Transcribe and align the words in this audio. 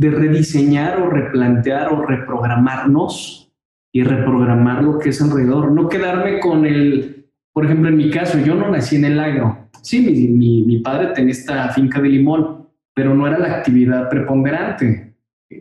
de 0.00 0.10
rediseñar 0.10 0.98
o 0.98 1.10
replantear 1.10 1.92
o 1.92 2.06
reprogramarnos 2.06 3.52
y 3.92 4.02
reprogramar 4.02 4.82
lo 4.82 4.98
que 4.98 5.10
es 5.10 5.20
alrededor. 5.20 5.72
No 5.72 5.90
quedarme 5.90 6.40
con 6.40 6.64
el, 6.64 7.26
por 7.52 7.66
ejemplo, 7.66 7.90
en 7.90 7.98
mi 7.98 8.08
caso, 8.08 8.38
yo 8.38 8.54
no 8.54 8.70
nací 8.70 8.96
en 8.96 9.04
el 9.04 9.20
agro. 9.20 9.68
Sí, 9.82 10.00
mi, 10.00 10.28
mi, 10.28 10.62
mi 10.62 10.78
padre 10.78 11.08
tenía 11.14 11.32
esta 11.32 11.68
finca 11.68 12.00
de 12.00 12.08
limón, 12.08 12.66
pero 12.94 13.14
no 13.14 13.26
era 13.26 13.38
la 13.38 13.56
actividad 13.56 14.08
preponderante. 14.08 15.16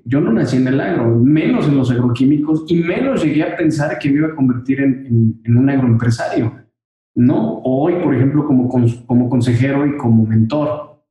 Yo 0.06 0.22
no 0.22 0.32
nací 0.32 0.56
en 0.56 0.70
el 0.70 0.80
agro, 0.80 1.18
menos 1.18 1.68
en 1.68 1.76
los 1.76 1.92
agroquímicos 1.92 2.64
y 2.70 2.76
menos 2.76 3.22
llegué 3.22 3.44
a 3.44 3.58
pensar 3.58 4.00
que 4.00 4.10
me 4.10 4.20
iba 4.20 4.28
a 4.30 4.36
convertir 4.36 4.80
en, 4.80 5.42
en, 5.44 5.58
un 5.58 5.70
agroempresario. 5.70 6.54
No, 7.14 7.60
hoy, 7.66 7.96
por 8.02 8.16
ejemplo, 8.16 8.46
como, 8.46 8.70
como 9.06 9.30
consejero 9.30 9.86
y 9.86 9.98
como 9.98 10.26
mentor. 10.26 11.04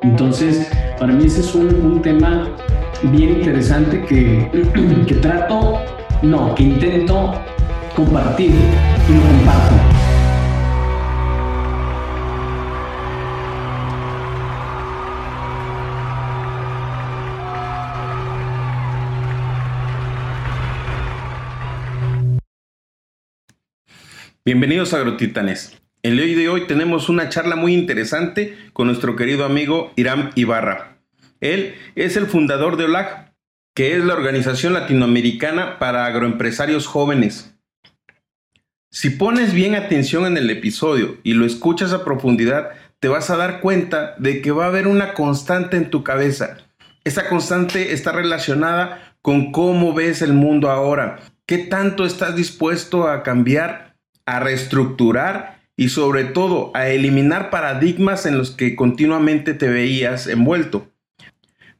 Entonces, 0.00 0.68
para 0.98 1.12
mí 1.12 1.26
ese 1.26 1.42
es 1.42 1.54
un, 1.54 1.68
un 1.68 2.02
tema 2.02 2.56
bien 3.10 3.30
interesante 3.30 4.04
que, 4.04 4.48
que 5.06 5.14
trato, 5.16 5.80
no, 6.22 6.54
que 6.54 6.62
intento 6.62 7.34
compartir 7.96 8.50
y 8.50 9.14
lo 9.14 9.20
comparto. 9.20 9.74
Bienvenidos 24.44 24.92
a 24.92 24.98
Agrotitanes. 24.98 25.80
El 26.02 26.16
día 26.16 26.36
de 26.36 26.48
hoy 26.48 26.66
tenemos 26.66 27.08
una 27.08 27.28
charla 27.28 27.54
muy 27.54 27.74
interesante 27.74 28.56
con 28.72 28.88
nuestro 28.88 29.14
querido 29.14 29.44
amigo 29.44 29.92
Iram 29.94 30.32
Ibarra. 30.34 30.91
Él 31.42 31.74
es 31.96 32.16
el 32.16 32.26
fundador 32.26 32.76
de 32.76 32.84
OLAG, 32.84 33.34
que 33.74 33.96
es 33.96 34.04
la 34.04 34.14
organización 34.14 34.72
latinoamericana 34.72 35.78
para 35.78 36.06
agroempresarios 36.06 36.86
jóvenes. 36.86 37.54
Si 38.90 39.10
pones 39.10 39.52
bien 39.52 39.74
atención 39.74 40.24
en 40.24 40.36
el 40.36 40.48
episodio 40.50 41.18
y 41.24 41.34
lo 41.34 41.44
escuchas 41.44 41.92
a 41.92 42.04
profundidad, 42.04 42.70
te 43.00 43.08
vas 43.08 43.28
a 43.28 43.36
dar 43.36 43.60
cuenta 43.60 44.14
de 44.18 44.40
que 44.40 44.52
va 44.52 44.66
a 44.66 44.68
haber 44.68 44.86
una 44.86 45.14
constante 45.14 45.76
en 45.76 45.90
tu 45.90 46.04
cabeza. 46.04 46.58
Esa 47.02 47.28
constante 47.28 47.92
está 47.92 48.12
relacionada 48.12 49.16
con 49.20 49.50
cómo 49.50 49.94
ves 49.94 50.22
el 50.22 50.34
mundo 50.34 50.70
ahora, 50.70 51.18
qué 51.46 51.58
tanto 51.58 52.04
estás 52.04 52.36
dispuesto 52.36 53.08
a 53.08 53.24
cambiar 53.24 53.96
a 54.26 54.38
reestructurar 54.38 55.60
y 55.76 55.88
sobre 55.88 56.22
todo 56.24 56.70
a 56.74 56.88
eliminar 56.88 57.50
paradigmas 57.50 58.26
en 58.26 58.38
los 58.38 58.52
que 58.52 58.76
continuamente 58.76 59.54
te 59.54 59.68
veías 59.68 60.28
envuelto. 60.28 60.91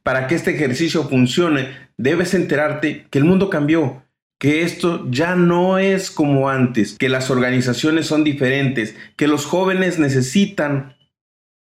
Para 0.03 0.27
que 0.27 0.35
este 0.35 0.51
ejercicio 0.51 1.07
funcione, 1.07 1.69
debes 1.97 2.33
enterarte 2.33 3.07
que 3.09 3.19
el 3.19 3.25
mundo 3.25 3.49
cambió, 3.49 4.03
que 4.39 4.63
esto 4.63 5.07
ya 5.09 5.35
no 5.35 5.77
es 5.77 6.11
como 6.11 6.49
antes, 6.49 6.97
que 6.97 7.07
las 7.07 7.31
organizaciones 7.31 8.07
son 8.07 8.25
diferentes, 8.25 8.95
que 9.15 9.27
los 9.27 9.45
jóvenes 9.45 9.99
necesitan 9.99 10.97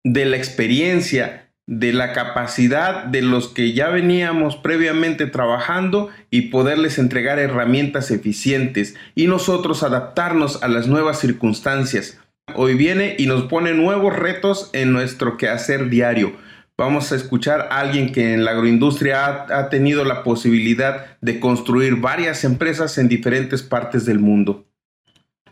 de 0.03 0.25
la 0.25 0.37
experiencia, 0.37 1.51
de 1.67 1.93
la 1.93 2.13
capacidad 2.13 3.05
de 3.05 3.23
los 3.23 3.49
que 3.49 3.73
ya 3.73 3.89
veníamos 3.89 4.57
previamente 4.57 5.27
trabajando 5.27 6.11
y 6.31 6.43
poderles 6.49 6.99
entregar 6.99 7.39
herramientas 7.39 8.11
eficientes 8.11 8.97
y 9.15 9.27
nosotros 9.27 9.83
adaptarnos 9.83 10.63
a 10.63 10.69
las 10.69 10.89
nuevas 10.89 11.21
circunstancias. 11.21 12.19
Hoy 12.55 12.75
viene 12.75 13.17
y 13.19 13.27
nos 13.27 13.45
pone 13.45 13.73
nuevos 13.73 14.15
retos 14.15 14.69
en 14.75 14.93
nuestro 14.93 15.39
quehacer 15.39 15.89
diario. 15.89 16.35
Vamos 16.77 17.13
a 17.13 17.17
escuchar 17.17 17.69
a 17.71 17.79
alguien 17.79 18.11
que 18.11 18.35
en 18.35 18.45
la 18.45 18.51
agroindustria 18.51 19.47
ha, 19.49 19.69
tenido 19.69 20.05
la 20.05 20.25
posibilidad 20.25 21.19
de 21.21 21.39
construir 21.39 21.97
varias 21.97 22.43
empresas 22.43 22.99
en 22.99 23.09
diferentes 23.09 23.63
partes 23.63 24.05
del 24.05 24.19
mundo. 24.19 24.67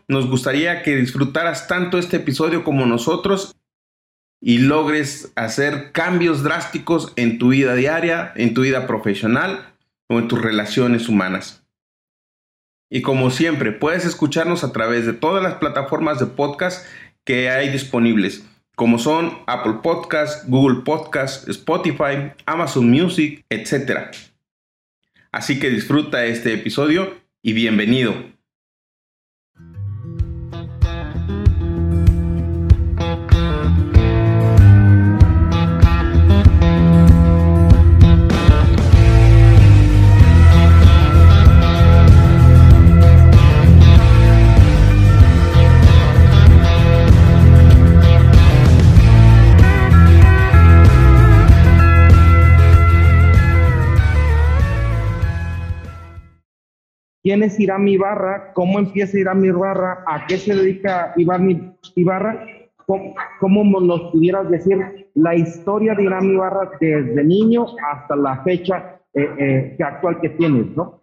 Nos 0.09 0.29
gustaría 0.29 0.81
que 0.81 0.97
disfrutaras 0.97 1.67
tanto 1.67 1.97
este 1.97 2.17
episodio 2.17 2.65
como 2.65 2.85
nosotros 2.85 3.55
y 4.41 4.57
logres 4.57 5.31
hacer 5.35 5.93
cambios 5.93 6.43
drásticos 6.43 7.13
en 7.15 7.39
tu 7.39 7.49
vida 7.49 7.73
diaria, 7.75 8.33
en 8.35 8.53
tu 8.53 8.63
vida 8.63 8.85
profesional 8.85 9.73
o 10.09 10.19
en 10.19 10.27
tus 10.27 10.41
relaciones 10.41 11.07
humanas. 11.07 11.63
Y 12.89 13.01
como 13.01 13.31
siempre, 13.31 13.71
puedes 13.71 14.05
escucharnos 14.05 14.65
a 14.65 14.73
través 14.73 15.05
de 15.05 15.13
todas 15.13 15.41
las 15.41 15.55
plataformas 15.55 16.19
de 16.19 16.25
podcast 16.25 16.85
que 17.23 17.49
hay 17.49 17.69
disponibles, 17.69 18.43
como 18.75 18.97
son 18.97 19.37
Apple 19.45 19.79
Podcast, 19.83 20.47
Google 20.47 20.81
Podcast, 20.83 21.47
Spotify, 21.47 22.31
Amazon 22.45 22.89
Music, 22.89 23.45
etc. 23.49 24.11
Así 25.31 25.59
que 25.59 25.69
disfruta 25.69 26.25
este 26.25 26.53
episodio 26.53 27.15
y 27.41 27.53
bienvenido. 27.53 28.13
Quién 57.33 57.41
es 57.41 57.59
Irán 57.59 57.87
Ibarra, 57.87 58.53
cómo 58.53 58.77
empieza 58.77 59.17
Irán 59.17 59.43
Ibarra, 59.43 60.03
a 60.05 60.27
qué 60.27 60.37
se 60.37 60.53
dedica 60.53 61.13
Iván 61.17 61.75
Ibarra, 61.95 62.45
cómo, 63.39 63.81
nos 63.81 64.11
pudieras 64.11 64.51
decir 64.51 65.09
la 65.15 65.35
historia 65.35 65.95
de 65.95 66.03
Irán 66.03 66.25
Ibarra 66.25 66.69
desde 66.79 67.23
niño 67.23 67.65
hasta 67.91 68.15
la 68.15 68.43
fecha 68.43 68.99
eh, 69.15 69.27
eh, 69.39 69.83
actual 69.83 70.21
que 70.21 70.29
tienes, 70.29 70.75
¿no? 70.75 71.01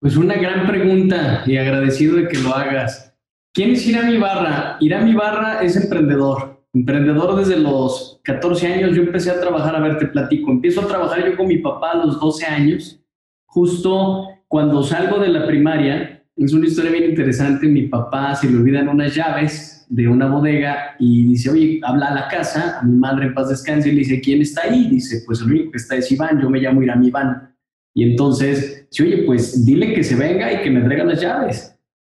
Pues 0.00 0.16
una 0.16 0.36
gran 0.36 0.66
pregunta 0.66 1.42
y 1.44 1.58
agradecido 1.58 2.16
de 2.16 2.28
que 2.28 2.38
lo 2.38 2.54
hagas. 2.54 3.14
¿Quién 3.52 3.72
es 3.72 3.86
Irán 3.86 4.10
Ibarra? 4.10 4.78
Irán 4.80 5.06
Ibarra 5.06 5.62
es 5.62 5.76
emprendedor. 5.76 6.62
Emprendedor 6.72 7.36
desde 7.36 7.58
los 7.58 8.22
14 8.24 8.72
años. 8.72 8.96
Yo 8.96 9.02
empecé 9.02 9.30
a 9.30 9.38
trabajar, 9.38 9.76
a 9.76 9.80
ver, 9.80 9.98
te 9.98 10.06
platico. 10.06 10.50
Empiezo 10.50 10.80
a 10.80 10.88
trabajar 10.88 11.22
yo 11.28 11.36
con 11.36 11.46
mi 11.46 11.58
papá 11.58 11.90
a 11.90 12.06
los 12.06 12.18
12 12.18 12.46
años. 12.46 12.98
Justo 13.44 14.31
cuando 14.52 14.82
salgo 14.82 15.18
de 15.18 15.28
la 15.28 15.46
primaria, 15.46 16.22
es 16.36 16.52
una 16.52 16.66
historia 16.66 16.90
bien 16.90 17.04
interesante, 17.04 17.66
mi 17.66 17.84
papá 17.88 18.34
se 18.34 18.50
le 18.50 18.58
olvidan 18.58 18.86
unas 18.86 19.14
llaves 19.14 19.86
de 19.88 20.06
una 20.06 20.26
bodega 20.26 20.94
y 20.98 21.24
dice, 21.24 21.48
oye, 21.48 21.80
habla 21.82 22.08
a 22.08 22.14
la 22.14 22.28
casa, 22.28 22.78
a 22.78 22.82
mi 22.82 22.94
madre 22.94 23.28
en 23.28 23.34
paz 23.34 23.48
descanse, 23.48 23.88
y 23.88 23.92
le 23.92 24.00
dice, 24.00 24.20
¿quién 24.20 24.42
está 24.42 24.64
ahí? 24.64 24.90
Dice, 24.90 25.22
pues 25.24 25.40
el 25.40 25.46
único 25.46 25.70
que 25.70 25.78
está 25.78 25.96
es 25.96 26.12
Iván, 26.12 26.38
yo 26.38 26.50
me 26.50 26.60
llamo 26.60 26.82
Irán 26.82 27.02
Iván. 27.02 27.54
Y 27.94 28.04
entonces, 28.04 28.86
dice, 28.90 29.02
oye, 29.02 29.22
pues 29.22 29.64
dile 29.64 29.94
que 29.94 30.04
se 30.04 30.16
venga 30.16 30.52
y 30.52 30.62
que 30.62 30.70
me 30.70 30.82
traiga 30.82 31.04
las 31.04 31.22
llaves. 31.22 31.74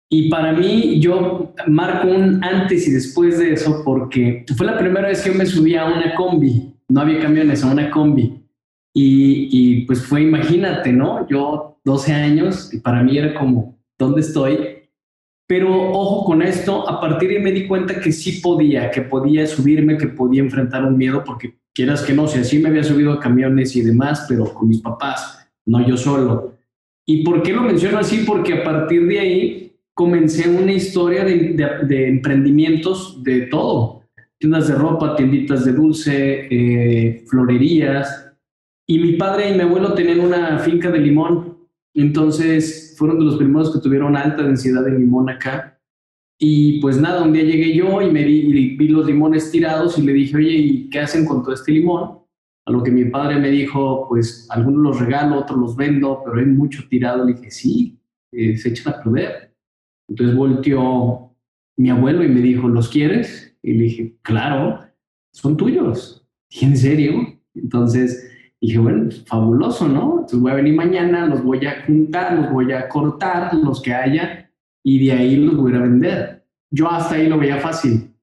Y 0.09 0.31
para 0.31 0.55
mí, 0.55 1.01
yo 1.01 1.55
marco 1.67 2.09
un 2.09 2.43
antes 2.43 2.89
y 2.89 2.93
después 2.93 3.41
de 3.41 3.53
eso 3.53 3.83
porque 3.85 4.47
fue 4.57 4.65
la 4.65 4.79
primera 4.79 5.09
vez 5.09 5.21
que 5.21 5.33
yo 5.33 5.37
me 5.37 5.45
subí 5.45 5.77
a 5.77 5.85
una 5.85 6.15
combi, 6.15 6.75
no 6.89 7.03
había 7.03 7.21
camiones, 7.21 7.63
a 7.63 7.71
una 7.71 7.91
combi. 7.91 8.42
Y, 8.95 9.49
y 9.51 9.87
pues 9.87 10.05
fue, 10.05 10.23
imagínate, 10.23 10.93
¿no? 10.93 11.27
Yo 11.29 11.79
12 11.85 12.13
años 12.13 12.73
y 12.73 12.81
para 12.81 13.03
mí 13.03 13.19
era 13.19 13.35
como, 13.35 13.79
¿dónde 13.99 14.21
estoy? 14.21 14.59
Pero 15.47 15.91
ojo 15.93 16.25
con 16.25 16.43
esto, 16.43 16.89
a 16.89 17.01
partir 17.01 17.29
de 17.29 17.37
ahí 17.37 17.43
me 17.43 17.53
di 17.53 17.67
cuenta 17.67 18.01
que 18.01 18.13
sí 18.13 18.41
podía, 18.41 18.91
que 18.91 19.03
podía 19.03 19.47
subirme, 19.47 19.99
que 19.99 20.09
podía 20.09 20.41
enfrentar 20.41 20.85
un 20.85 20.97
miedo, 20.97 21.23
porque 21.25 21.59
quieras 21.75 22.03
que 22.03 22.15
no, 22.15 22.27
si 22.27 22.39
así 22.39 22.59
me 22.59 22.69
había 22.69 22.85
subido 22.85 23.13
a 23.13 23.21
camiones 23.21 23.77
y 23.77 23.83
demás, 23.83 24.25
pero 24.29 24.45
con 24.55 24.69
mis 24.69 24.81
papás, 24.81 25.47
no 25.67 25.87
yo 25.87 25.97
solo. 25.97 26.55
¿Y 27.05 27.25
por 27.25 27.43
qué 27.43 27.53
lo 27.53 27.63
menciono 27.63 27.99
así? 27.99 28.25
Porque 28.27 28.55
a 28.55 28.65
partir 28.65 29.07
de 29.07 29.19
ahí 29.19 29.73
comencé 29.93 30.49
una 30.49 30.73
historia 30.73 31.25
de, 31.25 32.09
emprendimientos 32.09 33.23
de 33.23 33.43
todo. 33.43 34.05
Tiendas 34.39 34.69
de 34.69 34.75
ropa, 34.75 35.17
tienditas 35.17 35.65
de 35.65 35.73
dulce, 35.73 36.47
eh, 36.51 37.25
florerías. 37.29 38.32
Y 38.87 38.99
mi 38.99 39.13
padre 39.15 39.51
y 39.51 39.55
mi 39.55 39.61
abuelo 39.61 39.95
tenían 39.95 40.21
una 40.21 40.59
finca 40.59 40.91
de 40.91 40.99
limón 40.99 41.53
entonces 41.95 42.95
fueron 42.97 43.19
de 43.19 43.25
los 43.27 43.37
primeros 43.37 43.73
que 43.73 43.81
tuvieron 43.81 44.17
alta 44.17 44.43
densidad 44.43 44.85
de 44.85 44.99
limón 44.99 45.29
acá. 45.29 45.79
Y 46.39 46.81
pues 46.81 46.99
nada, 46.99 47.23
un 47.23 47.33
día 47.33 47.45
llegué 47.45 47.75
yo 47.75 48.01
y 48.03 48.11
me 48.11 48.25
vi, 48.25 48.77
vi 48.77 48.89
los 48.89 49.07
limones 49.07 49.51
tirados 49.51 49.99
y 49.99 50.03
le 50.03 50.13
dije, 50.13 50.37
oye, 50.37 50.51
¿y 50.51 50.91
qué 50.91 51.01
hacen 51.01 51.25
con 51.25 51.43
todo 51.43 51.55
este 51.55 51.73
limón? 51.73 52.19
A 52.65 52.73
lo 52.73 52.83
que 52.83 52.91
mi 52.91 53.05
padre 53.05 53.39
me 53.39 53.51
dijo, 53.51 54.09
pues 54.09 54.47
algunos 54.51 54.83
los 54.83 55.01
regalo, 55.01 55.39
otros 55.39 55.59
los 55.59 55.77
vendo, 55.77 56.23
pero 56.25 56.39
hay 56.39 56.47
mucho 56.47 56.83
tirado. 56.89 57.25
Le 57.25 57.35
dije, 57.35 57.51
sí, 57.51 58.01
eh, 58.33 58.57
se 58.57 58.71
echan 58.71 58.95
a 58.95 59.03
perder. 59.03 59.55
Entonces 60.09 60.35
volteó 60.35 61.37
mi 61.77 61.91
abuelo 61.91 62.25
y 62.25 62.29
me 62.29 62.41
dijo, 62.41 62.69
¿los 62.69 62.89
quieres? 62.89 63.57
Y 63.63 63.75
le 63.75 63.85
dije, 63.85 64.17
claro, 64.23 64.81
son 65.33 65.57
tuyos. 65.57 66.27
¿Y 66.51 66.65
en 66.65 66.77
serio? 66.77 67.41
Entonces 67.55 68.32
dije, 68.63 68.79
bueno, 68.79 69.11
fabuloso, 69.27 69.89
¿no? 69.89 70.13
Entonces 70.13 70.41
voy 70.41 70.53
a 70.53 70.55
venir 70.55 70.75
mañana, 70.75 71.27
los 71.27 71.43
voy 71.43 71.67
a 71.67 71.83
juntar, 71.85 72.35
los 72.35 72.51
voy 72.51 72.73
a 72.73 72.89
cortar, 72.89 73.53
los 73.55 73.83
que 73.83 73.93
haya, 73.93 74.51
y 74.85 75.05
de 75.05 75.13
ahí 75.13 75.37
los 75.37 75.57
voy 75.57 75.75
a 75.75 75.81
vender. 75.81 76.47
Yo 76.71 76.89
hasta 76.89 77.17
ahí 77.17 77.29
lo 77.29 77.39
veía 77.39 77.59
fácil. 77.59 78.15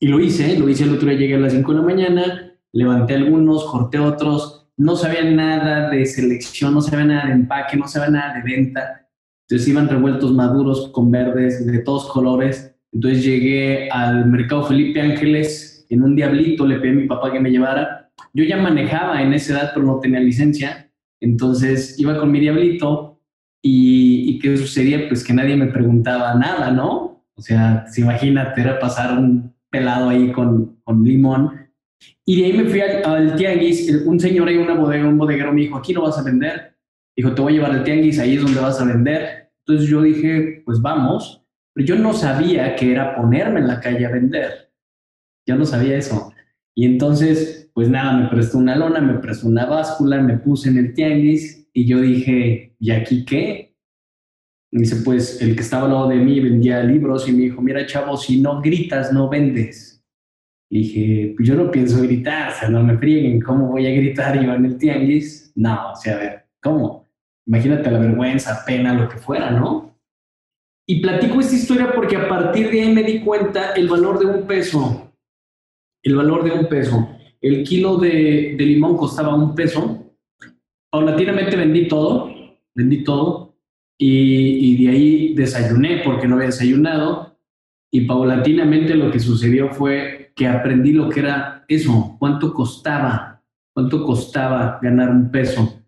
Y 0.00 0.06
lo 0.06 0.20
hice, 0.20 0.56
lo 0.58 0.68
hice 0.68 0.84
el 0.84 0.94
otro 0.94 1.08
día, 1.08 1.18
llegué 1.18 1.34
a 1.34 1.40
las 1.40 1.52
5 1.52 1.72
de 1.72 1.78
la 1.78 1.84
mañana, 1.84 2.52
levanté 2.72 3.14
algunos, 3.14 3.64
corté 3.64 3.98
otros, 3.98 4.68
no 4.76 4.94
sabía 4.94 5.24
nada 5.24 5.90
de 5.90 6.06
selección, 6.06 6.74
no 6.74 6.80
sabía 6.80 7.06
nada 7.06 7.26
de 7.26 7.32
empaque, 7.32 7.76
no 7.76 7.88
sabía 7.88 8.10
nada 8.10 8.34
de 8.34 8.42
venta. 8.42 9.08
Entonces 9.48 9.68
iban 9.68 9.88
revueltos 9.88 10.32
maduros 10.32 10.90
con 10.92 11.10
verdes 11.10 11.66
de 11.66 11.78
todos 11.80 12.06
colores. 12.06 12.76
Entonces 12.92 13.24
llegué 13.24 13.88
al 13.90 14.26
mercado 14.26 14.64
Felipe 14.64 15.00
Ángeles, 15.00 15.86
en 15.88 16.02
un 16.02 16.14
diablito 16.14 16.66
le 16.66 16.78
pedí 16.78 16.90
a 16.90 16.94
mi 16.94 17.06
papá 17.06 17.32
que 17.32 17.40
me 17.40 17.50
llevara 17.50 18.05
yo 18.32 18.44
ya 18.44 18.56
manejaba 18.56 19.22
en 19.22 19.32
esa 19.32 19.54
edad, 19.54 19.70
pero 19.74 19.86
no 19.86 20.00
tenía 20.00 20.20
licencia. 20.20 20.90
Entonces 21.20 21.98
iba 21.98 22.18
con 22.18 22.30
mi 22.30 22.40
diablito 22.40 23.20
y, 23.62 24.30
y 24.30 24.38
¿qué 24.38 24.56
sucedía? 24.56 25.08
Pues 25.08 25.24
que 25.24 25.32
nadie 25.32 25.56
me 25.56 25.66
preguntaba 25.66 26.34
nada, 26.34 26.70
¿no? 26.70 27.24
O 27.34 27.42
sea, 27.42 27.86
si 27.86 28.00
imagínate, 28.00 28.60
era 28.62 28.78
pasar 28.78 29.18
un 29.18 29.54
pelado 29.70 30.08
ahí 30.08 30.32
con, 30.32 30.80
con 30.82 31.04
limón. 31.04 31.68
Y 32.24 32.40
de 32.40 32.46
ahí 32.46 32.52
me 32.54 32.64
fui 32.64 32.80
al, 32.80 33.36
tianguis. 33.36 34.04
Un 34.06 34.18
señor 34.18 34.48
ahí, 34.48 34.56
una 34.56 34.74
bodega, 34.74 35.06
un 35.06 35.18
bodeguero 35.18 35.52
me 35.52 35.62
dijo, 35.62 35.76
aquí 35.76 35.92
no 35.92 36.02
vas 36.02 36.18
a 36.18 36.22
vender. 36.22 36.76
Dijo, 37.14 37.34
te 37.34 37.42
voy 37.42 37.52
a 37.52 37.56
llevar 37.56 37.72
al 37.72 37.84
tianguis, 37.84 38.18
ahí 38.18 38.36
es 38.36 38.42
donde 38.42 38.60
vas 38.60 38.80
a 38.80 38.84
vender. 38.84 39.52
Entonces 39.66 39.88
yo 39.88 40.02
dije, 40.02 40.62
pues 40.64 40.80
vamos. 40.80 41.44
Pero 41.74 41.86
yo 41.86 41.96
no 41.96 42.14
sabía 42.14 42.74
que 42.74 42.90
era 42.90 43.14
ponerme 43.14 43.60
en 43.60 43.68
la 43.68 43.80
calle 43.80 44.06
a 44.06 44.10
vender. 44.10 44.72
Yo 45.46 45.56
no 45.56 45.66
sabía 45.66 45.98
eso. 45.98 46.32
Y 46.74 46.86
entonces 46.86 47.65
pues 47.76 47.90
nada, 47.90 48.16
me 48.16 48.28
prestó 48.28 48.56
una 48.56 48.74
lona, 48.74 49.02
me 49.02 49.18
prestó 49.18 49.48
una 49.48 49.66
báscula, 49.66 50.18
me 50.22 50.38
puse 50.38 50.70
en 50.70 50.78
el 50.78 50.94
tianguis 50.94 51.68
y 51.74 51.84
yo 51.84 52.00
dije, 52.00 52.74
¿y 52.78 52.90
aquí 52.90 53.26
qué? 53.26 53.76
Y 54.72 54.78
dice, 54.78 55.02
pues 55.04 55.42
el 55.42 55.54
que 55.54 55.60
estaba 55.60 55.84
al 55.84 55.92
lado 55.92 56.08
de 56.08 56.16
mí 56.16 56.40
vendía 56.40 56.82
libros 56.82 57.28
y 57.28 57.32
me 57.32 57.42
dijo, 57.42 57.60
mira 57.60 57.84
chavo, 57.84 58.16
si 58.16 58.40
no 58.40 58.62
gritas, 58.62 59.12
no 59.12 59.28
vendes. 59.28 60.02
Y 60.70 60.78
dije, 60.78 61.34
pues 61.36 61.46
yo 61.46 61.54
no 61.54 61.70
pienso 61.70 62.00
gritar, 62.00 62.50
o 62.50 62.54
sea, 62.54 62.70
no 62.70 62.82
me 62.82 62.96
frieguen, 62.96 63.42
¿cómo 63.42 63.68
voy 63.68 63.86
a 63.86 63.90
gritar 63.90 64.42
yo 64.42 64.54
en 64.54 64.64
el 64.64 64.78
tianguis? 64.78 65.52
No, 65.54 65.92
o 65.92 65.96
sea, 65.96 66.16
a 66.16 66.18
ver, 66.18 66.46
¿cómo? 66.62 67.06
Imagínate 67.46 67.90
la 67.90 67.98
vergüenza, 67.98 68.64
pena, 68.64 68.94
lo 68.94 69.06
que 69.06 69.18
fuera, 69.18 69.50
¿no? 69.50 69.94
Y 70.88 71.02
platico 71.02 71.40
esta 71.40 71.54
historia 71.54 71.92
porque 71.94 72.16
a 72.16 72.26
partir 72.26 72.70
de 72.70 72.80
ahí 72.80 72.94
me 72.94 73.02
di 73.02 73.20
cuenta 73.20 73.74
el 73.74 73.86
valor 73.86 74.18
de 74.18 74.24
un 74.24 74.46
peso, 74.46 75.12
el 76.02 76.16
valor 76.16 76.42
de 76.42 76.52
un 76.52 76.68
peso 76.70 77.15
el 77.46 77.64
kilo 77.64 77.96
de, 77.98 78.56
limón 78.58 78.96
costaba 78.96 79.34
un 79.34 79.54
peso. 79.54 80.12
Paulatinamente 80.90 81.56
vendí 81.56 81.86
todo, 81.86 82.32
vendí 82.74 83.04
todo 83.04 83.54
y, 83.98 84.84
de 84.84 84.90
ahí 84.90 85.34
desayuné 85.34 86.02
porque 86.04 86.26
no 86.26 86.36
había 86.36 86.46
desayunado 86.46 87.38
y 87.92 88.02
paulatinamente 88.02 88.94
lo 88.94 89.10
que 89.10 89.20
sucedió 89.20 89.70
fue 89.70 90.32
que 90.34 90.46
aprendí 90.46 90.92
lo 90.92 91.08
que 91.08 91.20
era 91.20 91.64
eso, 91.68 92.16
cuánto 92.18 92.52
costaba, 92.52 93.42
cuánto 93.72 94.04
costaba 94.04 94.78
ganar 94.82 95.10
un 95.10 95.30
peso. 95.30 95.82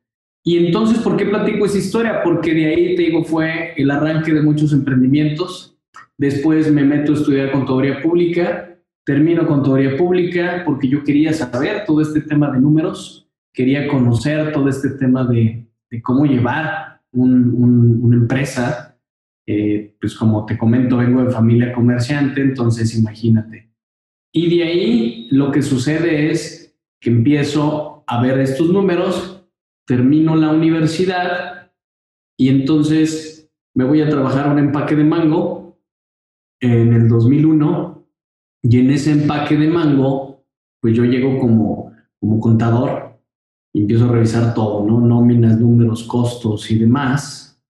Y 0.44 0.56
entonces, 0.56 0.99
¿por 0.99 1.16
qué 1.16 1.26
platico 1.26 1.66
esa 1.66 1.78
historia? 1.78 2.22
Porque 2.22 2.54
de 2.54 2.66
ahí, 2.66 2.94
te 2.94 3.02
digo, 3.02 3.25
fue 3.25 3.75
el 3.76 3.90
arranque 3.90 4.32
de 4.32 4.40
muchos 4.40 4.72
emprendimientos. 4.72 5.76
Después 6.16 6.70
me 6.72 6.84
meto 6.84 7.12
a 7.12 7.16
estudiar 7.16 7.50
contaduría 7.50 8.00
pública 8.00 8.67
Termino 9.08 9.46
con 9.46 9.62
teoría 9.62 9.96
pública 9.96 10.64
porque 10.66 10.87
yo 10.87 11.02
quería 11.02 11.32
saber 11.32 11.87
todo 11.87 12.02
este 12.02 12.20
tema 12.20 12.50
de 12.50 12.60
números, 12.60 13.26
quería 13.55 13.88
conocer 13.88 14.52
todo 14.52 14.69
este 14.69 14.90
tema 14.90 15.25
de, 15.25 15.66
cómo 16.02 16.26
llevar 16.26 17.00
una 17.12 18.16
empresa. 18.16 19.00
Eh, 19.46 19.96
pues 19.99 20.14
como 20.14 20.44
te 20.44 20.58
comento, 20.58 20.99
vengo 20.99 21.25
de 21.25 21.31
familia 21.31 21.72
comerciante, 21.72 22.43
entonces 22.43 22.99
imagínate. 22.99 23.70
Y 24.31 24.55
de 24.55 24.64
ahí 24.64 25.28
lo 25.31 25.52
que 25.52 25.62
sucede 25.62 26.31
es 26.31 26.78
que 27.00 27.08
empiezo 27.08 28.04
a 28.06 28.20
ver 28.20 28.38
estos 28.40 28.69
números, 28.69 29.43
termino 29.87 30.37
la 30.37 30.50
universidad 30.50 31.72
y 32.37 32.50
entonces 32.50 33.50
me 33.75 33.84
voy 33.84 34.02
a 34.02 34.11
trabajar 34.11 34.52
un 34.52 34.58
empaque 34.58 34.94
de 34.94 35.04
mango 35.04 35.81
en 36.61 36.93
el 36.93 37.08
2001 37.08 37.97
y 38.62 38.81
en 38.81 38.90
ese 38.90 39.12
empaque 39.12 39.56
de 39.56 39.69
mango, 39.69 40.44
pues 40.81 40.96
yo 40.96 41.05
llego 41.05 41.38
como, 41.38 41.93
como 42.20 42.40
contador 42.40 43.19
y 43.72 43.82
empiezo 43.82 44.06
a 44.06 44.12
revisar 44.12 44.55
todo, 44.55 44.87
¿no? 44.87 45.00
Nóminas, 45.00 45.58
números, 45.58 46.05
costos 46.05 46.70
y 46.70 46.78
demás, 46.78 47.60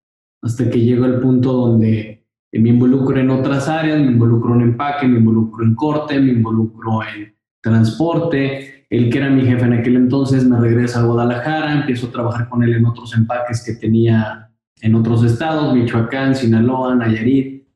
hasta 0.43 0.71
que 0.71 0.81
llego 0.81 1.05
al 1.05 1.21
punto 1.21 1.53
donde 1.53 2.27
me 2.53 2.71
involucro 2.71 3.19
en 3.19 3.31
otras 3.31 3.69
áreas, 3.69 4.01
me 4.01 4.13
involucro 4.13 4.55
en 4.55 4.63
empaque, 4.63 5.07
me 5.07 5.19
involucro 5.19 5.65
en 5.65 5.75
corte, 5.75 6.19
me 6.19 6.33
involucro 6.33 7.01
en 7.03 7.35
transporte. 7.63 8.87
El 8.89 9.11
que 9.11 9.19
era 9.19 9.29
mi 9.29 9.43
jefe 9.43 9.67
en 9.67 9.75
aquel 9.75 9.97
entonces 9.97 10.45
me 10.45 10.59
regresa 10.59 11.01
a 11.01 11.05
Guadalajara, 11.05 11.81
empiezo 11.81 12.07
a 12.07 12.13
trabajar 12.13 12.49
con 12.49 12.63
él 12.63 12.75
en 12.75 12.87
otros 12.87 13.15
empaques 13.15 13.63
que 13.65 13.75
tenía 13.75 14.51
en 14.81 14.95
otros 14.95 15.25
estados, 15.25 15.75
Michoacán, 15.75 16.35
Sinaloa, 16.35 16.95
Nayarit. 16.95 17.67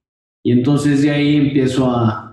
Y 0.44 0.52
entonces 0.52 1.02
de 1.02 1.10
ahí 1.10 1.36
empiezo 1.36 1.90
a, 1.90 2.31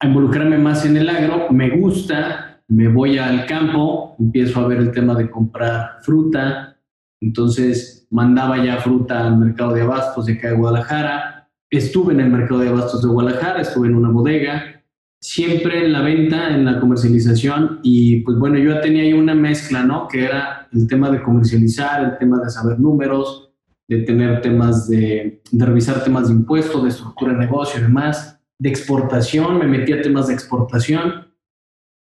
a 0.00 0.06
involucrarme 0.06 0.56
más 0.56 0.84
en 0.86 0.96
el 0.96 1.08
agro, 1.10 1.48
me 1.50 1.68
gusta, 1.76 2.62
me 2.68 2.88
voy 2.88 3.18
al 3.18 3.44
campo, 3.46 4.16
empiezo 4.18 4.60
a 4.60 4.66
ver 4.66 4.78
el 4.78 4.92
tema 4.92 5.14
de 5.14 5.30
comprar 5.30 5.98
fruta, 6.00 6.78
entonces 7.20 8.06
mandaba 8.10 8.64
ya 8.64 8.78
fruta 8.78 9.26
al 9.26 9.36
mercado 9.36 9.74
de 9.74 9.82
abastos 9.82 10.24
de 10.24 10.32
acá 10.34 10.48
de 10.48 10.56
Guadalajara, 10.56 11.50
estuve 11.68 12.14
en 12.14 12.20
el 12.20 12.30
mercado 12.30 12.60
de 12.60 12.68
abastos 12.68 13.02
de 13.02 13.08
Guadalajara, 13.08 13.60
estuve 13.60 13.88
en 13.88 13.94
una 13.94 14.08
bodega, 14.08 14.82
siempre 15.20 15.84
en 15.84 15.92
la 15.92 16.00
venta, 16.00 16.54
en 16.54 16.64
la 16.64 16.80
comercialización. 16.80 17.80
Y 17.82 18.20
pues 18.22 18.38
bueno, 18.38 18.56
yo 18.56 18.72
ya 18.72 18.80
tenía 18.80 19.02
ahí 19.02 19.12
una 19.12 19.34
mezcla, 19.34 19.84
¿no? 19.84 20.08
Que 20.08 20.24
era 20.24 20.66
el 20.72 20.86
tema 20.86 21.10
de 21.10 21.22
comercializar, 21.22 22.02
el 22.02 22.18
tema 22.18 22.40
de 22.42 22.48
saber 22.48 22.80
números, 22.80 23.52
de 23.86 23.98
tener 23.98 24.40
temas 24.40 24.88
de, 24.88 25.42
de 25.52 25.64
revisar 25.66 26.02
temas 26.02 26.28
de 26.28 26.34
impuestos, 26.34 26.82
de 26.82 26.88
estructura 26.88 27.34
de 27.34 27.40
negocio 27.40 27.78
y 27.78 27.82
demás 27.82 28.39
de 28.60 28.68
exportación, 28.68 29.58
me 29.58 29.66
metí 29.66 29.92
a 29.92 30.02
temas 30.02 30.28
de 30.28 30.34
exportación. 30.34 31.26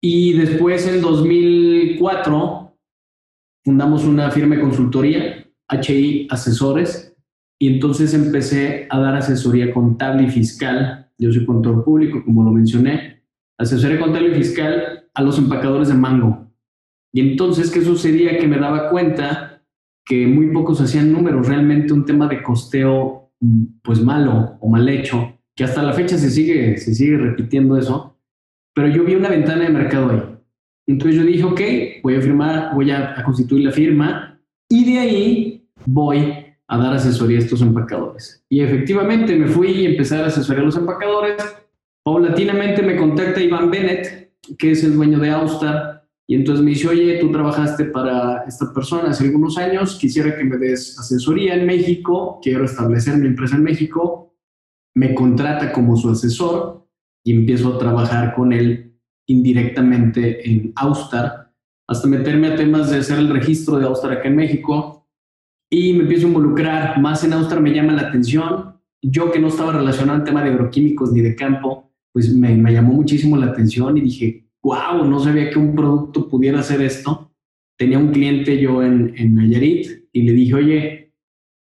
Y 0.02 0.32
después, 0.32 0.86
en 0.86 1.00
2004, 1.00 2.76
fundamos 3.64 4.04
una 4.04 4.30
firma 4.30 4.56
de 4.56 4.62
consultoría, 4.62 5.46
HI 5.68 6.26
Asesores, 6.28 7.16
y 7.58 7.68
entonces 7.68 8.14
empecé 8.14 8.86
a 8.90 8.98
dar 8.98 9.14
asesoría 9.14 9.72
contable 9.72 10.24
y 10.24 10.30
fiscal. 10.30 11.12
Yo 11.18 11.32
soy 11.32 11.46
contador 11.46 11.84
público, 11.84 12.24
como 12.24 12.42
lo 12.42 12.50
mencioné, 12.50 13.22
asesoría 13.56 14.00
contable 14.00 14.30
y 14.30 14.34
fiscal 14.34 15.08
a 15.14 15.22
los 15.22 15.38
empacadores 15.38 15.88
de 15.88 15.94
mango. 15.94 16.50
Y 17.12 17.20
entonces, 17.20 17.70
¿qué 17.70 17.82
sucedía? 17.82 18.38
Que 18.38 18.48
me 18.48 18.58
daba 18.58 18.90
cuenta 18.90 19.62
que 20.04 20.26
muy 20.26 20.50
pocos 20.52 20.80
hacían 20.80 21.12
números, 21.12 21.46
realmente 21.46 21.92
un 21.92 22.04
tema 22.04 22.26
de 22.26 22.42
costeo 22.42 23.30
mm, 23.38 23.64
pues 23.82 24.02
malo 24.02 24.56
o 24.60 24.68
mal 24.68 24.88
hecho 24.88 25.39
que 25.60 25.64
hasta 25.64 25.82
la 25.82 25.92
fecha 25.92 26.16
se 26.16 26.30
sigue, 26.30 26.78
se 26.78 26.94
sigue 26.94 27.18
repitiendo 27.18 27.76
eso, 27.76 28.16
pero 28.74 28.88
yo 28.88 29.04
vi 29.04 29.14
una 29.14 29.28
ventana 29.28 29.64
de 29.64 29.68
mercado 29.68 30.10
ahí. 30.10 30.22
Entonces 30.86 31.20
yo 31.20 31.26
dije, 31.26 31.44
ok, 31.44 31.60
voy 32.02 32.14
a 32.14 32.22
firmar, 32.22 32.74
voy 32.74 32.90
a, 32.90 33.22
constituir 33.22 33.66
la 33.66 33.70
firma 33.70 34.40
y 34.70 34.90
de 34.90 34.98
ahí 34.98 35.68
voy 35.84 36.32
a 36.66 36.78
dar 36.78 36.94
asesoría 36.94 37.36
a 37.36 37.40
estos 37.42 37.60
empacadores. 37.60 38.42
Y 38.48 38.62
efectivamente 38.62 39.36
me 39.36 39.48
fui 39.48 39.68
y 39.72 39.84
empecé 39.84 40.16
a 40.16 40.24
asesorar 40.24 40.62
a 40.62 40.64
los 40.64 40.78
empacadores. 40.78 41.36
Paulatinamente 42.02 42.80
me 42.80 42.96
contacta 42.96 43.42
Iván 43.42 43.70
Bennett, 43.70 44.32
que 44.58 44.70
es 44.70 44.82
el 44.82 44.94
dueño 44.94 45.18
de 45.18 45.28
Austar, 45.28 46.08
y 46.26 46.36
entonces 46.36 46.64
me 46.64 46.70
dice, 46.70 46.88
oye, 46.88 47.18
tú 47.18 47.30
trabajaste 47.30 47.84
para 47.84 48.44
esta 48.48 48.72
persona 48.72 49.10
hace 49.10 49.24
algunos 49.24 49.58
años, 49.58 49.98
quisiera 50.00 50.34
que 50.38 50.44
me 50.44 50.56
des 50.56 50.98
asesoría 50.98 51.54
en 51.54 51.66
México, 51.66 52.40
quiero 52.42 52.64
establecer 52.64 53.18
mi 53.18 53.26
empresa 53.26 53.56
en 53.56 53.62
México, 53.62 54.29
me 54.94 55.14
contrata 55.14 55.72
como 55.72 55.96
su 55.96 56.10
asesor 56.10 56.86
y 57.24 57.32
empiezo 57.32 57.74
a 57.74 57.78
trabajar 57.78 58.34
con 58.34 58.52
él 58.52 58.98
indirectamente 59.26 60.50
en 60.50 60.72
Austar, 60.76 61.52
hasta 61.88 62.08
meterme 62.08 62.48
a 62.48 62.56
temas 62.56 62.90
de 62.90 62.98
hacer 62.98 63.18
el 63.18 63.28
registro 63.28 63.78
de 63.78 63.86
Austar 63.86 64.12
acá 64.12 64.28
en 64.28 64.36
México 64.36 65.08
y 65.70 65.92
me 65.92 66.00
empiezo 66.00 66.26
a 66.26 66.30
involucrar 66.30 67.00
más 67.00 67.22
en 67.24 67.32
Austar, 67.32 67.60
me 67.60 67.72
llama 67.72 67.92
la 67.92 68.08
atención. 68.08 68.74
Yo 69.02 69.30
que 69.30 69.38
no 69.38 69.48
estaba 69.48 69.72
relacionado 69.72 70.18
al 70.18 70.24
tema 70.24 70.42
de 70.42 70.50
agroquímicos 70.50 71.12
ni 71.12 71.20
de 71.20 71.36
campo, 71.36 71.92
pues 72.12 72.34
me, 72.34 72.56
me 72.56 72.72
llamó 72.72 72.92
muchísimo 72.92 73.36
la 73.36 73.46
atención 73.46 73.96
y 73.96 74.00
dije, 74.00 74.50
wow, 74.62 75.04
no 75.04 75.20
sabía 75.20 75.48
que 75.50 75.58
un 75.58 75.74
producto 75.74 76.28
pudiera 76.28 76.60
hacer 76.60 76.82
esto. 76.82 77.32
Tenía 77.78 77.98
un 77.98 78.10
cliente 78.10 78.60
yo 78.60 78.82
en, 78.82 79.14
en 79.16 79.36
Nayarit 79.36 80.08
y 80.12 80.22
le 80.22 80.32
dije, 80.32 80.54
oye, 80.54 81.14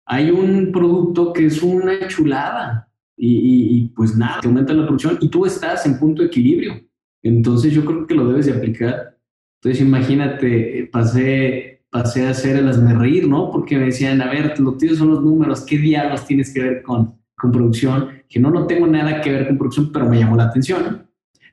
hay 0.06 0.30
un 0.30 0.72
producto 0.72 1.32
que 1.32 1.46
es 1.46 1.62
una 1.62 2.08
chulada, 2.08 2.89
y, 3.22 3.88
pues 3.94 4.16
nada, 4.16 4.40
te 4.40 4.48
aumenta 4.48 4.72
la 4.72 4.84
producción 4.84 5.18
y 5.20 5.28
tú 5.28 5.44
estás 5.44 5.84
en 5.84 5.98
punto 5.98 6.22
de 6.22 6.28
equilibrio. 6.28 6.80
Entonces 7.22 7.72
yo 7.72 7.84
creo 7.84 8.06
que 8.06 8.14
lo 8.14 8.26
debes 8.28 8.46
de 8.46 8.54
aplicar. 8.54 9.18
Entonces 9.60 9.82
imagínate, 9.82 10.88
pasé, 10.90 11.82
pasé 11.90 12.26
a 12.26 12.30
hacer 12.30 12.56
el 12.56 12.98
reír, 12.98 13.28
¿no? 13.28 13.50
Porque 13.50 13.76
me 13.76 13.86
decían, 13.86 14.22
a 14.22 14.30
ver, 14.30 14.58
lo 14.58 14.76
tíos 14.78 14.96
son 14.96 15.10
los 15.10 15.22
números, 15.22 15.66
¿qué 15.66 15.76
diablos 15.76 16.26
tienes 16.26 16.52
que 16.54 16.62
ver 16.62 16.82
con, 16.82 17.14
con 17.36 17.52
producción? 17.52 18.08
Que 18.26 18.40
no, 18.40 18.50
no 18.50 18.66
tengo 18.66 18.86
nada 18.86 19.20
que 19.20 19.30
ver 19.30 19.48
con 19.48 19.58
producción, 19.58 19.90
pero 19.92 20.08
me 20.08 20.18
llamó 20.18 20.36
la 20.36 20.44
atención. 20.44 21.06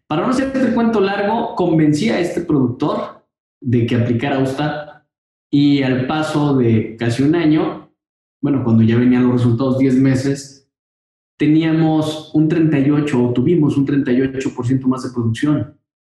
Para 0.08 0.22
no 0.22 0.30
hacerte 0.30 0.62
el 0.62 0.74
cuento 0.74 1.02
largo, 1.02 1.54
convencí 1.56 2.10
a 2.10 2.20
este 2.22 2.42
productor 2.42 3.26
de 3.60 3.86
que 3.86 3.96
aplicara 3.96 4.38
Austar 4.38 5.06
y 5.52 5.84
al 5.84 6.08
paso 6.08 6.56
de 6.56 6.96
casi 6.98 7.24
un 7.24 7.36
año, 7.36 7.92
bueno, 8.42 8.64
cuando 8.64 8.84
ya 8.84 8.96
venían 8.96 9.24
los 9.24 9.34
resultados 9.34 9.80
10 9.80 9.96
meses, 9.96 10.57
teníamos 11.38 12.32
un 12.34 12.48
38 12.48 13.24
o 13.24 13.34
tuvimos 13.34 13.77
un 13.77 13.86
38% 13.86 14.82
más 14.88 15.03
de 15.03 15.10
producción. 15.13 15.75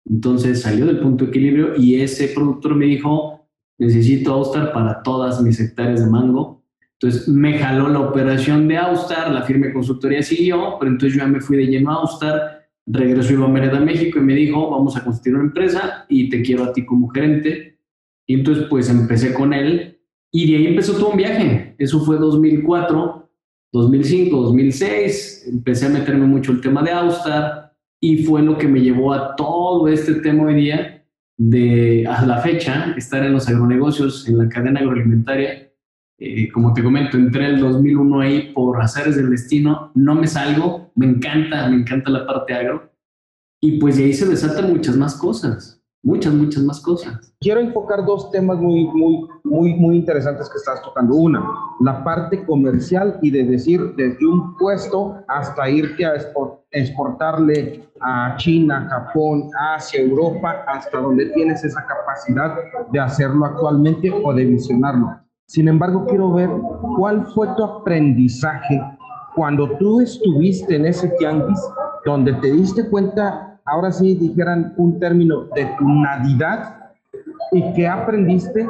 Entonces 0.10 0.62
salió 0.62 0.86
del 0.86 1.00
punto 1.00 1.26
de 1.26 1.30
equilibrio 1.30 1.76
y 1.78 2.02
ese 2.02 2.30
productor 2.30 2.76
me 2.76 2.86
dijo, 2.86 3.48
necesito 3.78 4.34
Austar 4.34 4.74
para 4.74 5.04
todas 5.04 5.42
mis 5.42 5.60
hectáreas 5.60 6.04
de 6.04 6.10
mango. 6.10 6.64
Entonces 6.94 7.28
me 7.28 7.58
jaló 7.58 7.88
la 7.88 8.00
operación 8.00 8.68
de 8.68 8.78
Austar, 8.78 9.32
la 9.32 9.44
firma 9.44 9.68
de 9.68 9.74
consultoría 9.74 10.22
siguió, 10.22 10.78
pero 10.80 10.92
entonces 10.92 11.18
yo 11.18 11.24
ya 11.24 11.28
me 11.28 11.40
fui 11.40 11.58
de 11.58 11.68
lleno 11.68 11.92
a 11.92 12.02
Austar 12.02 12.62
regresó 12.86 13.34
Iván 13.34 13.54
Mereda 13.54 13.78
a 13.78 13.82
México 13.82 14.20
y 14.20 14.24
me 14.24 14.36
dijo, 14.36 14.70
vamos 14.70 14.98
a 14.98 15.04
constituir 15.04 15.36
una 15.36 15.46
empresa 15.46 16.06
y 16.10 16.30
te 16.30 16.42
quiero 16.42 16.64
a 16.64 16.74
ti 16.74 16.86
como 16.86 17.10
gerente. 17.10 17.80
Y 18.28 18.36
entonces 18.36 18.66
pues 18.70 18.90
empecé 18.90 19.34
con 19.34 19.54
él 19.54 20.00
y 20.32 20.52
de 20.52 20.58
ahí 20.58 20.68
empezó 20.68 20.94
todo 20.94 21.10
un 21.10 21.18
viaje. 21.18 21.76
Eso 21.78 22.04
fue 22.04 22.18
2004, 22.18 23.21
2005, 23.72 24.36
2006. 24.36 25.46
Empecé 25.48 25.86
a 25.86 25.90
meterme 25.90 26.26
mucho 26.26 26.52
el 26.52 26.62
tema 26.62 26.84
de 26.84 26.92
Austar 26.92 27.74
y 28.00 28.24
fue 28.24 28.42
lo 28.42 28.58
que 28.58 28.68
me 28.68 28.82
llevó 28.82 29.14
a 29.14 29.36
todo 29.36 29.88
este 29.88 30.16
tema 30.16 30.44
hoy 30.44 30.56
día 30.56 31.06
de 31.38 32.06
a 32.08 32.26
la 32.26 32.38
fecha 32.38 32.94
estar 32.98 33.24
en 33.24 33.34
los 33.34 33.48
agronegocios, 33.48 34.28
en 34.28 34.38
la 34.38 34.50
cadena 34.50 34.80
agroalimentaria. 34.80 35.72
Eh, 36.20 36.52
como 36.52 36.74
te 36.74 36.84
comento, 36.84 37.18
entré 37.18 37.48
el 37.48 37.60
2001 37.60 38.20
ahí 38.20 38.52
por 38.54 38.80
azares 38.80 39.16
del 39.16 39.32
destino, 39.32 39.92
no 39.96 40.14
me 40.14 40.28
salgo, 40.28 40.92
me 40.94 41.08
encanta, 41.08 41.68
me 41.68 41.78
encanta 41.78 42.12
la 42.12 42.28
parte 42.28 42.54
agro. 42.54 42.92
Y 43.60 43.80
pues 43.80 43.98
de 43.98 44.06
ahí 44.06 44.14
se 44.14 44.28
desatan 44.28 44.72
muchas 44.72 44.98
más 44.98 45.16
cosas, 45.16 45.81
muchas, 46.04 46.34
muchas 46.34 46.64
más 46.64 46.80
cosas. 46.82 47.34
Quiero 47.40 47.60
enfocar 47.60 48.06
dos 48.06 48.32
temas 48.32 48.58
muy, 48.58 48.86
muy, 48.88 49.28
muy, 49.44 49.74
muy 49.76 49.98
interesantes 49.98 50.50
que 50.50 50.58
estás 50.58 50.82
tocando. 50.82 51.16
Una, 51.16 51.44
la 51.80 52.04
parte 52.04 52.44
comercial 52.46 53.20
y 53.22 53.32
de 53.32 53.44
decir 53.44 53.96
desde 53.96 54.26
un 54.26 54.56
puesto 54.58 55.18
hasta 55.28 55.70
irte 55.70 56.06
a 56.06 56.14
exportarle 56.72 57.88
a 58.00 58.36
China, 58.38 58.88
Japón, 58.90 59.50
Asia, 59.76 60.02
Europa, 60.02 60.64
hasta 60.68 61.00
donde 61.00 61.28
tienes 61.28 61.64
esa 61.64 61.86
capacidad 61.86 62.56
de 62.92 63.00
hacerlo 63.00 63.46
actualmente 63.46 64.12
o 64.24 64.34
de 64.34 64.46
visionarlo. 64.46 65.20
Sin 65.48 65.68
embargo, 65.68 66.06
quiero 66.08 66.32
ver 66.34 66.50
cuál 66.98 67.26
fue 67.28 67.48
tu 67.58 67.64
aprendizaje 67.64 68.82
cuando 69.36 69.70
tú 69.78 70.02
estuviste 70.02 70.76
en 70.76 70.86
ese 70.86 71.10
tianguis, 71.20 71.60
donde 72.06 72.34
te 72.34 72.52
diste 72.52 72.90
cuenta, 72.90 73.51
ahora 73.72 73.92
sí 73.92 74.16
dijeran 74.16 74.74
un 74.78 75.00
término, 75.00 75.46
de 75.56 75.66
tu 75.80 75.88
nadidad, 75.88 76.92
y 77.52 77.74
que 77.74 77.88
aprendiste 77.88 78.68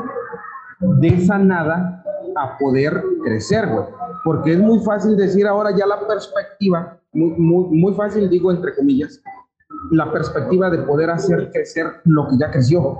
de 0.80 1.08
esa 1.08 1.38
nada 1.38 2.04
a 2.36 2.58
poder 2.58 3.04
crecer, 3.24 3.68
güey. 3.68 3.86
Porque 4.24 4.54
es 4.54 4.60
muy 4.60 4.80
fácil 4.80 5.18
decir 5.18 5.48
ahora 5.48 5.72
ya 5.76 5.86
la 5.86 6.08
perspectiva, 6.08 7.00
muy, 7.14 7.32
muy, 7.32 7.66
muy 7.78 7.94
fácil 7.94 8.30
digo 8.30 8.52
entre 8.52 8.76
comillas, 8.76 9.22
la 9.92 10.12
perspectiva 10.12 10.70
de 10.70 10.80
poder 10.80 11.10
hacer 11.10 11.50
crecer 11.52 11.88
lo 12.06 12.28
que 12.28 12.38
ya 12.38 12.52
creció. 12.52 13.00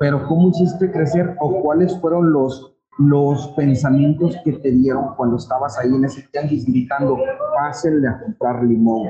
Pero 0.00 0.26
¿cómo 0.26 0.48
hiciste 0.48 0.90
crecer 0.90 1.36
o 1.40 1.60
cuáles 1.62 1.98
fueron 2.00 2.32
los 2.32 2.72
los 2.98 3.48
pensamientos 3.56 4.36
que 4.44 4.52
te 4.52 4.70
dieron 4.70 5.14
cuando 5.16 5.36
estabas 5.36 5.78
ahí 5.78 5.94
en 5.94 6.04
ese 6.04 6.28
tianguis 6.30 6.66
gritando, 6.66 7.18
pásenle 7.56 8.06
a 8.06 8.20
comprar 8.20 8.62
limón? 8.64 9.08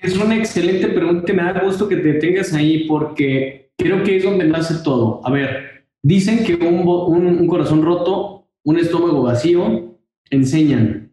Es 0.00 0.16
una 0.18 0.36
excelente 0.36 0.88
pregunta, 0.88 1.32
me 1.32 1.42
da 1.42 1.64
gusto 1.64 1.88
que 1.88 1.96
te 1.96 2.14
tengas 2.14 2.52
ahí 2.52 2.86
porque 2.86 3.70
creo 3.76 4.02
que 4.02 4.16
es 4.16 4.24
donde 4.24 4.46
nace 4.46 4.82
todo. 4.82 5.20
A 5.24 5.30
ver, 5.30 5.86
dicen 6.02 6.44
que 6.44 6.54
un, 6.54 7.46
corazón 7.46 7.82
roto, 7.82 8.48
un 8.64 8.78
estómago 8.78 9.22
vacío, 9.22 9.98
enseñan 10.30 11.12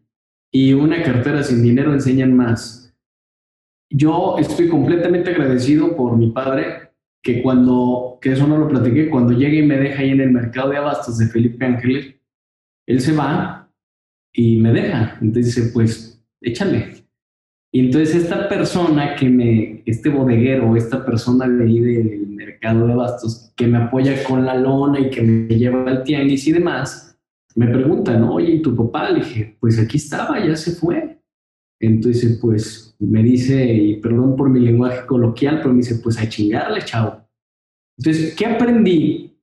y 0.51 0.73
una 0.73 1.01
cartera 1.03 1.43
sin 1.43 1.63
dinero 1.63 1.93
enseñan 1.93 2.35
más. 2.35 2.93
Yo 3.89 4.37
estoy 4.39 4.67
completamente 4.67 5.29
agradecido 5.29 5.95
por 5.95 6.17
mi 6.17 6.31
padre 6.31 6.91
que 7.23 7.41
cuando, 7.41 8.17
que 8.21 8.33
eso 8.33 8.47
no 8.47 8.57
lo 8.57 8.67
platiqué, 8.67 9.09
cuando 9.09 9.33
llega 9.33 9.55
y 9.55 9.65
me 9.65 9.77
deja 9.77 10.01
ahí 10.01 10.09
en 10.09 10.21
el 10.21 10.31
mercado 10.31 10.71
de 10.71 10.77
abastos 10.77 11.17
de 11.17 11.27
Felipe 11.27 11.63
Ángeles, 11.65 12.15
él 12.87 12.99
se 12.99 13.15
va 13.15 13.71
y 14.33 14.57
me 14.57 14.71
deja. 14.71 15.17
Entonces 15.21 15.55
dice, 15.55 15.71
pues 15.73 16.25
échale. 16.41 17.00
Y 17.73 17.79
entonces 17.79 18.15
esta 18.15 18.49
persona 18.49 19.15
que 19.15 19.29
me, 19.29 19.81
este 19.85 20.09
bodeguero, 20.09 20.75
esta 20.75 21.05
persona 21.05 21.47
de 21.47 21.63
ahí 21.63 21.79
del 21.79 22.27
mercado 22.27 22.85
de 22.85 22.93
abastos, 22.93 23.53
que 23.55 23.65
me 23.65 23.77
apoya 23.77 24.23
con 24.23 24.45
la 24.45 24.55
lona 24.55 24.99
y 24.99 25.09
que 25.09 25.21
me 25.21 25.55
lleva 25.55 25.89
al 25.89 26.03
tianguis 26.03 26.47
y 26.47 26.51
demás, 26.51 27.17
me 27.55 27.67
preguntan, 27.67 28.23
oye, 28.23 28.55
¿y 28.55 28.61
tu 28.61 28.75
papá? 28.75 29.09
Le 29.09 29.19
dije, 29.19 29.57
pues 29.59 29.79
aquí 29.79 29.97
estaba, 29.97 30.45
ya 30.45 30.55
se 30.55 30.71
fue. 30.71 31.17
Entonces, 31.79 32.37
pues 32.39 32.95
me 32.99 33.23
dice, 33.23 33.73
y 33.73 33.95
perdón 33.97 34.35
por 34.35 34.49
mi 34.49 34.59
lenguaje 34.59 35.05
coloquial, 35.05 35.57
pero 35.57 35.69
me 35.69 35.77
dice, 35.77 35.95
pues 35.95 36.19
a 36.19 36.27
chingarle, 36.27 36.81
chavo. 36.83 37.27
Entonces, 37.97 38.35
¿qué 38.35 38.45
aprendí? 38.45 39.37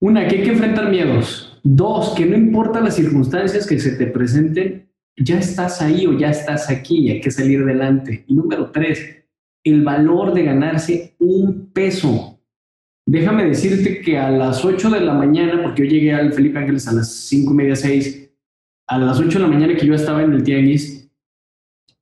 Una, 0.00 0.26
que 0.26 0.36
hay 0.36 0.42
que 0.44 0.52
enfrentar 0.52 0.90
miedos. 0.90 1.60
Dos, 1.62 2.14
que 2.14 2.26
no 2.26 2.36
importa 2.36 2.80
las 2.80 2.94
circunstancias 2.94 3.66
que 3.66 3.78
se 3.78 3.96
te 3.96 4.06
presenten, 4.06 4.85
ya 5.16 5.38
estás 5.38 5.80
ahí 5.80 6.06
o 6.06 6.16
ya 6.16 6.30
estás 6.30 6.70
aquí 6.70 6.98
y 6.98 7.10
hay 7.10 7.20
que 7.20 7.30
salir 7.30 7.62
adelante. 7.62 8.24
Y 8.26 8.34
número 8.34 8.70
tres, 8.70 9.24
el 9.64 9.82
valor 9.82 10.34
de 10.34 10.44
ganarse 10.44 11.16
un 11.18 11.70
peso. 11.72 12.40
Déjame 13.06 13.44
decirte 13.44 14.00
que 14.00 14.18
a 14.18 14.30
las 14.30 14.64
8 14.64 14.90
de 14.90 15.00
la 15.00 15.14
mañana, 15.14 15.62
porque 15.62 15.84
yo 15.84 15.90
llegué 15.90 16.12
al 16.12 16.32
Felipe 16.32 16.58
Ángeles 16.58 16.88
a 16.88 16.92
las 16.92 17.12
5 17.12 17.52
y 17.52 17.56
media, 17.56 17.76
6, 17.76 18.30
a 18.88 18.98
las 18.98 19.18
8 19.18 19.38
de 19.38 19.44
la 19.44 19.50
mañana 19.50 19.76
que 19.76 19.86
yo 19.86 19.94
estaba 19.94 20.22
en 20.22 20.32
el 20.32 20.42
tianguis, 20.42 21.08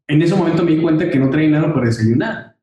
en 0.07 0.23
ese 0.23 0.35
momento 0.35 0.65
me 0.65 0.73
di 0.73 0.83
cuenta 0.83 1.11
que 1.11 1.19
no 1.19 1.31
traía 1.31 1.51
nada 1.51 1.73
para 1.73 1.87
desayunar. 1.87 2.57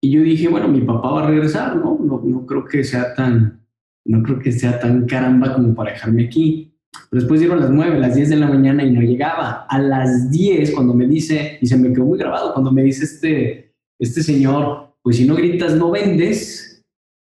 Y 0.00 0.10
yo 0.10 0.22
dije, 0.22 0.48
bueno, 0.48 0.68
mi 0.68 0.82
papá 0.82 1.10
va 1.10 1.24
a 1.24 1.30
regresar, 1.30 1.76
¿no? 1.76 1.98
No, 1.98 2.22
no 2.22 2.46
creo 2.46 2.64
que 2.64 2.84
sea 2.84 3.14
tan, 3.14 3.66
no 4.04 4.22
creo 4.22 4.38
que 4.38 4.52
sea 4.52 4.78
tan 4.78 5.06
caramba 5.06 5.54
como 5.54 5.74
para 5.74 5.92
dejarme 5.92 6.26
aquí. 6.26 6.75
Después 7.10 7.40
dieron 7.40 7.60
las 7.60 7.70
9, 7.70 7.98
las 7.98 8.14
10 8.14 8.30
de 8.30 8.36
la 8.36 8.48
mañana 8.48 8.84
y 8.84 8.90
no 8.90 9.00
llegaba. 9.00 9.66
A 9.68 9.78
las 9.78 10.30
10, 10.30 10.72
cuando 10.72 10.94
me 10.94 11.06
dice, 11.06 11.58
y 11.60 11.66
se 11.66 11.76
me 11.76 11.92
quedó 11.92 12.04
muy 12.04 12.18
grabado, 12.18 12.52
cuando 12.52 12.72
me 12.72 12.82
dice 12.82 13.04
este, 13.04 13.74
este 13.98 14.22
señor, 14.22 14.96
pues 15.02 15.16
si 15.16 15.26
no 15.26 15.34
gritas, 15.34 15.74
no 15.76 15.90
vendes, 15.90 16.84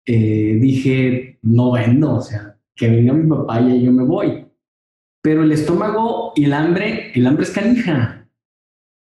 eh, 0.05 0.57
dije, 0.59 1.39
no 1.41 1.71
vendo, 1.71 2.15
o 2.15 2.21
sea, 2.21 2.59
que 2.75 2.89
venga 2.89 3.13
mi 3.13 3.29
papá 3.29 3.61
y 3.61 3.83
yo 3.83 3.91
me 3.91 4.03
voy. 4.03 4.45
Pero 5.23 5.43
el 5.43 5.51
estómago 5.51 6.33
y 6.35 6.45
el 6.45 6.53
hambre, 6.53 7.11
el 7.13 7.27
hambre 7.27 7.43
es 7.43 7.51
canija. 7.51 8.27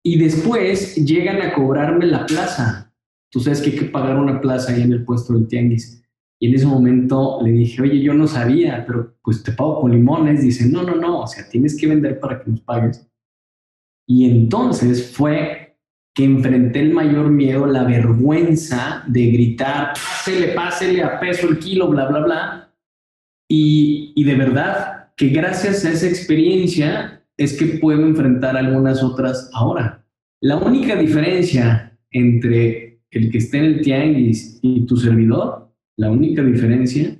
Y 0.04 0.18
después 0.18 0.96
llegan 0.96 1.42
a 1.42 1.52
cobrarme 1.52 2.06
la 2.06 2.26
plaza. 2.26 2.92
Tú 3.30 3.40
sabes 3.40 3.60
que 3.60 3.70
hay 3.70 3.76
que 3.76 3.84
pagar 3.86 4.18
una 4.18 4.40
plaza 4.40 4.72
ahí 4.72 4.82
en 4.82 4.92
el 4.92 5.04
puesto 5.04 5.32
del 5.32 5.46
tianguis. 5.46 5.99
Y 6.40 6.48
en 6.48 6.54
ese 6.54 6.66
momento 6.66 7.40
le 7.44 7.52
dije, 7.52 7.82
oye, 7.82 8.00
yo 8.00 8.14
no 8.14 8.26
sabía, 8.26 8.84
pero 8.86 9.14
pues 9.22 9.42
te 9.42 9.52
pago 9.52 9.82
con 9.82 9.92
limones. 9.92 10.42
Dice, 10.42 10.66
no, 10.68 10.82
no, 10.82 10.96
no, 10.96 11.20
o 11.20 11.26
sea, 11.26 11.46
tienes 11.48 11.78
que 11.78 11.86
vender 11.86 12.18
para 12.18 12.42
que 12.42 12.50
nos 12.50 12.60
pagues. 12.62 13.06
Y 14.08 14.28
entonces 14.28 15.12
fue 15.12 15.78
que 16.14 16.24
enfrenté 16.24 16.80
el 16.80 16.94
mayor 16.94 17.30
miedo, 17.30 17.66
la 17.66 17.84
vergüenza 17.84 19.04
de 19.06 19.26
gritar, 19.26 19.92
pásele, 19.92 20.48
pásele 20.48 21.02
a 21.02 21.20
peso 21.20 21.48
el 21.48 21.58
kilo, 21.58 21.88
bla, 21.88 22.08
bla, 22.08 22.20
bla. 22.20 22.74
Y, 23.48 24.12
y 24.16 24.24
de 24.24 24.34
verdad 24.34 25.12
que 25.16 25.28
gracias 25.28 25.84
a 25.84 25.92
esa 25.92 26.08
experiencia 26.08 27.22
es 27.36 27.56
que 27.58 27.78
puedo 27.78 28.02
enfrentar 28.02 28.56
algunas 28.56 29.02
otras 29.02 29.50
ahora. 29.52 30.04
La 30.40 30.56
única 30.56 30.96
diferencia 30.96 31.98
entre 32.10 33.02
el 33.10 33.30
que 33.30 33.38
esté 33.38 33.58
en 33.58 33.64
el 33.64 33.80
tianguis 33.82 34.58
y 34.62 34.86
tu 34.86 34.96
servidor, 34.96 35.69
la 36.00 36.10
única 36.10 36.42
diferencia 36.42 37.14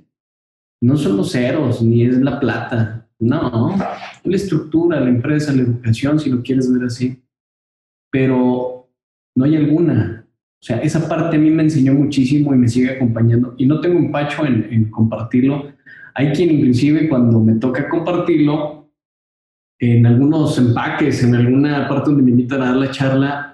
no 0.81 0.97
son 0.97 1.15
los 1.15 1.31
ceros 1.33 1.83
ni 1.83 2.03
es 2.03 2.19
la 2.19 2.39
plata. 2.39 3.07
No, 3.19 3.75
la 4.23 4.35
estructura, 4.35 4.99
la 4.99 5.09
empresa, 5.09 5.53
la 5.53 5.61
educación, 5.61 6.19
si 6.19 6.31
lo 6.31 6.41
quieres 6.41 6.73
ver 6.73 6.85
así. 6.85 7.21
Pero 8.11 8.89
no 9.35 9.45
hay 9.45 9.55
alguna. 9.55 10.25
O 10.27 10.63
sea, 10.65 10.79
esa 10.79 11.07
parte 11.07 11.37
a 11.37 11.39
mí 11.39 11.51
me 11.51 11.61
enseñó 11.61 11.93
muchísimo 11.93 12.55
y 12.55 12.57
me 12.57 12.67
sigue 12.67 12.89
acompañando. 12.89 13.53
Y 13.55 13.67
no 13.67 13.79
tengo 13.81 13.99
empacho 13.99 14.47
en, 14.47 14.89
compartirlo. 14.89 15.73
Hay 16.15 16.31
quien 16.31 16.49
inclusive 16.49 17.07
cuando 17.07 17.39
me 17.39 17.53
toca 17.59 17.87
compartirlo, 17.87 18.89
en 19.77 20.07
algunos 20.07 20.57
empaques, 20.57 21.23
en 21.23 21.35
alguna 21.35 21.87
parte 21.87 22.09
donde 22.09 22.23
me 22.23 22.31
invitan 22.31 22.63
a 22.63 22.65
dar 22.65 22.77
la 22.77 22.89
charla, 22.89 23.50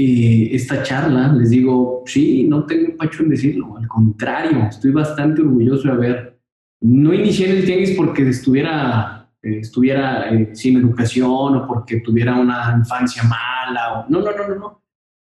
eh, 0.00 0.54
esta 0.54 0.84
charla, 0.84 1.32
les 1.32 1.50
digo, 1.50 2.04
sí, 2.06 2.46
no 2.48 2.64
tengo 2.66 2.90
empacho 2.90 3.24
en 3.24 3.30
decirlo, 3.30 3.76
al 3.76 3.88
contrario, 3.88 4.68
estoy 4.68 4.92
bastante 4.92 5.42
orgulloso 5.42 5.88
de 5.88 5.92
haber, 5.92 6.40
no 6.82 7.12
inicié 7.12 7.50
el 7.50 7.66
tenis 7.66 7.94
porque 7.96 8.28
estuviera, 8.28 9.28
eh, 9.42 9.58
estuviera 9.58 10.30
sin 10.54 10.78
educación 10.78 11.56
o 11.56 11.66
porque 11.66 11.98
tuviera 11.98 12.38
una 12.38 12.76
infancia 12.78 13.24
mala, 13.24 14.06
no, 14.08 14.20
no, 14.20 14.30
no, 14.30 14.48
no, 14.48 14.54
no. 14.54 14.82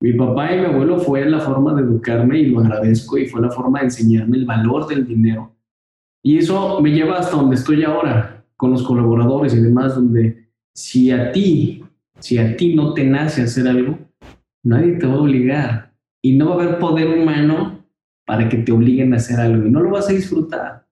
Mi 0.03 0.13
papá 0.13 0.55
y 0.55 0.59
mi 0.59 0.67
abuelo 0.67 0.99
fue 0.99 1.25
la 1.25 1.41
forma 1.41 1.73
de 1.73 1.81
educarme 1.81 2.41
y 2.41 2.47
lo 2.51 2.61
agradezco 2.61 3.17
y 3.17 3.29
fue 3.29 3.41
la 3.41 3.51
forma 3.51 3.79
de 3.79 3.87
enseñarme 3.87 4.37
el 4.37 4.45
valor 4.45 4.87
del 4.89 5.07
dinero. 5.07 5.57
Y 6.23 6.37
eso 6.37 6.83
me 6.83 6.91
lleva 6.91 7.17
hasta 7.17 7.35
donde 7.35 7.57
estoy 7.57 7.83
ahora, 7.83 8.45
con 8.59 8.73
los 8.73 8.83
colaboradores 8.83 9.55
y 9.55 9.61
demás, 9.61 9.95
donde 9.95 10.51
si 10.75 11.11
a 11.11 11.33
ti, 11.33 11.83
si 12.19 12.37
a 12.37 12.55
ti 12.59 12.75
no 12.75 12.93
te 12.93 13.05
nace 13.05 13.41
hacer 13.41 13.67
algo, 13.67 14.10
nadie 14.63 14.93
te 14.99 15.07
va 15.07 15.15
a 15.15 15.21
obligar 15.21 15.93
y 16.23 16.37
no 16.37 16.51
va 16.51 16.57
a 16.57 16.65
haber 16.65 16.79
poder 16.79 17.19
humano 17.19 17.85
para 18.27 18.49
que 18.49 18.59
te 18.59 18.73
obliguen 18.73 19.13
a 19.13 19.17
hacer 19.17 19.41
algo 19.41 19.67
y 19.67 19.71
no 19.71 19.81
lo 19.81 19.91
vas 19.91 20.09
a 20.09 20.13
disfrutar. 20.13 20.87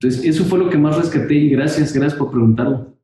Entonces, 0.00 0.24
eso 0.24 0.44
fue 0.44 0.58
lo 0.58 0.70
que 0.70 0.78
más 0.78 0.96
rescaté 0.96 1.34
y 1.34 1.50
gracias, 1.50 1.92
gracias 1.92 2.18
por 2.18 2.30
preguntarlo. 2.30 2.94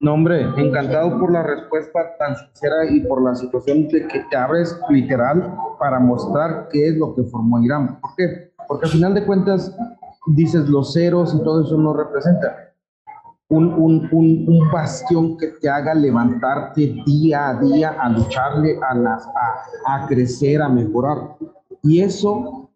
No, 0.00 0.14
hombre, 0.14 0.42
encantado 0.42 1.18
por 1.18 1.32
la 1.32 1.42
respuesta 1.42 2.16
tan 2.18 2.36
sincera 2.36 2.90
y 2.90 3.00
por 3.00 3.22
la 3.22 3.34
situación 3.34 3.88
de 3.88 4.06
que 4.06 4.24
te 4.30 4.36
abres 4.36 4.78
literal 4.90 5.54
para 5.78 5.98
mostrar 6.00 6.68
qué 6.70 6.88
es 6.88 6.96
lo 6.96 7.14
que 7.14 7.22
formó 7.24 7.62
Irán. 7.62 7.98
¿Por 8.00 8.10
qué? 8.16 8.52
Porque 8.68 8.86
al 8.86 8.92
final 8.92 9.14
de 9.14 9.24
cuentas, 9.24 9.74
dices 10.26 10.68
los 10.68 10.92
ceros 10.92 11.34
y 11.34 11.42
todo 11.42 11.64
eso 11.64 11.78
no 11.78 11.94
representa 11.94 12.65
un, 13.48 13.72
un, 13.74 14.08
un, 14.48 14.70
bastión 14.72 15.36
que 15.36 15.48
te 15.60 15.68
haga 15.68 15.94
levantarte 15.94 16.96
día 17.06 17.50
a 17.50 17.60
día 17.60 17.96
a 18.00 18.08
lucharle, 18.08 18.78
a, 18.88 18.94
las, 18.94 19.28
a, 19.86 20.06
crecer, 20.08 20.60
a 20.60 20.68
mejorar. 20.68 21.36
Y 21.82 22.00
eso, 22.00 22.70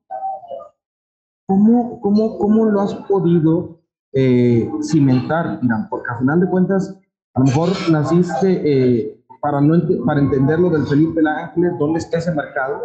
¿cómo, 1.47 2.01
cómo, 2.01 2.39
cómo 2.39 2.67
lo 2.67 2.81
has 2.83 2.95
podido 2.95 3.81
eh, 4.13 4.71
cimentar, 4.83 5.59
Irán? 5.63 5.89
Porque 5.89 6.11
al 6.13 6.19
final 6.21 6.41
de 6.41 6.49
cuentas, 6.49 6.97
a 7.35 7.41
lo 7.41 7.47
mejor 7.47 7.71
naciste 7.91 8.63
eh, 8.65 9.25
para, 9.41 9.61
no 9.61 9.75
para 10.07 10.21
entender 10.21 10.61
lo 10.61 10.71
del 10.71 10.87
Felipe 10.87 11.21
Ángeles, 11.27 11.73
dónde 11.81 11.99
está 11.99 12.19
ese 12.19 12.33
mercado, 12.33 12.81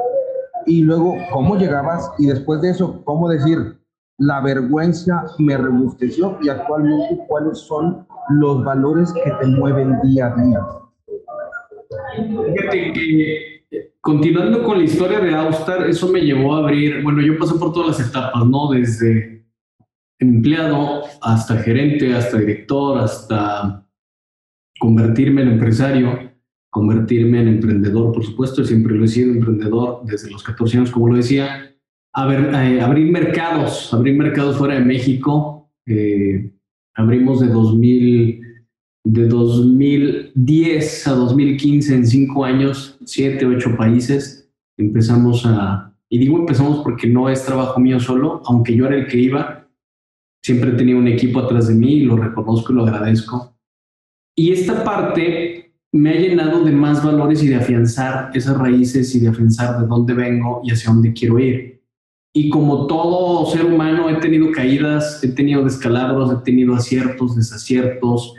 y 0.65 0.81
luego 0.81 1.15
cómo 1.31 1.55
llegabas, 1.55 2.11
y 2.17 2.25
después 2.25 2.61
de 2.61 2.71
eso, 2.71 3.03
cómo 3.03 3.29
decir, 3.29 3.79
la 4.17 4.41
vergüenza 4.41 5.25
me 5.39 5.57
rebusteció 5.57 6.37
y 6.41 6.49
actualmente 6.49 7.19
cuáles 7.27 7.59
son 7.59 8.07
los 8.29 8.63
valores 8.63 9.13
que 9.13 9.31
te 9.39 9.47
mueven 9.47 9.99
día 10.03 10.27
a 10.27 10.41
día. 10.41 10.59
Fíjate 12.53 12.93
que 12.93 13.55
continuando 14.01 14.63
con 14.63 14.77
la 14.77 14.83
historia 14.83 15.19
de 15.19 15.33
Austar, 15.35 15.87
eso 15.89 16.07
me 16.07 16.21
llevó 16.21 16.55
a 16.55 16.59
abrir, 16.59 17.03
bueno, 17.03 17.21
yo 17.21 17.37
pasé 17.37 17.55
por 17.55 17.73
todas 17.73 17.97
las 17.97 18.09
etapas, 18.09 18.45
¿no? 18.45 18.69
Desde 18.71 19.45
empleado 20.19 21.03
hasta 21.21 21.57
gerente, 21.57 22.15
hasta 22.15 22.37
director, 22.37 22.99
hasta 22.99 23.85
convertirme 24.79 25.41
en 25.41 25.49
empresario, 25.49 26.31
convertirme 26.69 27.41
en 27.41 27.47
emprendedor, 27.47 28.13
por 28.13 28.23
supuesto, 28.23 28.63
siempre 28.63 28.95
lo 28.95 29.05
he 29.05 29.07
sido 29.07 29.31
emprendedor 29.31 30.01
desde 30.05 30.29
los 30.31 30.43
14 30.43 30.77
años, 30.77 30.91
como 30.91 31.09
lo 31.09 31.15
decía, 31.15 31.74
ver, 32.23 32.55
abrir 32.81 33.11
mercados, 33.11 33.93
abrir 33.93 34.15
mercados 34.15 34.57
fuera 34.57 34.75
de 34.75 34.85
México. 34.85 35.69
Eh, 35.85 36.49
abrimos 36.95 37.41
de 37.41 37.47
2000, 37.47 38.41
de 39.03 39.27
2010 39.27 41.07
a 41.07 41.11
2015 41.11 41.95
en 41.95 42.07
cinco 42.07 42.45
años, 42.45 42.97
siete, 43.05 43.45
ocho 43.45 43.75
países. 43.75 44.49
Empezamos 44.77 45.45
a, 45.45 45.93
y 46.09 46.17
digo 46.17 46.39
empezamos 46.39 46.83
porque 46.83 47.07
no 47.07 47.29
es 47.29 47.45
trabajo 47.45 47.79
mío 47.79 47.99
solo, 47.99 48.41
aunque 48.45 48.75
yo 48.75 48.85
era 48.85 48.95
el 48.95 49.07
que 49.07 49.17
iba, 49.17 49.67
siempre 50.41 50.71
tenía 50.71 50.95
un 50.95 51.07
equipo 51.07 51.39
atrás 51.39 51.67
de 51.67 51.75
mí 51.75 51.95
y 51.95 52.03
lo 52.03 52.15
reconozco 52.15 52.71
y 52.71 52.75
lo 52.75 52.83
agradezco. 52.83 53.57
Y 54.37 54.51
esta 54.51 54.83
parte 54.83 55.73
me 55.91 56.11
ha 56.11 56.19
llenado 56.19 56.63
de 56.63 56.71
más 56.71 57.03
valores 57.03 57.41
y 57.41 57.47
de 57.47 57.55
afianzar 57.55 58.31
esas 58.33 58.57
raíces 58.57 59.15
y 59.15 59.19
de 59.21 59.29
afianzar 59.29 59.79
de 59.79 59.87
dónde 59.87 60.13
vengo 60.13 60.61
y 60.63 60.71
hacia 60.71 60.91
dónde 60.91 61.13
quiero 61.13 61.39
ir. 61.39 61.81
Y 62.37 62.49
como 62.49 62.85
todo 62.85 63.45
ser 63.45 63.63
humano, 63.63 64.09
he 64.09 64.15
tenido 64.15 64.51
caídas, 64.51 65.23
he 65.23 65.29
tenido 65.29 65.63
descalabros, 65.63 66.33
he 66.33 66.43
tenido 66.43 66.75
aciertos, 66.75 67.33
desaciertos, 67.33 68.35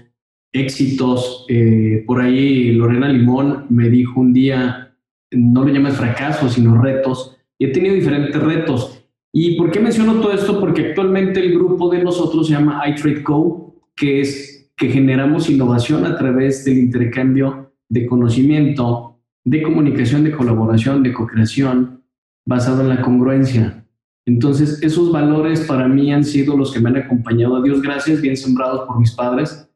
éxitos. 0.52 1.46
Eh, 1.48 2.04
por 2.06 2.20
ahí 2.20 2.72
Lorena 2.72 3.08
Limón 3.08 3.64
me 3.70 3.88
dijo 3.88 4.20
un 4.20 4.34
día, 4.34 4.94
no 5.30 5.64
lo 5.64 5.72
llames 5.72 5.94
fracasos, 5.94 6.52
sino 6.52 6.78
retos. 6.78 7.38
Y 7.58 7.64
he 7.64 7.68
tenido 7.68 7.94
diferentes 7.94 8.38
retos. 8.38 9.02
¿Y 9.32 9.56
por 9.56 9.70
qué 9.70 9.80
menciono 9.80 10.20
todo 10.20 10.32
esto? 10.32 10.60
Porque 10.60 10.88
actualmente 10.88 11.40
el 11.40 11.54
grupo 11.54 11.88
de 11.88 12.04
nosotros 12.04 12.48
se 12.48 12.52
llama 12.52 12.86
iTrade 12.86 13.22
Co, 13.22 13.76
que 13.96 14.20
es 14.20 14.70
que 14.76 14.90
generamos 14.90 15.48
innovación 15.48 16.04
a 16.04 16.18
través 16.18 16.66
del 16.66 16.76
intercambio 16.76 17.72
de 17.88 18.04
conocimiento, 18.04 19.22
de 19.42 19.62
comunicación, 19.62 20.22
de 20.22 20.32
colaboración, 20.32 21.02
de 21.02 21.14
co-creación, 21.14 22.02
basado 22.44 22.82
en 22.82 22.90
la 22.90 23.00
congruencia. 23.00 23.84
Entonces, 24.26 24.82
esos 24.82 25.12
valores 25.12 25.60
para 25.60 25.86
mí 25.86 26.12
han 26.12 26.24
sido 26.24 26.56
los 26.56 26.72
que 26.72 26.80
me 26.80 26.90
han 26.90 26.96
acompañado, 26.96 27.56
a 27.56 27.62
Dios 27.62 27.80
gracias, 27.80 28.20
bien 28.20 28.36
sembrados 28.36 28.86
por 28.86 28.98
mis 28.98 29.12
padres. 29.12 29.70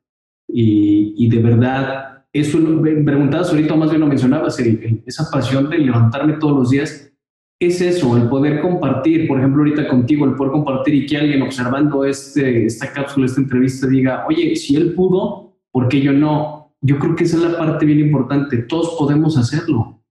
Y, 0.49 1.29
de 1.29 1.39
verdad, 1.39 2.25
eso 2.33 2.59
preguntabas 2.83 3.51
ahorita, 3.51 3.77
más 3.77 3.91
bien 3.91 4.01
lo 4.01 4.09
mencionabas, 4.09 4.59
esa 4.59 5.31
pasión 5.31 5.71
de 5.71 5.79
levantarme 5.79 6.35
todos 6.35 6.59
los 6.59 6.71
días, 6.71 7.13
es 7.61 7.81
eso, 7.81 8.17
el 8.17 8.29
poder 8.29 8.61
compartir, 8.63 9.29
por 9.29 9.39
ejemplo, 9.39 9.63
ahorita 9.63 9.87
contigo, 9.87 10.25
el 10.25 10.35
poder 10.35 10.53
compartir 10.53 10.95
y 10.95 11.07
que 11.07 11.19
alguien 11.19 11.43
observando 11.43 12.05
este, 12.05 12.65
esta 12.65 12.91
cápsula, 12.91 13.27
esta 13.27 13.43
entrevista, 13.43 13.87
diga, 13.87 14.25
oye, 14.27 14.57
si 14.57 14.77
él 14.77 14.95
pudo, 14.95 15.59
¿por 15.71 15.89
qué 15.89 16.01
yo 16.01 16.13
no? 16.13 16.75
Yo 16.81 16.99
creo 16.99 17.15
que 17.15 17.25
esa 17.25 17.37
es 17.37 17.43
la 17.43 17.59
parte 17.59 17.85
bien 17.85 18.01
importante, 18.01 18.57
todos 18.63 18.97
podemos 18.99 19.37
hacerlo. 19.37 20.03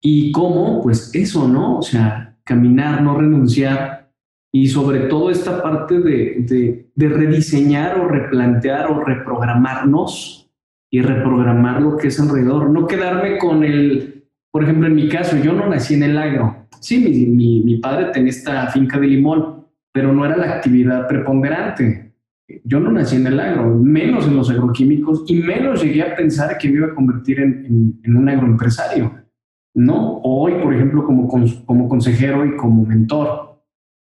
¿Y 0.00 0.30
cómo? 0.30 0.80
Pues 0.80 1.12
eso, 1.12 1.48
¿no? 1.48 1.78
O 1.78 1.82
sea, 1.82 2.25
caminar, 2.46 3.02
no 3.02 3.18
renunciar 3.18 4.12
y 4.52 4.68
sobre 4.68 5.00
todo 5.00 5.30
esta 5.30 5.62
parte 5.62 5.98
de, 5.98 6.86
de, 6.94 7.08
rediseñar 7.08 8.00
o 8.00 8.08
replantear 8.08 8.90
o 8.90 9.04
reprogramarnos 9.04 10.48
y 10.90 11.02
reprogramar 11.02 11.82
lo 11.82 11.96
que 11.96 12.08
es 12.08 12.18
alrededor, 12.18 12.70
no 12.70 12.86
quedarme 12.86 13.36
con 13.36 13.64
el, 13.64 14.24
por 14.50 14.62
ejemplo, 14.62 14.86
en 14.86 14.94
mi 14.94 15.08
caso, 15.08 15.36
yo 15.36 15.52
no 15.52 15.68
nací 15.68 15.94
en 15.94 16.04
el 16.04 16.16
agro, 16.16 16.68
sí, 16.80 17.26
mi, 17.28 17.60
mi, 17.60 17.76
padre 17.78 18.06
tenía 18.12 18.30
esta 18.30 18.68
finca 18.68 18.98
de 18.98 19.08
limón, 19.08 19.66
pero 19.92 20.12
no 20.12 20.24
era 20.24 20.36
la 20.36 20.54
actividad 20.54 21.06
preponderante. 21.06 22.14
Yo 22.64 22.78
no 22.78 22.92
nací 22.92 23.16
en 23.16 23.26
el 23.26 23.40
agro, 23.40 23.74
menos 23.74 24.26
en 24.26 24.36
los 24.36 24.48
agroquímicos 24.48 25.24
y 25.26 25.42
menos 25.42 25.82
llegué 25.82 26.02
a 26.02 26.14
pensar 26.14 26.56
que 26.56 26.68
me 26.68 26.76
iba 26.76 26.86
a 26.86 26.94
convertir 26.94 27.40
en, 27.40 27.66
en, 27.66 28.00
en 28.04 28.16
un 28.16 28.28
agroempresario. 28.28 29.25
¿No? 29.76 30.20
Hoy, 30.24 30.54
por 30.62 30.74
ejemplo, 30.74 31.04
como, 31.04 31.28
como 31.28 31.88
consejero 31.88 32.44
y 32.46 32.56
como 32.56 32.84
mentor. 32.84 33.60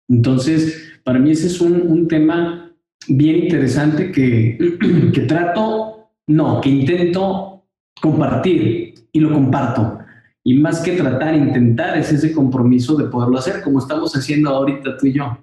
Entonces, 0.08 1.00
para 1.02 1.18
mí 1.18 1.32
ese 1.32 1.48
es 1.48 1.60
un, 1.60 2.06
tema 2.06 2.72
bien 3.08 3.44
interesante 3.44 4.12
que, 4.12 4.56
que 5.12 5.20
trato, 5.22 6.08
no, 6.28 6.60
que 6.60 6.70
intento 6.70 7.64
compartir 8.00 8.94
y 9.10 9.20
lo 9.20 9.32
comparto. 9.32 9.98
Y 10.44 10.54
más 10.54 10.80
que 10.80 10.92
tratar, 10.92 11.34
intentar 11.34 11.98
es 11.98 12.12
ese 12.12 12.32
compromiso 12.32 12.94
de 12.94 13.06
poderlo 13.06 13.36
hacer, 13.36 13.62
como 13.62 13.80
estamos 13.80 14.14
haciendo 14.14 14.50
ahorita 14.50 14.96
tú 14.96 15.08
y 15.08 15.14
yo. 15.14 15.36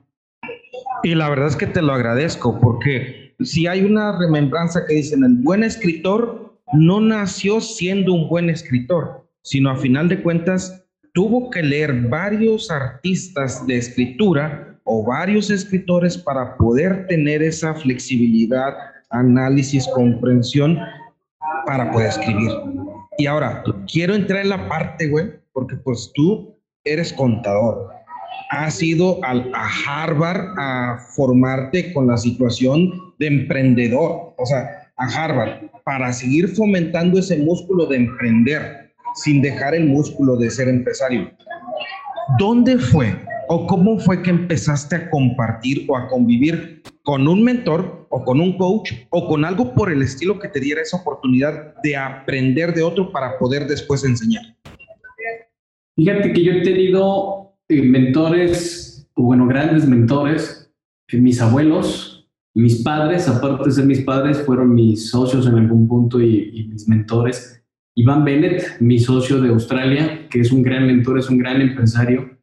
Y 1.03 1.15
la 1.15 1.27
verdad 1.27 1.47
es 1.47 1.57
que 1.57 1.67
te 1.67 1.81
lo 1.81 1.91
agradezco, 1.91 2.61
porque 2.61 3.35
si 3.41 3.67
hay 3.67 3.83
una 3.83 4.17
remembranza 4.17 4.85
que 4.85 4.95
dicen, 4.95 5.25
el 5.25 5.35
buen 5.35 5.63
escritor 5.63 6.57
no 6.71 7.01
nació 7.01 7.59
siendo 7.59 8.13
un 8.13 8.29
buen 8.29 8.49
escritor, 8.49 9.22
sino 9.43 9.69
a 9.69 9.77
final 9.77 10.09
de 10.09 10.21
cuentas 10.21 10.83
tuvo 11.13 11.49
que 11.51 11.61
leer 11.61 11.93
varios 12.09 12.71
artistas 12.71 13.65
de 13.67 13.77
escritura 13.77 14.79
o 14.83 15.05
varios 15.05 15.49
escritores 15.49 16.17
para 16.17 16.57
poder 16.57 17.07
tener 17.07 17.43
esa 17.43 17.73
flexibilidad, 17.75 18.73
análisis, 19.11 19.87
comprensión 19.93 20.79
para 21.65 21.91
poder 21.91 22.09
escribir. 22.09 22.51
Y 23.17 23.27
ahora, 23.27 23.63
quiero 23.91 24.15
entrar 24.15 24.41
en 24.41 24.49
la 24.49 24.67
parte, 24.67 25.07
güey, 25.07 25.31
porque 25.53 25.75
pues 25.75 26.11
tú 26.15 26.57
eres 26.83 27.13
contador. 27.13 27.89
Has 28.49 28.81
ido 28.81 29.23
al, 29.23 29.51
a 29.53 29.69
Harvard 29.87 30.57
a 30.57 30.97
formarte 31.15 31.93
con 31.93 32.07
la 32.07 32.17
situación 32.17 33.13
de 33.19 33.27
emprendedor, 33.27 34.33
o 34.37 34.45
sea, 34.45 34.91
a 34.97 35.05
Harvard, 35.05 35.69
para 35.83 36.11
seguir 36.11 36.49
fomentando 36.49 37.19
ese 37.19 37.37
músculo 37.37 37.85
de 37.85 37.97
emprender 37.97 38.82
sin 39.15 39.41
dejar 39.41 39.75
el 39.75 39.87
músculo 39.87 40.35
de 40.35 40.49
ser 40.49 40.67
empresario. 40.67 41.31
¿Dónde 42.39 42.77
fue 42.77 43.15
o 43.49 43.67
cómo 43.67 43.99
fue 43.99 44.21
que 44.21 44.29
empezaste 44.29 44.95
a 44.95 45.09
compartir 45.09 45.85
o 45.87 45.97
a 45.97 46.07
convivir 46.07 46.81
con 47.03 47.27
un 47.27 47.43
mentor 47.43 48.07
o 48.09 48.23
con 48.23 48.39
un 48.39 48.57
coach 48.57 48.93
o 49.09 49.27
con 49.27 49.43
algo 49.43 49.73
por 49.73 49.91
el 49.91 50.01
estilo 50.01 50.39
que 50.39 50.47
te 50.47 50.59
diera 50.59 50.81
esa 50.81 50.97
oportunidad 50.97 51.75
de 51.83 51.97
aprender 51.97 52.73
de 52.73 52.83
otro 52.83 53.11
para 53.11 53.37
poder 53.37 53.67
después 53.67 54.03
enseñar? 54.05 54.43
Fíjate 55.95 56.33
que 56.33 56.43
yo 56.43 56.53
he 56.53 56.61
tenido 56.61 57.55
eh, 57.69 57.83
mentores, 57.83 59.07
o 59.15 59.23
bueno, 59.23 59.45
grandes 59.45 59.87
mentores, 59.87 60.71
eh, 61.09 61.17
mis 61.17 61.39
abuelos, 61.39 62.27
mis 62.55 62.81
padres, 62.81 63.27
aparte 63.27 63.65
de 63.65 63.71
ser 63.71 63.85
mis 63.85 64.01
padres, 64.01 64.41
fueron 64.41 64.73
mis 64.73 65.09
socios 65.09 65.45
en 65.45 65.55
algún 65.55 65.87
punto 65.87 66.19
y, 66.19 66.49
y 66.53 66.67
mis 66.67 66.87
mentores. 66.87 67.62
Iván 67.95 68.25
Bennett, 68.25 68.79
mi 68.79 68.99
socio 68.99 69.39
de 69.39 69.49
Australia, 69.49 70.27
que 70.29 70.39
es 70.39 70.51
un 70.51 70.63
gran 70.63 70.87
mentor, 70.87 71.19
es 71.19 71.29
un 71.29 71.37
gran 71.37 71.61
empresario, 71.61 72.37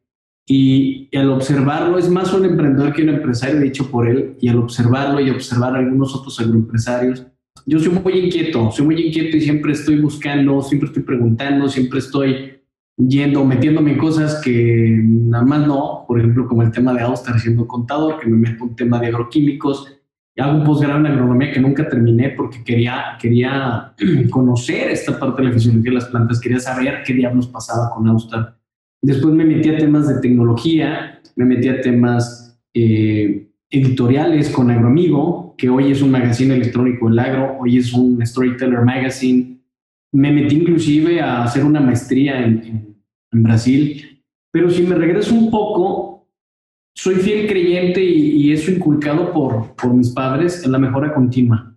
y, 0.47 1.09
al 1.15 1.29
observarlo, 1.29 1.97
es 1.97 2.09
más 2.09 2.33
un 2.33 2.45
emprendedor 2.45 2.93
que 2.93 3.03
un 3.03 3.09
empresario, 3.09 3.59
dicho 3.59 3.89
por 3.91 4.07
él, 4.07 4.35
y 4.39 4.49
al 4.49 4.57
observarlo 4.57 5.19
y 5.19 5.29
observar 5.29 5.75
a 5.75 5.79
algunos 5.79 6.15
otros 6.15 6.39
agroempresarios, 6.39 7.25
yo 7.65 7.79
soy 7.79 7.93
muy 7.93 8.13
inquieto, 8.13 8.71
soy 8.71 8.85
muy 8.85 9.01
inquieto 9.01 9.37
y 9.37 9.41
siempre 9.41 9.73
estoy 9.73 9.99
buscando, 9.99 10.61
siempre 10.61 10.87
estoy 10.87 11.03
preguntando, 11.03 11.67
siempre 11.67 11.99
estoy 11.99 12.53
yendo, 12.97 13.45
metiéndome 13.45 13.91
en 13.91 13.97
cosas 13.97 14.41
que 14.43 14.99
nada 15.03 15.43
más 15.43 15.67
no, 15.67 16.05
por 16.07 16.19
ejemplo, 16.19 16.47
como 16.47 16.63
el 16.63 16.71
tema 16.71 16.93
de 16.93 17.01
Austar 17.01 17.39
siendo 17.39 17.67
contador, 17.67 18.19
que 18.19 18.29
me 18.29 18.37
meto 18.37 18.63
un 18.63 18.75
tema 18.75 18.99
de 18.99 19.07
agroquímicos, 19.07 20.00
y 20.35 20.41
hago 20.41 20.57
un 20.57 20.63
posgrado 20.63 20.99
en 20.99 21.07
agronomía 21.07 21.51
que 21.51 21.59
nunca 21.59 21.87
terminé 21.89 22.29
porque 22.29 22.63
quería, 22.63 23.17
quería 23.19 23.93
conocer 24.29 24.89
esta 24.89 25.19
parte 25.19 25.41
de 25.41 25.49
la 25.49 25.53
fisiología 25.53 25.91
de 25.91 25.95
las 25.95 26.05
plantas, 26.05 26.39
quería 26.39 26.59
saber 26.59 27.03
qué 27.05 27.13
diablos 27.13 27.47
pasaba 27.47 27.89
con 27.93 28.07
Austar 28.07 28.55
Después 29.01 29.33
me 29.33 29.45
metí 29.45 29.69
a 29.69 29.77
temas 29.77 30.07
de 30.07 30.21
tecnología, 30.21 31.19
me 31.35 31.45
metí 31.45 31.67
a 31.67 31.81
temas 31.81 32.61
eh, 32.73 33.49
editoriales 33.69 34.49
con 34.49 34.69
Agroamigo, 34.69 35.55
que 35.57 35.69
hoy 35.69 35.91
es 35.91 36.03
un 36.03 36.11
magazine 36.11 36.53
electrónico 36.53 37.09
del 37.09 37.17
agro, 37.17 37.57
hoy 37.59 37.77
es 37.77 37.93
un 37.93 38.23
Storyteller 38.25 38.81
Magazine. 38.81 39.59
Me 40.11 40.31
metí 40.31 40.57
inclusive 40.57 41.19
a 41.19 41.43
hacer 41.43 41.63
una 41.63 41.79
maestría 41.79 42.43
en, 42.43 42.89
Brasil, 43.33 44.21
pero 44.51 44.69
si 44.69 44.83
me 44.83 44.93
regreso 44.93 45.33
un 45.33 45.49
poco, 45.49 46.10
soy 46.93 47.15
fiel 47.15 47.47
creyente 47.47 48.03
y, 48.03 48.41
y, 48.41 48.51
eso 48.51 48.71
inculcado 48.71 49.31
por, 49.31 49.75
por 49.75 49.93
mis 49.93 50.09
padres 50.09 50.63
en 50.65 50.71
la 50.71 50.79
mejora 50.79 51.13
continua. 51.13 51.75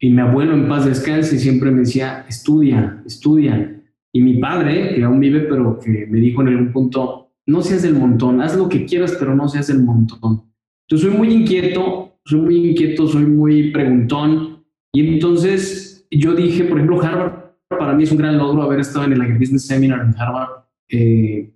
Y 0.00 0.10
mi 0.10 0.20
abuelo 0.20 0.54
en 0.54 0.68
paz 0.68 0.84
descanse 0.84 1.38
siempre 1.38 1.70
me 1.70 1.80
decía, 1.80 2.24
estudia, 2.28 3.02
estudia. 3.06 3.82
Y 4.12 4.20
mi 4.20 4.34
padre, 4.38 4.94
que 4.94 5.02
aún 5.02 5.20
vive, 5.20 5.40
pero 5.40 5.78
que 5.78 6.06
me 6.08 6.20
dijo 6.20 6.42
en 6.42 6.48
algún 6.48 6.72
punto, 6.72 7.32
no 7.46 7.62
seas 7.62 7.82
del 7.82 7.94
montón, 7.94 8.40
haz 8.40 8.56
lo 8.56 8.68
que 8.68 8.84
quieras, 8.86 9.16
pero 9.18 9.34
no 9.34 9.48
seas 9.48 9.66
del 9.68 9.82
montón. 9.82 10.52
Entonces 10.86 11.08
soy 11.08 11.16
muy 11.16 11.32
inquieto, 11.32 12.18
soy 12.24 12.40
muy 12.40 12.70
inquieto, 12.70 13.06
soy 13.06 13.26
muy 13.26 13.70
preguntón. 13.70 14.64
Y 14.92 15.14
entonces 15.14 16.06
yo 16.10 16.34
dije, 16.34 16.64
por 16.64 16.78
ejemplo, 16.78 17.02
Harvard 17.02 17.44
para 17.68 17.94
mí 17.94 18.04
es 18.04 18.12
un 18.12 18.18
gran 18.18 18.38
logro 18.38 18.62
haber 18.62 18.80
estado 18.80 19.06
en 19.06 19.14
el 19.14 19.20
Agribusiness 19.20 19.66
Seminar 19.66 20.00
en 20.00 20.14
Harvard. 20.16 20.64
Eh, 20.88 21.53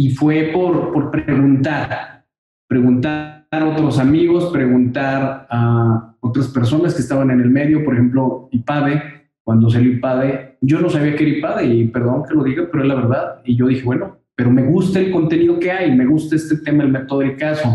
y 0.00 0.08
fue 0.08 0.48
por, 0.50 0.94
por 0.94 1.10
preguntar, 1.10 2.24
preguntar 2.66 3.46
a 3.50 3.68
otros 3.68 3.98
amigos, 3.98 4.50
preguntar 4.50 5.46
a 5.50 6.16
otras 6.20 6.48
personas 6.48 6.94
que 6.94 7.02
estaban 7.02 7.30
en 7.30 7.42
el 7.42 7.50
medio, 7.50 7.84
por 7.84 7.92
ejemplo, 7.92 8.48
IPADE, 8.50 9.02
cuando 9.44 9.68
salió 9.68 9.92
IPADE, 9.92 10.56
yo 10.62 10.80
no 10.80 10.88
sabía 10.88 11.14
que 11.14 11.28
era 11.28 11.36
IPADE 11.36 11.66
y 11.66 11.84
perdón 11.88 12.22
que 12.26 12.34
lo 12.34 12.44
diga, 12.44 12.66
pero 12.72 12.82
es 12.82 12.88
la 12.88 12.94
verdad. 12.94 13.42
Y 13.44 13.56
yo 13.56 13.66
dije, 13.66 13.84
bueno, 13.84 14.16
pero 14.34 14.50
me 14.50 14.62
gusta 14.62 15.00
el 15.00 15.10
contenido 15.10 15.60
que 15.60 15.70
hay, 15.70 15.94
me 15.94 16.06
gusta 16.06 16.34
este 16.34 16.56
tema, 16.56 16.82
el 16.82 16.92
método 16.92 17.18
del 17.18 17.36
caso. 17.36 17.68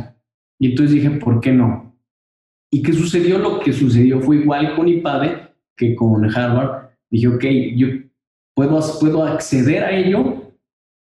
Y 0.59 0.71
entonces 0.71 0.95
dije, 0.95 1.11
¿por 1.11 1.39
qué 1.39 1.53
no? 1.53 1.95
¿Y 2.71 2.81
qué 2.81 2.91
sucedió? 2.91 3.37
Lo 3.37 3.59
que 3.59 3.71
sucedió 3.71 4.19
fue 4.19 4.37
igual 4.37 4.75
con 4.75 4.87
IPADE 4.87 5.49
que 5.77 5.93
con 5.93 6.25
Harvard. 6.25 6.89
Dije, 7.11 7.27
ok, 7.27 7.43
yo 7.75 7.87
puedo, 8.55 8.81
puedo 8.99 9.23
acceder 9.23 9.83
a 9.83 9.91
ello. 9.91 10.44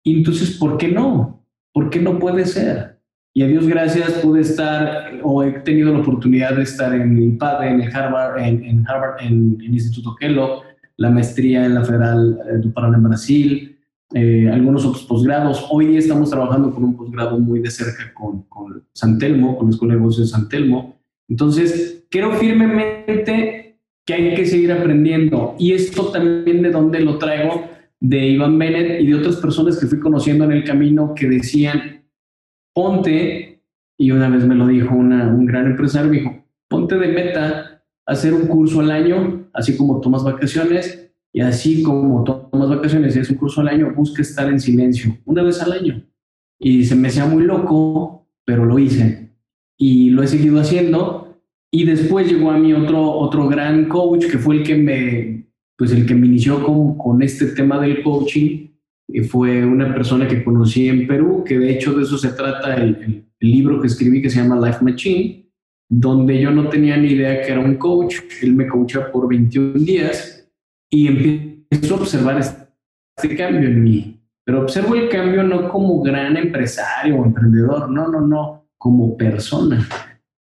Y 0.04 0.18
entonces, 0.18 0.58
¿por 0.58 0.78
qué 0.78 0.90
no? 0.90 1.46
¿Por 1.74 1.90
qué 1.90 2.00
no 2.00 2.20
puede 2.20 2.46
ser? 2.46 3.00
Y 3.36 3.42
a 3.42 3.48
Dios 3.48 3.68
gracias 3.68 4.12
pude 4.22 4.42
estar 4.42 5.20
o 5.24 5.44
he 5.44 5.52
tenido 5.62 5.92
la 5.92 6.00
oportunidad 6.00 6.56
de 6.56 6.64
estar 6.64 6.94
en 6.94 7.18
el 7.18 7.24
IPADE, 7.24 7.70
en 7.70 7.82
el 7.82 7.96
Harvard, 7.96 8.38
en, 8.40 8.88
Harvard, 8.88 9.24
en 9.24 9.58
el 9.60 9.74
Instituto 9.74 10.16
Kellogg, 10.20 10.64
la 10.98 11.10
maestría 11.10 11.66
en 11.66 11.74
la 11.74 11.84
Federal 11.84 12.40
eh, 12.48 12.58
de 12.60 12.70
Paraná 12.70 12.98
en 12.98 13.04
Brasil, 13.04 13.80
eh, 14.14 14.50
algunos 14.52 14.86
otros 14.86 15.06
posgrados. 15.06 15.66
Hoy 15.72 15.88
día 15.88 16.00
estamos 16.00 16.30
trabajando 16.30 16.72
con 16.72 16.84
un 16.84 16.96
posgrado 16.96 17.40
muy 17.40 17.60
de 17.60 17.72
cerca 17.72 18.14
con, 18.14 18.44
con 18.44 18.84
San 18.94 19.18
Telmo, 19.18 19.58
con 19.58 19.68
la 19.68 19.72
Escuela 19.72 19.96
de 19.96 20.00
Negocios 20.02 20.28
de 20.28 20.32
San 20.38 20.48
Telmo. 20.50 21.00
Entonces, 21.28 22.06
creo 22.12 22.34
firmemente 22.34 23.80
que 24.06 24.14
hay 24.14 24.36
que 24.36 24.46
seguir 24.46 24.72
aprendiendo. 24.72 25.56
Y 25.58 25.74
esto 25.74 26.12
también 26.12 26.62
de 26.62 26.70
donde 26.70 27.00
lo 27.00 27.18
traigo, 27.18 27.73
de 28.04 28.28
Iván 28.28 28.60
Bennett 28.60 29.02
y 29.02 29.08
de 29.08 29.16
otras 29.16 29.38
personas 29.38 29.80
que 29.80 29.88
fui 29.88 29.98
conociendo 29.98 30.44
en 30.44 30.52
el 30.52 30.66
camino 30.66 31.14
que 31.16 31.26
decían, 31.26 32.04
ponte, 32.74 33.64
y 33.98 34.12
una 34.12 34.28
vez 34.28 34.46
me 34.46 34.56
lo 34.56 34.68
dijo 34.68 34.94
un 34.94 35.46
gran 35.46 35.68
empresario, 35.68 36.12
dijo, 36.12 36.46
ponte 36.68 36.98
de 36.98 37.08
meta 37.08 37.82
hacer 38.06 38.34
un 38.34 38.48
curso 38.48 38.82
al 38.82 38.92
año, 38.92 39.48
así 39.54 39.78
como 39.78 40.02
tomas 40.02 40.22
vacaciones, 40.22 41.14
y 41.32 41.40
así 41.40 41.82
como 41.82 42.26
tomas 42.26 42.70
vacaciones 42.70 43.16
y 43.16 43.20
es 43.20 43.30
un 43.30 43.38
curso 43.38 43.62
al 43.62 43.70
año, 43.70 43.94
busca 43.96 44.22
estar 44.22 44.50
en 44.50 44.60
silencio, 44.60 45.18
una 45.24 45.42
vez 45.42 45.62
al 45.62 45.72
año. 45.72 46.04
Y 46.60 46.84
se 46.84 46.98
me 46.98 47.08
hacía 47.08 47.26
muy 47.26 47.44
loco, 47.44 48.28
pero 48.44 48.66
lo 48.66 48.80
hice. 48.80 49.32
Y 49.78 50.10
lo 50.10 50.24
he 50.24 50.28
seguido 50.28 50.60
haciendo. 50.60 51.40
Y 51.72 51.86
después 51.86 52.30
llegó 52.30 52.52
a 52.52 52.58
mí 52.58 52.74
otro, 52.74 53.12
otro 53.12 53.48
gran 53.48 53.88
coach 53.88 54.26
que 54.30 54.38
fue 54.38 54.58
el 54.58 54.64
que 54.64 54.76
me, 54.76 55.43
pues 55.84 55.92
el 55.92 56.06
que 56.06 56.16
me 56.16 56.28
inició 56.28 56.64
con, 56.64 56.98
con 56.98 57.22
este 57.22 57.48
tema 57.48 57.78
del 57.78 58.02
coaching 58.04 58.70
fue 59.30 59.66
una 59.66 59.94
persona 59.94 60.26
que 60.26 60.42
conocí 60.42 60.88
en 60.88 61.06
Perú, 61.06 61.44
que 61.46 61.60
de 61.60 61.72
hecho 61.72 61.94
de 61.94 62.04
eso 62.04 62.18
se 62.18 62.30
trata 62.30 62.76
el, 62.76 63.26
libro 63.42 63.82
que 63.82 63.88
escribí 63.88 64.22
que 64.22 64.30
se 64.30 64.42
llama 64.42 64.66
Life 64.66 64.82
Machine, 64.82 65.52
donde 65.90 66.40
yo 66.40 66.52
no 66.52 66.70
tenía 66.70 66.96
ni 66.96 67.10
idea 67.10 67.42
que 67.42 67.52
era 67.52 67.60
un 67.60 67.76
coach, 67.76 68.16
él 68.42 68.54
me 68.54 68.66
coacha 68.66 69.12
por 69.12 69.28
21 69.28 69.80
días 69.80 70.50
y 70.90 71.08
empiezo 71.08 71.96
a 71.96 72.00
observar 72.00 72.40
este 72.40 73.36
cambio 73.36 73.68
en 73.68 73.84
mí. 73.84 74.22
Pero 74.46 74.62
observo 74.62 74.96
el 74.96 75.10
cambio 75.10 75.44
no 75.44 75.68
como 75.68 76.02
gran 76.02 76.38
empresario 76.38 77.18
o 77.18 77.26
emprendedor, 77.26 77.92
no, 77.92 78.08
no, 78.08 78.22
no, 78.22 78.70
como 78.78 79.18
persona, 79.18 79.86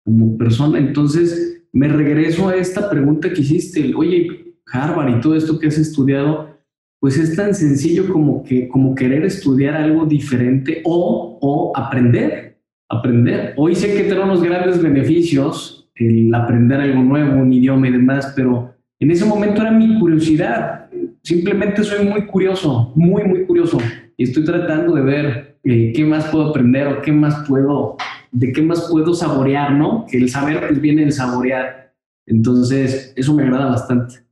como 0.03 0.35
persona. 0.35 0.79
Entonces 0.79 1.67
me 1.73 1.89
regreso 1.89 2.49
a 2.49 2.55
esta 2.55 2.89
pregunta 2.89 3.31
que 3.31 3.41
hiciste, 3.41 3.93
oye, 3.93 4.46
Harvard 4.71 5.17
y 5.17 5.21
todo 5.21 5.35
esto 5.35 5.59
que 5.59 5.67
has 5.67 5.77
estudiado, 5.77 6.57
pues 6.99 7.17
es 7.17 7.35
tan 7.35 7.53
sencillo 7.53 8.11
como, 8.11 8.43
que, 8.43 8.67
como 8.67 8.95
querer 8.95 9.25
estudiar 9.25 9.75
algo 9.75 10.05
diferente 10.05 10.81
o, 10.83 11.37
o 11.41 11.77
aprender, 11.77 12.59
aprender. 12.89 13.53
Hoy 13.57 13.75
sé 13.75 13.93
que 13.93 14.03
tenemos 14.03 14.39
unos 14.39 14.43
grandes 14.43 14.81
beneficios 14.81 15.77
el 15.99 16.33
aprender 16.33 16.79
algo 16.79 17.01
nuevo, 17.01 17.41
un 17.41 17.51
idioma 17.51 17.87
y 17.87 17.91
demás, 17.91 18.33
pero 18.35 18.73
en 18.99 19.11
ese 19.11 19.25
momento 19.25 19.61
era 19.61 19.71
mi 19.71 19.99
curiosidad. 19.99 20.89
Simplemente 21.23 21.83
soy 21.83 22.07
muy 22.07 22.25
curioso, 22.25 22.91
muy, 22.95 23.23
muy 23.23 23.45
curioso. 23.45 23.77
Y 24.15 24.23
estoy 24.23 24.43
tratando 24.45 24.95
de 24.95 25.01
ver 25.01 25.59
eh, 25.63 25.91
qué 25.95 26.05
más 26.05 26.25
puedo 26.25 26.49
aprender 26.49 26.87
o 26.87 27.01
qué 27.01 27.11
más 27.11 27.47
puedo, 27.47 27.97
de 28.31 28.51
qué 28.51 28.61
más 28.61 28.87
puedo 28.89 29.13
saborear, 29.13 29.73
¿no? 29.73 30.05
Que 30.09 30.17
el 30.17 30.29
saber 30.29 30.67
pues 30.67 30.79
viene 30.79 31.01
del 31.01 31.11
saborear. 31.11 31.93
Entonces, 32.25 33.13
eso 33.15 33.33
me 33.33 33.43
agrada 33.43 33.67
bastante. 33.67 34.26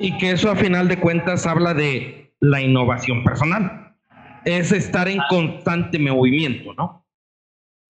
Y 0.00 0.16
que 0.16 0.30
eso 0.30 0.50
a 0.50 0.56
final 0.56 0.88
de 0.88 0.98
cuentas 0.98 1.46
habla 1.46 1.74
de 1.74 2.32
la 2.40 2.62
innovación 2.62 3.22
personal. 3.22 3.94
Es 4.46 4.72
estar 4.72 5.06
en 5.08 5.18
constante 5.28 5.98
movimiento, 5.98 6.72
¿no? 6.72 7.06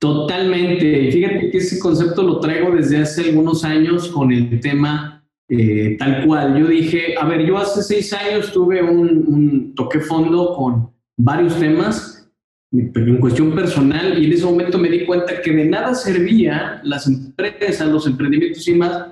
Totalmente. 0.00 1.12
Fíjate 1.12 1.50
que 1.50 1.58
ese 1.58 1.78
concepto 1.78 2.24
lo 2.24 2.40
traigo 2.40 2.72
desde 2.72 2.98
hace 2.98 3.28
algunos 3.28 3.64
años 3.64 4.08
con 4.08 4.32
el 4.32 4.58
tema 4.58 5.24
eh, 5.48 5.96
tal 6.00 6.26
cual. 6.26 6.58
Yo 6.58 6.66
dije, 6.66 7.14
a 7.16 7.26
ver, 7.26 7.46
yo 7.46 7.56
hace 7.56 7.80
seis 7.82 8.12
años 8.12 8.52
tuve 8.52 8.82
un, 8.82 9.24
un 9.28 9.74
toque 9.76 10.00
fondo 10.00 10.54
con 10.56 10.92
varios 11.16 11.58
temas 11.60 12.28
en 12.72 13.18
cuestión 13.18 13.54
personal 13.54 14.20
y 14.20 14.26
en 14.26 14.32
ese 14.32 14.44
momento 14.44 14.78
me 14.78 14.88
di 14.88 15.04
cuenta 15.04 15.40
que 15.42 15.52
de 15.52 15.64
nada 15.64 15.94
servía 15.94 16.80
las 16.82 17.06
empresas, 17.06 17.88
los 17.88 18.06
emprendimientos 18.06 18.66
y 18.66 18.74
más 18.74 19.08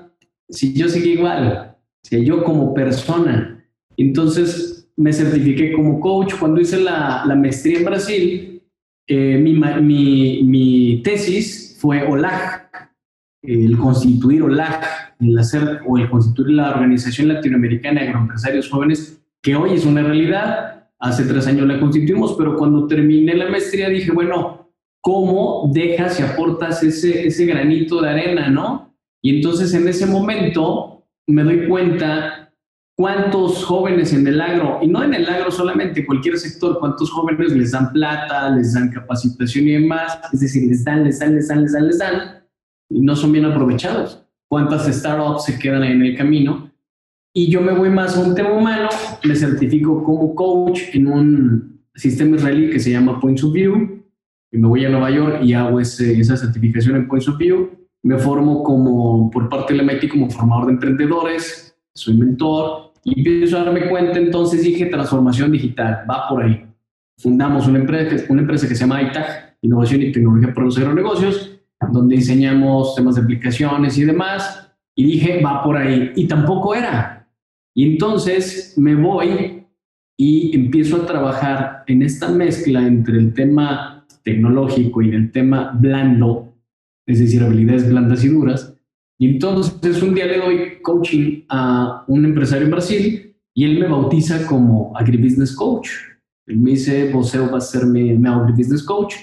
si 0.49 0.73
yo 0.75 0.89
seguía 0.89 1.15
igual 1.15 1.78
yo 2.11 2.45
como 2.45 2.75
persona. 2.75 3.65
Entonces 3.97 4.89
me 4.97 5.13
certifiqué 5.13 5.73
como 5.73 6.01
coach. 6.01 6.35
Cuando 6.39 6.61
hice 6.61 6.81
la, 6.81 7.25
la 7.27 7.35
maestría 7.35 7.79
en 7.79 7.85
Brasil, 7.85 8.63
eh, 9.07 9.39
mi, 9.39 9.55
mi, 9.55 10.43
mi, 10.43 11.03
tesis 11.03 11.79
fue 11.81 12.03
OLAG, 12.03 12.71
el 13.43 13.79
constituir 13.79 14.43
OLAG, 14.43 14.83
el 15.21 15.39
hacer 15.39 15.81
o 15.87 15.97
el 15.97 16.11
constituir 16.11 16.51
la 16.51 16.71
Organización 16.71 17.29
Latinoamericana 17.29 18.03
de 18.03 18.09
Agroempresarios 18.09 18.69
Jóvenes, 18.69 19.23
que 19.43 19.57
hoy 19.57 19.75
es 19.75 19.87
una 19.87 20.03
realidad. 20.03 20.89
Hace 20.99 21.25
tres 21.25 21.47
años 21.47 21.67
la 21.69 21.79
constituimos, 21.79 22.35
pero 22.37 22.57
cuando 22.57 22.87
terminé 22.87 23.35
la 23.35 23.49
maestría 23.49 23.89
dije, 23.89 24.11
bueno, 24.11 24.69
cómo 25.01 25.71
dejas 25.73 26.19
y 26.19 26.25
aportas 26.25 26.83
ese, 26.83 27.27
ese 27.27 27.47
granito 27.47 28.03
de 28.03 28.11
arena, 28.11 28.49
¿no? 28.49 28.95
Y 29.23 29.37
entonces 29.37 29.73
en 29.75 29.87
ese 29.89 30.07
momento 30.07 30.98
me 31.33 31.45
doy 31.45 31.69
cuenta 31.69 32.53
cuántos 32.97 33.65
jóvenes 33.65 34.13
en 34.13 34.27
el 34.27 34.41
agro, 34.41 34.81
y 34.83 34.89
no 34.89 35.05
en 35.05 35.15
el 35.15 35.29
agro 35.29 35.53
solamente, 35.53 36.05
cualquier 36.05 36.37
sector, 36.37 36.79
cuántos 36.81 37.11
jóvenes 37.11 37.53
les 37.53 37.71
dan 37.71 37.93
plata, 37.93 38.51
les 38.51 38.75
dan 38.75 38.91
capacitación 38.91 39.69
y 39.69 39.73
demás, 39.73 40.19
es 40.33 40.41
decir, 40.41 40.69
les 40.69 40.85
dan, 40.85 41.05
les 41.05 41.21
dan, 41.21 41.35
les 41.35 41.47
dan, 41.47 41.63
les 41.63 41.73
dan, 41.73 41.87
les 41.87 41.99
dan, 41.99 42.43
y 42.91 43.01
no 43.01 43.15
son 43.15 43.31
bien 43.31 43.45
aprovechados. 43.45 44.25
Cuántas 44.49 44.87
startups 44.87 45.45
se 45.45 45.59
quedan 45.59 45.83
ahí 45.83 45.93
en 45.93 46.03
el 46.03 46.17
camino. 46.17 46.73
Y 47.35 47.51
yo 47.51 47.61
me 47.61 47.73
voy 47.73 47.91
más 47.91 48.17
a 48.17 48.21
un 48.21 48.35
tema 48.35 48.53
humano, 48.53 48.89
me 49.23 49.37
certifico 49.37 50.03
como 50.03 50.35
coach 50.35 50.81
en 50.95 51.07
un 51.07 51.81
sistema 51.95 52.37
israelí 52.37 52.71
que 52.71 52.81
se 52.81 52.91
llama 52.91 53.21
Points 53.21 53.45
of 53.45 53.53
View, 53.53 54.03
y 54.51 54.59
me 54.59 54.67
voy 54.67 54.85
a 54.85 54.89
Nueva 54.89 55.11
York 55.11 55.41
y 55.43 55.53
hago 55.53 55.79
ese, 55.79 56.19
esa 56.19 56.37
certificación 56.37 56.97
en 56.97 57.07
Points 57.07 57.29
of 57.29 57.39
View, 57.39 57.78
me 58.03 58.19
formo 58.19 58.63
como 58.63 59.31
por 59.31 59.49
parte 59.49 59.75
del 59.75 59.85
MIT 59.85 60.11
como 60.11 60.31
formador 60.31 60.67
de 60.67 60.73
emprendedores, 60.73 61.77
soy 61.95 62.17
mentor 62.17 62.93
y 63.05 63.19
empiezo 63.19 63.59
a 63.59 63.65
darme 63.65 63.89
cuenta, 63.89 64.19
entonces 64.19 64.63
dije 64.63 64.87
transformación 64.87 65.53
digital, 65.53 66.05
va 66.09 66.29
por 66.29 66.43
ahí. 66.43 66.65
Fundamos 67.19 67.67
una 67.67 67.81
empresa, 67.81 68.25
una 68.29 68.43
empresa 68.43 68.69
que 68.69 68.75
se 68.75 68.83
llama 68.83 69.03
ITAG, 69.03 69.57
Innovación 69.63 70.03
y 70.03 70.13
Tecnología 70.13 70.55
para 70.55 70.67
los 70.67 70.79
Negocios, 70.79 71.59
donde 71.93 72.17
diseñamos 72.17 72.95
temas 72.95 73.17
de 73.17 73.23
aplicaciones 73.23 73.99
y 73.99 74.05
demás, 74.05 74.73
y 74.95 75.05
dije, 75.05 75.43
va 75.43 75.63
por 75.63 75.77
ahí, 75.77 76.13
y 76.17 76.27
tampoco 76.27 76.75
era. 76.75 77.29
Y 77.75 77.93
entonces 77.93 78.75
me 78.77 78.95
voy 78.95 79.65
y 80.17 80.55
empiezo 80.57 80.97
a 80.97 81.07
trabajar 81.07 81.85
en 81.87 82.03
esta 82.03 82.29
mezcla 82.29 82.85
entre 82.85 83.19
el 83.19 83.33
tema 83.33 84.05
tecnológico 84.25 85.01
y 85.01 85.11
el 85.11 85.31
tema 85.31 85.71
blando, 85.79 86.48
es 87.09 87.19
decir, 87.19 87.43
habilidades 87.43 87.89
blandas 87.89 88.23
y 88.23 88.29
duras. 88.29 88.75
Y 89.19 89.31
entonces 89.31 90.03
un 90.03 90.15
día 90.15 90.27
le 90.27 90.39
doy 90.39 90.83
coaching 90.83 91.43
a 91.49 92.05
un 92.07 92.25
empresario 92.25 92.67
en 92.67 92.71
Brasil 92.71 93.37
y 93.55 93.65
él 93.65 93.81
me 93.81 93.89
bautiza 93.89 94.47
como 94.47 94.97
agribusiness 94.97 95.57
coach. 95.57 95.89
Él 96.47 96.59
me 96.59 96.71
dice, 96.71 97.11
Boseo 97.11 97.51
va 97.51 97.59
a 97.59 97.63
ser 97.63 97.87
mi, 97.87 98.13
mi 98.13 98.29
agribusiness 98.29 98.85
coach. 98.85 99.15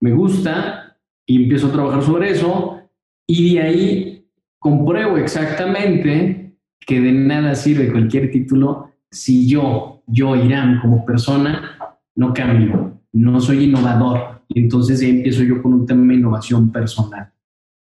Me 0.00 0.12
gusta 0.12 0.96
y 1.26 1.42
empiezo 1.42 1.66
a 1.66 1.72
trabajar 1.72 2.02
sobre 2.02 2.30
eso 2.30 2.78
y 3.26 3.54
de 3.54 3.60
ahí 3.60 4.26
compruebo 4.58 5.18
exactamente 5.18 6.56
que 6.86 7.00
de 7.00 7.12
nada 7.12 7.54
sirve 7.54 7.90
cualquier 7.90 8.30
título 8.30 8.90
si 9.10 9.48
yo, 9.48 10.02
yo, 10.06 10.36
Irán, 10.36 10.80
como 10.80 11.04
persona, 11.04 11.98
no 12.16 12.32
cambio, 12.32 13.00
no 13.12 13.40
soy 13.40 13.64
innovador, 13.64 14.33
y 14.48 14.60
entonces 14.60 15.00
ahí 15.00 15.10
empiezo 15.10 15.42
yo 15.42 15.62
con 15.62 15.74
un 15.74 15.86
tema 15.86 16.06
de 16.12 16.18
innovación 16.18 16.70
personal, 16.70 17.32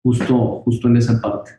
justo, 0.03 0.63
justo 0.65 0.89
en 0.89 0.97
esa 0.97 1.21
parte. 1.21 1.53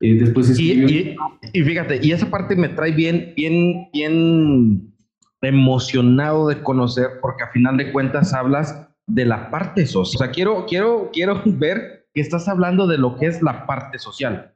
Eh, 0.00 0.14
después 0.14 0.58
y, 0.58 1.16
y, 1.52 1.62
fíjate, 1.62 2.00
y 2.02 2.12
esa 2.12 2.28
parte 2.28 2.56
me 2.56 2.68
trae 2.68 2.92
bien, 2.92 3.32
bien, 3.36 3.88
bien 3.92 4.94
emocionado 5.40 6.48
de 6.48 6.62
conocer, 6.62 7.06
porque 7.22 7.44
a 7.44 7.50
final 7.52 7.76
de 7.76 7.92
cuentas 7.92 8.34
hablas 8.34 8.88
de 9.06 9.24
la 9.24 9.50
parte 9.50 9.86
social. 9.86 10.16
O 10.16 10.24
sea, 10.24 10.30
quiero, 10.30 10.66
quiero, 10.66 11.10
quiero 11.12 11.42
ver 11.46 12.06
que 12.12 12.20
estás 12.20 12.48
hablando 12.48 12.86
de 12.86 12.98
lo 12.98 13.16
que 13.16 13.26
es 13.26 13.42
la 13.42 13.66
parte 13.66 13.98
social, 13.98 14.54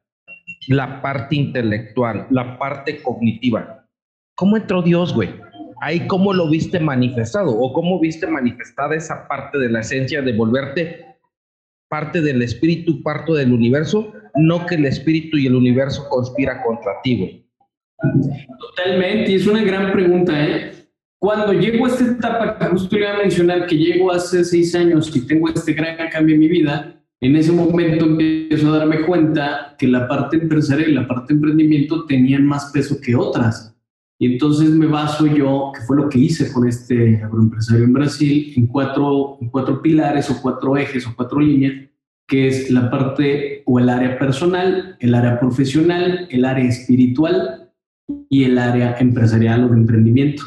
la 0.69 1.03
parte 1.03 1.37
intelectual, 1.37 2.27
la 2.31 2.59
parte 2.59 3.03
cognitiva. 3.03 3.87
¿Cómo 4.35 4.57
entró 4.57 4.83
Dios, 4.83 5.13
güey? 5.15 5.31
Ahí 5.81 6.07
cómo 6.07 6.33
lo 6.33 6.49
viste 6.49 6.81
manifestado 6.81 7.51
o 7.51 7.73
cómo 7.73 8.01
viste 8.01 8.27
manifestada 8.27 8.95
esa 8.95 9.27
parte 9.29 9.59
de 9.59 9.71
la 9.71 9.81
esencia 9.81 10.23
de 10.23 10.33
volverte 10.33 11.09
parte 11.89 12.21
del 12.21 12.43
espíritu, 12.43 13.03
parte 13.03 13.33
del 13.33 13.53
universo, 13.53 14.13
no 14.35 14.67
que 14.67 14.77
el 14.77 14.85
espíritu 14.85 15.39
y 15.39 15.47
el 15.47 15.55
universo 15.55 16.07
conspira 16.09 16.63
contra 16.63 16.93
ti. 17.03 17.45
Totalmente, 18.61 19.33
y 19.33 19.35
es 19.37 19.47
una 19.47 19.65
gran 19.65 19.93
pregunta, 19.93 20.45
¿eh? 20.45 20.73
Cuando 21.21 21.53
llego 21.53 21.87
a 21.87 21.89
esta 21.89 22.05
etapa 22.05 22.59
que 22.59 22.67
justo 22.67 22.97
iba 22.97 23.13
a 23.13 23.19
mencionar, 23.19 23.67
que 23.67 23.77
llego 23.77 24.13
hace 24.13 24.45
seis 24.45 24.73
años 24.77 25.15
y 25.17 25.27
tengo 25.27 25.49
este 25.49 25.73
gran 25.73 25.97
cambio 26.11 26.35
en 26.35 26.41
mi 26.41 26.49
vida, 26.49 26.95
en 27.21 27.35
ese 27.35 27.51
momento 27.51 28.05
empiezo 28.05 28.73
a 28.73 28.79
darme 28.79 29.03
cuenta 29.03 29.75
que 29.77 29.89
la 29.89 30.07
parte 30.07 30.37
empresarial 30.37 30.91
y 30.91 30.95
la 30.95 31.09
parte 31.09 31.33
de 31.33 31.39
emprendimiento 31.39 32.07
tenían 32.07 32.47
más 32.47 32.71
peso 32.73 33.01
que 33.01 33.17
otras. 33.17 33.77
Y 34.21 34.33
entonces 34.33 34.71
me 34.71 34.87
baso 34.87 35.27
yo, 35.27 35.71
que 35.73 35.83
fue 35.83 35.97
lo 35.97 36.09
que 36.09 36.19
hice 36.19 36.53
con 36.53 36.67
este 36.67 37.23
agroempresario 37.23 37.85
en 37.85 37.93
Brasil, 37.93 38.53
en 38.57 38.67
cuatro, 38.67 39.39
en 39.41 39.49
cuatro 39.49 39.81
pilares 39.81 40.29
o 40.29 40.43
cuatro 40.43 40.77
ejes 40.77 41.07
o 41.07 41.15
cuatro 41.15 41.39
líneas, 41.39 41.89
que 42.27 42.49
es 42.49 42.71
la 42.71 42.91
parte 42.91 43.63
o 43.65 43.79
el 43.79 43.89
área 43.89 44.19
personal, 44.19 44.97
el 44.99 45.15
área 45.15 45.39
profesional, 45.39 46.27
el 46.31 46.45
área 46.45 46.65
espiritual 46.65 47.71
y 48.29 48.43
el 48.43 48.59
área 48.59 48.97
empresarial 48.99 49.65
o 49.65 49.69
de 49.69 49.77
emprendimiento. 49.77 50.43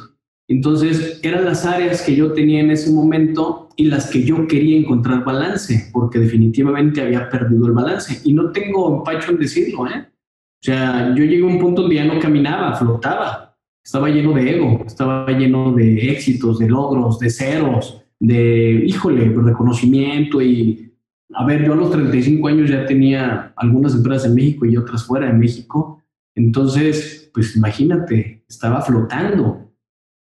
Entonces, 0.49 1.21
eran 1.23 1.45
las 1.45 1.65
áreas 1.65 2.01
que 2.01 2.13
yo 2.13 2.33
tenía 2.33 2.59
en 2.59 2.71
ese 2.71 2.91
momento 2.91 3.69
y 3.77 3.85
las 3.85 4.11
que 4.11 4.23
yo 4.23 4.47
quería 4.47 4.77
encontrar 4.77 5.23
balance, 5.23 5.89
porque 5.93 6.19
definitivamente 6.19 7.01
había 7.01 7.29
perdido 7.29 7.67
el 7.67 7.71
balance. 7.71 8.19
Y 8.25 8.33
no 8.33 8.51
tengo 8.51 8.97
empacho 8.97 9.31
en 9.31 9.39
decirlo, 9.39 9.87
¿eh? 9.87 10.07
O 10.07 10.63
sea, 10.63 11.15
yo 11.15 11.23
llegué 11.23 11.41
a 11.41 11.45
un 11.45 11.57
punto 11.57 11.83
donde 11.83 11.95
ya 11.95 12.05
no 12.05 12.19
caminaba, 12.19 12.75
flotaba 12.75 13.50
estaba 13.83 14.09
lleno 14.09 14.33
de 14.33 14.55
ego, 14.55 14.83
estaba 14.85 15.27
lleno 15.31 15.73
de 15.73 16.11
éxitos, 16.11 16.59
de 16.59 16.69
logros, 16.69 17.19
de 17.19 17.29
ceros, 17.29 18.01
de, 18.19 18.83
híjole, 18.85 19.29
reconocimiento 19.29 20.41
y, 20.41 20.93
a 21.33 21.45
ver, 21.45 21.65
yo 21.65 21.73
a 21.73 21.75
los 21.75 21.91
35 21.91 22.47
años 22.47 22.69
ya 22.69 22.85
tenía 22.85 23.53
algunas 23.55 23.95
empresas 23.95 24.27
en 24.27 24.35
México 24.35 24.65
y 24.65 24.77
otras 24.77 25.03
fuera 25.05 25.27
de 25.27 25.33
México. 25.33 26.01
Entonces, 26.35 27.29
pues 27.33 27.55
imagínate, 27.55 28.43
estaba 28.47 28.81
flotando. 28.81 29.71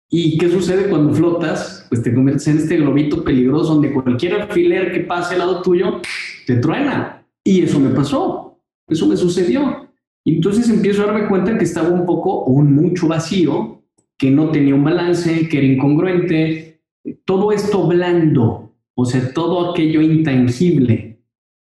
¿Y 0.10 0.38
qué 0.38 0.50
sucede 0.50 0.90
cuando 0.90 1.14
flotas? 1.14 1.86
Pues 1.90 2.02
te 2.02 2.14
conviertes 2.14 2.48
en 2.48 2.58
este 2.58 2.78
globito 2.78 3.24
peligroso 3.24 3.74
donde 3.74 3.94
cualquier 3.94 4.42
alfiler 4.42 4.92
que 4.92 5.02
pase 5.02 5.34
al 5.34 5.40
lado 5.40 5.62
tuyo 5.62 6.02
te 6.48 6.56
truena. 6.56 7.28
Y 7.44 7.62
eso 7.62 7.80
me 7.80 7.90
pasó, 7.90 8.60
eso 8.88 9.08
me 9.08 9.18
sucedió. 9.18 9.89
Entonces 10.36 10.70
empiezo 10.70 11.04
a 11.04 11.08
darme 11.08 11.28
cuenta 11.28 11.58
que 11.58 11.64
estaba 11.64 11.90
un 11.90 12.06
poco 12.06 12.32
o 12.32 12.52
un 12.52 12.76
mucho 12.76 13.08
vacío, 13.08 13.84
que 14.18 14.30
no 14.30 14.52
tenía 14.52 14.76
un 14.76 14.84
balance, 14.84 15.48
que 15.48 15.58
era 15.58 15.68
incongruente, 15.68 16.82
todo 17.26 17.52
esto 17.52 17.88
blando, 17.88 18.76
o 18.96 19.06
sea, 19.06 19.34
todo 19.34 19.72
aquello 19.72 20.02
intangible. 20.02 21.20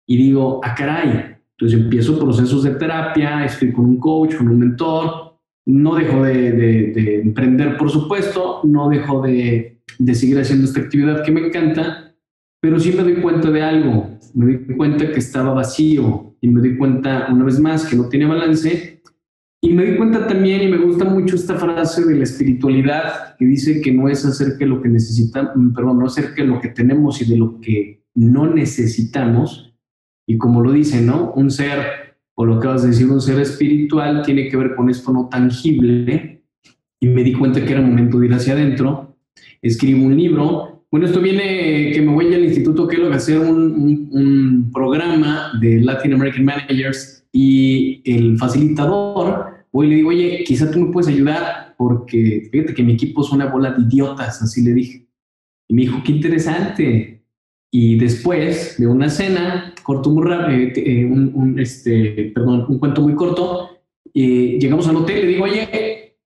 Y 0.06 0.18
digo, 0.18 0.60
ah, 0.64 0.76
caray. 0.76 1.38
Entonces 1.52 1.80
empiezo 1.80 2.20
procesos 2.20 2.64
de 2.64 2.72
terapia, 2.72 3.46
estoy 3.46 3.72
con 3.72 3.86
un 3.86 3.98
coach, 3.98 4.36
con 4.36 4.48
un 4.50 4.60
mentor, 4.60 5.36
no 5.66 5.96
dejo 5.96 6.24
de, 6.24 7.22
emprender, 7.24 7.78
por 7.78 7.90
supuesto, 7.90 8.62
no 8.64 8.90
dejo 8.90 9.22
de, 9.22 9.82
de 10.00 10.16
seguir 10.16 10.40
haciendo 10.40 10.66
esta 10.66 10.80
actividad 10.80 11.24
que 11.24 11.32
me 11.32 11.48
encanta, 11.48 12.09
pero 12.62 12.80
sí 12.80 12.92
me 12.92 13.04
doy 13.04 13.16
cuenta 13.22 13.50
de 13.52 13.62
algo, 13.62 14.18
me 14.34 14.46
doy 14.46 14.76
cuenta 14.76 15.12
que 15.12 15.20
estaba 15.20 15.54
vacío, 15.54 16.30
y 16.42 16.48
me 16.48 16.62
di 16.62 16.78
cuenta 16.78 17.28
una 17.32 17.46
vez 17.46 17.60
más 17.60 17.86
que 17.86 17.96
no 17.96 18.08
tiene 18.08 18.26
balance. 18.26 19.02
Y 19.62 19.74
me 19.74 19.86
di 19.86 19.98
cuenta 19.98 20.26
también, 20.26 20.62
y 20.62 20.72
me 20.72 20.78
gusta 20.78 21.04
mucho 21.04 21.36
esta 21.36 21.56
frase 21.56 22.06
de 22.06 22.16
la 22.16 22.24
espiritualidad, 22.24 23.36
que 23.38 23.46
dice 23.46 23.82
que 23.82 23.92
no 23.92 24.08
es 24.08 24.26
acerca 24.26 24.60
de 24.60 24.68
lo 24.68 24.82
que 24.82 24.88
necesitamos, 24.88 25.52
perdón, 25.76 26.00
no 26.00 26.06
acerca 26.06 26.42
de 26.42 26.48
lo 26.48 26.62
que 26.62 26.70
tenemos 26.70 27.22
y 27.22 27.30
de 27.30 27.38
lo 27.38 27.60
que 27.60 28.04
no 28.16 28.48
necesitamos. 28.48 29.76
Y 30.26 30.38
como 30.38 30.62
lo 30.62 30.72
dice, 30.72 31.02
¿no? 31.02 31.34
Un 31.34 31.52
ser, 31.52 31.80
o 32.36 32.46
lo 32.46 32.54
que 32.54 32.60
acabas 32.60 32.84
de 32.84 32.90
decir, 32.90 33.10
un 33.10 33.20
ser 33.20 33.40
espiritual 33.40 34.22
tiene 34.22 34.48
que 34.48 34.56
ver 34.56 34.76
con 34.76 34.90
esto 34.90 35.12
no 35.12 35.28
tangible. 35.28 36.44
Y 37.02 37.08
me 37.08 37.24
di 37.24 37.34
cuenta 37.34 37.66
que 37.66 37.74
era 37.74 37.82
momento 37.82 38.20
de 38.20 38.28
ir 38.28 38.34
hacia 38.34 38.54
adentro. 38.54 39.18
Escribo 39.62 40.06
un 40.06 40.16
libro 40.16 40.79
bueno, 40.92 41.06
esto 41.06 41.22
viene 41.22 41.92
que 41.92 42.02
me 42.02 42.14
voy 42.14 42.34
al 42.34 42.46
Instituto 42.46 42.88
Kellogg 42.88 43.14
a 43.14 43.18
hacer 43.18 43.40
un, 43.40 44.10
un, 44.12 44.72
programa 44.74 45.52
de 45.60 45.82
Latin 45.82 46.14
American 46.14 46.46
Managers 46.46 47.26
y 47.32 48.02
el 48.06 48.38
facilitador, 48.38 49.66
voy 49.72 49.88
y 49.88 49.90
le 49.90 49.96
digo, 49.98 50.10
oye, 50.10 50.44
quizá 50.46 50.72
tú 50.72 50.80
me 50.80 50.92
puedes 50.92 51.10
ayudar 51.10 51.76
porque 51.78 52.50
fíjate 52.52 52.74
que 52.74 52.84
mi 52.84 52.94
equipo 52.94 53.22
es 53.22 53.32
una 53.32 53.46
bola 53.46 53.72
de 53.72 53.84
idiotas, 53.84 54.42
así 54.42 54.64
le 54.64 54.74
dije. 54.74 55.08
Y 55.68 55.74
me 55.76 55.84
dijo, 55.84 56.02
qué 56.04 56.12
interesante. 56.12 57.24
Y 57.72 57.98
después 58.00 58.78
de 58.80 58.88
una 58.88 59.10
cena, 59.10 59.74
corto 59.84 60.10
muy 60.10 60.28
rápido, 60.28 60.58
eh, 60.58 60.74
eh, 60.76 61.06
un, 61.06 61.60
este, 61.60 62.32
perdón, 62.34 62.66
un 62.68 62.80
cuento 62.80 63.02
muy 63.02 63.14
corto, 63.14 63.70
eh, 64.14 64.58
llegamos 64.60 64.88
al 64.88 64.98
hotel 64.98 65.20
y 65.20 65.22
le 65.22 65.28
digo, 65.28 65.44
oye, 65.44 66.18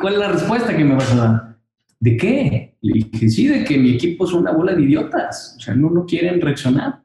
¿cuál 0.00 0.14
es 0.14 0.18
la 0.18 0.32
respuesta 0.32 0.74
que 0.74 0.84
me 0.84 0.94
vas 0.94 1.12
a 1.12 1.16
dar? 1.16 1.58
¿De 2.00 2.16
qué? 2.16 2.69
Le 2.82 2.92
dije, 2.94 3.28
sí, 3.28 3.46
de 3.46 3.64
que 3.64 3.78
mi 3.78 3.90
equipo 3.90 4.24
es 4.24 4.32
una 4.32 4.52
bola 4.52 4.74
de 4.74 4.82
idiotas, 4.82 5.54
o 5.58 5.60
sea, 5.60 5.74
no, 5.74 5.90
no 5.90 6.06
quieren 6.06 6.40
reaccionar. 6.40 7.02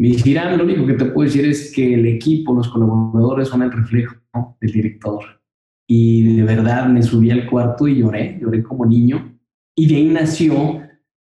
Me 0.00 0.08
dijeron, 0.08 0.58
lo 0.58 0.64
único 0.64 0.86
que 0.86 0.94
te 0.94 1.06
puedo 1.06 1.26
decir 1.26 1.44
es 1.44 1.72
que 1.74 1.94
el 1.94 2.06
equipo, 2.06 2.54
los 2.54 2.68
colaboradores 2.68 3.48
son 3.48 3.62
el 3.62 3.72
reflejo 3.72 4.14
del 4.60 4.72
director. 4.72 5.24
Y 5.88 6.36
de 6.36 6.42
verdad 6.44 6.86
me 6.86 7.02
subí 7.02 7.30
al 7.30 7.46
cuarto 7.46 7.88
y 7.88 7.96
lloré, 7.96 8.38
lloré 8.40 8.62
como 8.62 8.86
niño. 8.86 9.36
Y 9.76 9.88
de 9.88 9.96
ahí 9.96 10.08
nació 10.08 10.82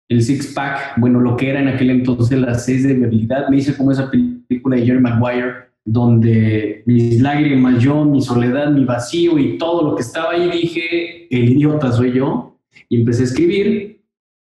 el 0.08 0.22
Six 0.22 0.54
Pack, 0.54 1.00
bueno, 1.00 1.20
lo 1.20 1.36
que 1.36 1.50
era 1.50 1.62
en 1.62 1.70
aquel 1.70 1.90
entonces 1.90 2.38
las 2.38 2.66
seis 2.66 2.84
de 2.84 2.94
habilidad, 2.94 3.48
me 3.50 3.58
hice 3.58 3.76
como 3.76 3.92
esa 3.92 4.12
película 4.12 4.76
de 4.76 4.86
Jerry 4.86 5.00
Maguire, 5.00 5.54
donde 5.86 6.84
mis 6.86 7.22
lágrimas, 7.22 7.82
yo, 7.82 8.06
mi 8.06 8.22
soledad, 8.22 8.72
mi 8.72 8.84
vacío 8.84 9.40
y 9.40 9.58
todo 9.58 9.90
lo 9.90 9.96
que 9.96 10.02
estaba 10.02 10.32
ahí, 10.32 10.50
dije, 10.52 11.28
el 11.34 11.50
idiota 11.50 11.92
soy 11.92 12.14
yo, 12.14 12.51
y 12.90 13.00
empecé 13.00 13.22
a 13.22 13.26
escribir 13.26 14.02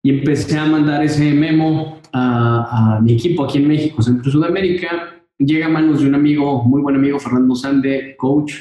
y 0.02 0.10
empecé 0.10 0.58
a 0.58 0.66
mandar 0.66 1.02
ese 1.04 1.32
memo 1.32 2.00
a, 2.12 2.96
a 2.96 3.00
mi 3.00 3.12
equipo 3.12 3.44
aquí 3.44 3.58
en 3.58 3.68
México, 3.68 4.02
Centro 4.02 4.30
Sudamérica, 4.30 5.12
llega 5.38 5.66
a 5.66 5.70
manos 5.70 6.00
de 6.00 6.08
un 6.08 6.14
amigo, 6.14 6.62
muy 6.64 6.80
buen 6.82 6.96
amigo, 6.96 7.18
Fernando 7.18 7.54
Sande, 7.54 8.16
coach, 8.16 8.54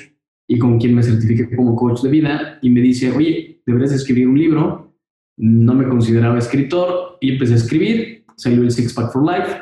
y 0.48 0.58
con 0.58 0.80
quien 0.80 0.96
me 0.96 1.04
certifique 1.04 1.56
como 1.56 1.76
coach 1.76 2.02
de 2.02 2.10
vida, 2.10 2.60
y 2.62 2.70
me 2.70 2.82
dice, 2.82 3.12
oye, 3.12 3.62
deberías 3.66 3.94
escribir 3.94 4.28
un 4.28 4.38
libro. 4.38 4.94
No 5.38 5.74
me 5.74 5.88
consideraba 5.88 6.38
escritor 6.38 7.18
y 7.22 7.32
empecé 7.32 7.54
a 7.54 7.58
escribir. 7.58 8.26
Salió 8.36 8.62
el 8.62 8.72
Six 8.72 8.94
Pack 8.94 9.14
for 9.14 9.24
Life, 9.24 9.60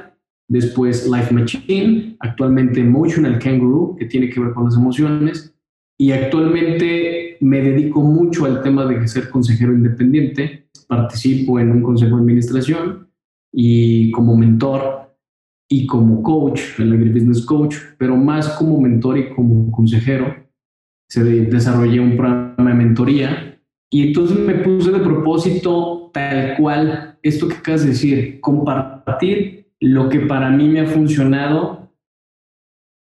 después 0.49 1.07
Life 1.07 1.33
Machine, 1.33 2.17
actualmente 2.19 2.79
Emotional 2.79 3.37
Kangaroo, 3.39 3.95
que 3.97 4.05
tiene 4.05 4.29
que 4.29 4.39
ver 4.39 4.53
con 4.53 4.65
las 4.65 4.75
emociones, 4.75 5.53
y 5.97 6.11
actualmente 6.11 7.08
me 7.41 7.61
dedico 7.61 8.01
mucho 8.01 8.45
al 8.45 8.61
tema 8.61 8.85
de 8.85 9.07
ser 9.07 9.29
consejero 9.29 9.73
independiente. 9.73 10.69
Participo 10.87 11.59
en 11.59 11.71
un 11.71 11.81
consejo 11.81 12.15
de 12.15 12.21
administración 12.21 13.09
y 13.51 14.11
como 14.11 14.35
mentor 14.35 15.15
y 15.69 15.85
como 15.85 16.23
coach, 16.23 16.79
el 16.79 16.93
agribusiness 16.93 17.45
coach, 17.45 17.75
pero 17.97 18.15
más 18.15 18.49
como 18.49 18.81
mentor 18.81 19.17
y 19.19 19.29
como 19.29 19.71
consejero. 19.71 20.35
Se 21.07 21.23
desarrollé 21.23 21.99
un 21.99 22.17
programa 22.17 22.71
de 22.71 22.75
mentoría 22.75 23.61
y 23.91 24.07
entonces 24.07 24.37
me 24.39 24.55
puse 24.55 24.91
de 24.91 24.99
propósito 24.99 26.11
tal 26.13 26.55
cual 26.57 27.17
esto 27.21 27.47
que 27.47 27.55
acabas 27.55 27.83
de 27.83 27.89
decir, 27.89 28.39
compartir 28.41 29.71
lo 29.79 30.09
que 30.09 30.21
para 30.21 30.49
mí 30.49 30.67
me 30.67 30.81
ha 30.81 30.87
funcionado 30.87 31.91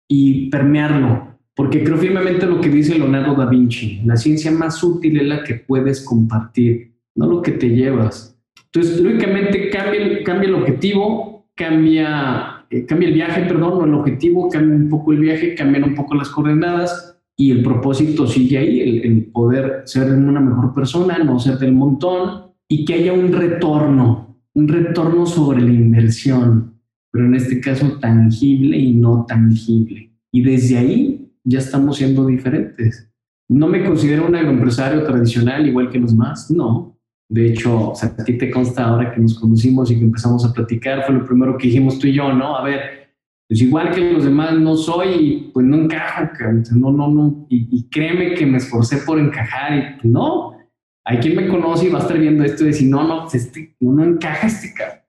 y 0.09 0.49
permearlo, 0.49 1.30
porque 1.61 1.83
creo 1.83 1.95
firmemente 1.99 2.47
lo 2.47 2.59
que 2.59 2.69
dice 2.69 2.97
Leonardo 2.97 3.35
da 3.35 3.45
Vinci, 3.45 4.01
la 4.03 4.17
ciencia 4.17 4.49
más 4.49 4.83
útil 4.83 5.21
es 5.21 5.27
la 5.27 5.43
que 5.43 5.53
puedes 5.53 6.03
compartir, 6.03 6.91
no 7.13 7.27
lo 7.27 7.39
que 7.43 7.51
te 7.51 7.69
llevas. 7.69 8.35
Entonces, 8.73 8.99
lógicamente 8.99 9.69
cambia, 9.69 10.23
cambia 10.23 10.49
el 10.49 10.55
objetivo, 10.55 11.45
cambia, 11.53 12.65
eh, 12.67 12.83
cambia 12.87 13.09
el 13.09 13.13
viaje, 13.13 13.43
perdón, 13.43 13.87
el 13.87 13.93
objetivo, 13.93 14.49
cambia 14.49 14.75
un 14.75 14.89
poco 14.89 15.11
el 15.11 15.19
viaje, 15.19 15.53
cambian 15.53 15.83
un 15.83 15.93
poco 15.93 16.15
las 16.15 16.29
coordenadas 16.29 17.15
y 17.37 17.51
el 17.51 17.61
propósito 17.61 18.25
sigue 18.25 18.57
ahí, 18.57 18.79
el, 19.03 19.25
poder 19.25 19.83
ser 19.85 20.11
una 20.11 20.39
mejor 20.39 20.73
persona, 20.73 21.19
no 21.19 21.37
ser 21.37 21.59
del 21.59 21.73
montón 21.73 22.53
y 22.67 22.85
que 22.85 22.95
haya 22.95 23.13
un 23.13 23.31
retorno, 23.31 24.35
un 24.55 24.67
retorno 24.67 25.27
sobre 25.27 25.61
la 25.61 25.71
inversión, 25.71 26.73
pero 27.11 27.27
en 27.27 27.35
este 27.35 27.61
caso 27.61 27.99
tangible 27.99 28.79
y 28.79 28.95
no 28.95 29.27
tangible. 29.27 30.09
Y 30.31 30.41
desde 30.41 30.79
ahí 30.79 31.20
ya 31.43 31.59
estamos 31.59 31.97
siendo 31.97 32.25
diferentes. 32.25 33.09
No 33.49 33.67
me 33.67 33.83
considero 33.83 34.27
un 34.27 34.35
agroempresario 34.35 35.03
tradicional 35.03 35.67
igual 35.67 35.89
que 35.89 35.99
los 35.99 36.13
más, 36.13 36.49
no. 36.51 36.97
De 37.29 37.47
hecho, 37.47 37.93
a 38.01 38.23
ti 38.23 38.37
te 38.37 38.51
consta 38.51 38.85
ahora 38.85 39.13
que 39.13 39.21
nos 39.21 39.39
conocimos 39.39 39.89
y 39.89 39.97
que 39.97 40.03
empezamos 40.03 40.45
a 40.45 40.53
platicar, 40.53 41.05
fue 41.05 41.15
lo 41.15 41.25
primero 41.25 41.57
que 41.57 41.67
dijimos 41.67 41.97
tú 41.97 42.07
y 42.07 42.13
yo, 42.13 42.33
¿no? 42.33 42.57
A 42.57 42.63
ver, 42.63 43.01
pues 43.47 43.61
igual 43.61 43.91
que 43.91 44.13
los 44.13 44.23
demás 44.23 44.57
no 44.57 44.77
soy, 44.77 45.49
pues 45.53 45.65
no 45.65 45.75
encajo, 45.75 46.29
no, 46.73 46.91
no, 46.91 47.09
no. 47.09 47.45
Y, 47.49 47.89
créeme 47.89 48.33
que 48.33 48.45
me 48.45 48.57
esforcé 48.57 48.97
por 48.99 49.19
encajar 49.19 49.77
y 49.77 49.99
pues, 49.99 50.05
no. 50.05 50.57
Hay 51.05 51.17
quien 51.17 51.35
me 51.35 51.47
conoce 51.49 51.87
y 51.87 51.89
va 51.89 51.99
a 51.99 52.01
estar 52.01 52.17
viendo 52.17 52.45
esto 52.45 52.63
y 52.63 52.67
decir, 52.67 52.89
no, 52.89 53.05
no, 53.05 53.23
pues, 53.23 53.35
este, 53.35 53.75
no, 53.81 53.91
no 53.91 54.05
encaja 54.05 54.47
este 54.47 54.73
cabrón. 54.73 54.99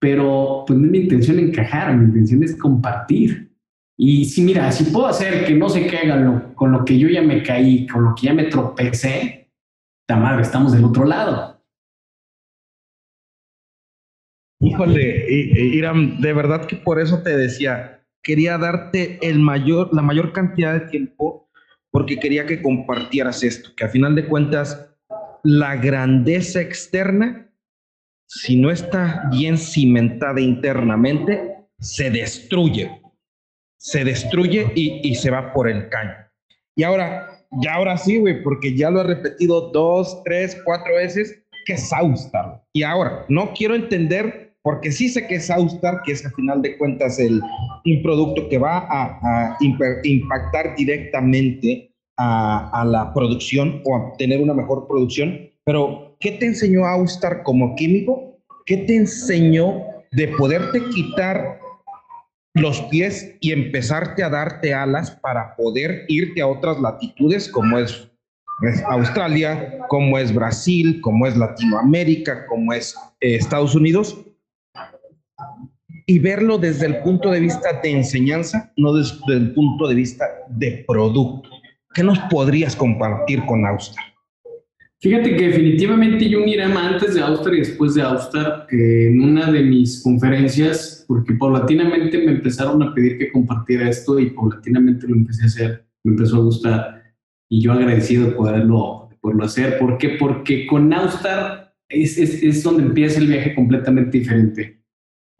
Pero 0.00 0.64
pues 0.66 0.78
no 0.78 0.86
es 0.86 0.90
mi 0.90 0.98
intención 1.00 1.38
encajar, 1.38 1.94
mi 1.94 2.06
intención 2.06 2.42
es 2.42 2.56
compartir. 2.56 3.51
Y 3.98 4.24
si 4.24 4.42
mira, 4.42 4.72
si 4.72 4.84
puedo 4.84 5.06
hacer 5.06 5.44
que 5.44 5.54
no 5.54 5.68
se 5.68 5.86
caigan 5.86 6.54
con 6.54 6.72
lo 6.72 6.84
que 6.84 6.98
yo 6.98 7.08
ya 7.08 7.22
me 7.22 7.42
caí, 7.42 7.86
con 7.86 8.04
lo 8.04 8.14
que 8.14 8.26
ya 8.26 8.34
me 8.34 8.44
tropecé, 8.44 9.50
la 10.08 10.16
madre, 10.16 10.42
estamos 10.42 10.72
del 10.72 10.84
otro 10.84 11.04
lado. 11.04 11.62
Híjole, 14.60 15.26
Iram, 15.28 16.20
de 16.20 16.32
verdad 16.32 16.66
que 16.66 16.76
por 16.76 17.00
eso 17.00 17.22
te 17.22 17.36
decía, 17.36 18.04
quería 18.22 18.58
darte 18.58 19.18
el 19.26 19.40
mayor, 19.40 19.92
la 19.92 20.02
mayor 20.02 20.32
cantidad 20.32 20.72
de 20.72 20.88
tiempo 20.88 21.50
porque 21.92 22.18
quería 22.18 22.46
que 22.46 22.62
compartieras 22.62 23.44
esto, 23.44 23.70
que 23.76 23.84
a 23.84 23.88
final 23.88 24.14
de 24.14 24.26
cuentas 24.26 24.90
la 25.44 25.76
grandeza 25.76 26.60
externa, 26.60 27.52
si 28.26 28.56
no 28.56 28.70
está 28.70 29.28
bien 29.30 29.58
cimentada 29.58 30.40
internamente, 30.40 31.54
se 31.78 32.10
destruye, 32.10 33.01
se 33.82 34.04
destruye 34.04 34.70
y, 34.76 35.00
y 35.02 35.14
se 35.16 35.30
va 35.30 35.52
por 35.52 35.68
el 35.68 35.88
caño. 35.88 36.14
Y 36.76 36.84
ahora, 36.84 37.44
ya 37.62 37.74
ahora 37.74 37.98
sí, 37.98 38.18
güey, 38.18 38.42
porque 38.42 38.76
ya 38.76 38.90
lo 38.90 39.00
he 39.00 39.04
repetido 39.04 39.72
dos, 39.72 40.22
tres, 40.24 40.56
cuatro 40.64 40.94
veces, 40.94 41.42
que 41.66 41.74
es 41.74 41.92
Austar. 41.92 42.62
Y 42.72 42.84
ahora, 42.84 43.26
no 43.28 43.52
quiero 43.52 43.74
entender 43.74 44.54
porque 44.62 44.92
sí 44.92 45.08
sé 45.08 45.26
que 45.26 45.34
es 45.34 45.50
Austar, 45.50 46.02
que 46.04 46.12
es 46.12 46.24
a 46.24 46.30
final 46.30 46.62
de 46.62 46.78
cuentas 46.78 47.18
el, 47.18 47.42
un 47.84 48.02
producto 48.02 48.48
que 48.48 48.58
va 48.58 48.86
a, 48.88 49.58
impactar 49.60 50.76
directamente 50.76 51.92
a, 52.16 52.84
la 52.86 53.12
producción 53.12 53.82
o 53.84 53.96
a 53.96 54.12
tener 54.16 54.40
una 54.40 54.54
mejor 54.54 54.86
producción, 54.86 55.50
pero 55.64 56.16
¿qué 56.20 56.32
te 56.32 56.46
enseñó 56.46 56.86
Austar 56.86 57.42
como 57.42 57.74
químico? 57.74 58.38
¿Qué 58.64 58.76
te 58.76 58.94
enseñó 58.94 59.82
de 60.12 60.28
poderte 60.28 60.80
quitar 60.94 61.58
los 62.54 62.80
pies 62.82 63.36
y 63.40 63.52
empezarte 63.52 64.22
a 64.22 64.28
darte 64.28 64.74
alas 64.74 65.10
para 65.10 65.56
poder 65.56 66.04
irte 66.08 66.42
a 66.42 66.46
otras 66.46 66.78
latitudes 66.80 67.48
como 67.48 67.78
es, 67.78 68.08
Australia, 68.86 69.78
como 69.88 70.18
es 70.18 70.34
Brasil, 70.34 71.00
como 71.00 71.26
es 71.26 71.36
Latinoamérica, 71.36 72.46
como 72.46 72.72
es 72.72 72.94
eh, 73.20 73.36
Estados 73.36 73.74
Unidos? 73.74 74.26
y 76.06 76.18
verlo 76.18 76.58
desde 76.58 76.86
el 76.86 76.98
punto 77.02 77.30
de 77.30 77.40
vista 77.40 77.80
de 77.82 77.90
enseñanza, 77.90 78.72
no 78.76 78.92
desde 78.92 79.34
el 79.34 79.54
punto 79.54 79.88
de 79.88 79.94
vista 79.94 80.26
de 80.48 80.84
producto. 80.86 81.48
¿Qué 81.94 82.02
nos 82.02 82.18
podrías 82.30 82.74
compartir 82.74 83.44
con 83.46 83.64
Austar? 83.66 84.11
Fíjate 85.02 85.36
que 85.36 85.48
definitivamente 85.48 86.28
yo 86.28 86.38
Irama 86.46 86.90
antes 86.90 87.14
de 87.14 87.20
Austar 87.20 87.54
y 87.54 87.58
después 87.58 87.94
de 87.94 88.02
Austar, 88.02 88.66
en 88.70 89.20
una 89.20 89.50
de 89.50 89.64
mis 89.64 90.00
conferencias, 90.00 91.04
porque 91.08 91.34
paulatinamente 91.34 92.18
me 92.18 92.32
empezaron 92.32 92.80
a 92.84 92.94
pedir 92.94 93.18
que 93.18 93.32
compartiera 93.32 93.90
esto 93.90 94.20
y 94.20 94.30
paulatinamente 94.30 95.08
lo 95.08 95.16
empecé 95.16 95.42
a 95.42 95.46
hacer, 95.46 95.84
me 96.04 96.12
empezó 96.12 96.36
a 96.36 96.44
gustar 96.44 97.02
y 97.50 97.60
yo 97.60 97.72
agradecido 97.72 98.26
de 98.26 98.32
poderlo, 98.32 99.08
de 99.10 99.16
poderlo 99.16 99.44
hacer. 99.44 99.76
¿Por 99.78 99.98
qué? 99.98 100.10
Porque 100.10 100.68
con 100.68 100.92
Austar 100.92 101.74
es, 101.88 102.16
es, 102.16 102.40
es 102.40 102.62
donde 102.62 102.84
empieza 102.84 103.18
el 103.18 103.26
viaje 103.26 103.56
completamente 103.56 104.18
diferente 104.18 104.82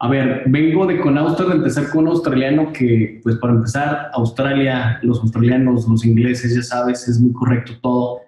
a 0.03 0.09
ver, 0.09 0.43
vengo 0.47 0.85
de 0.85 0.99
con 0.99 1.17
Austria 1.17 1.47
de 1.47 1.55
empezar 1.55 1.89
con 1.89 2.03
un 2.03 2.09
australiano 2.09 2.73
que, 2.73 3.21
pues 3.23 3.37
para 3.37 3.53
empezar, 3.53 4.09
Australia, 4.13 4.99
los 5.01 5.21
australianos, 5.21 5.87
los 5.87 6.05
ingleses, 6.05 6.53
ya 6.53 6.61
sabes, 6.61 7.07
es 7.07 7.21
muy 7.21 7.31
correcto 7.31 7.71
todo. 7.81 8.19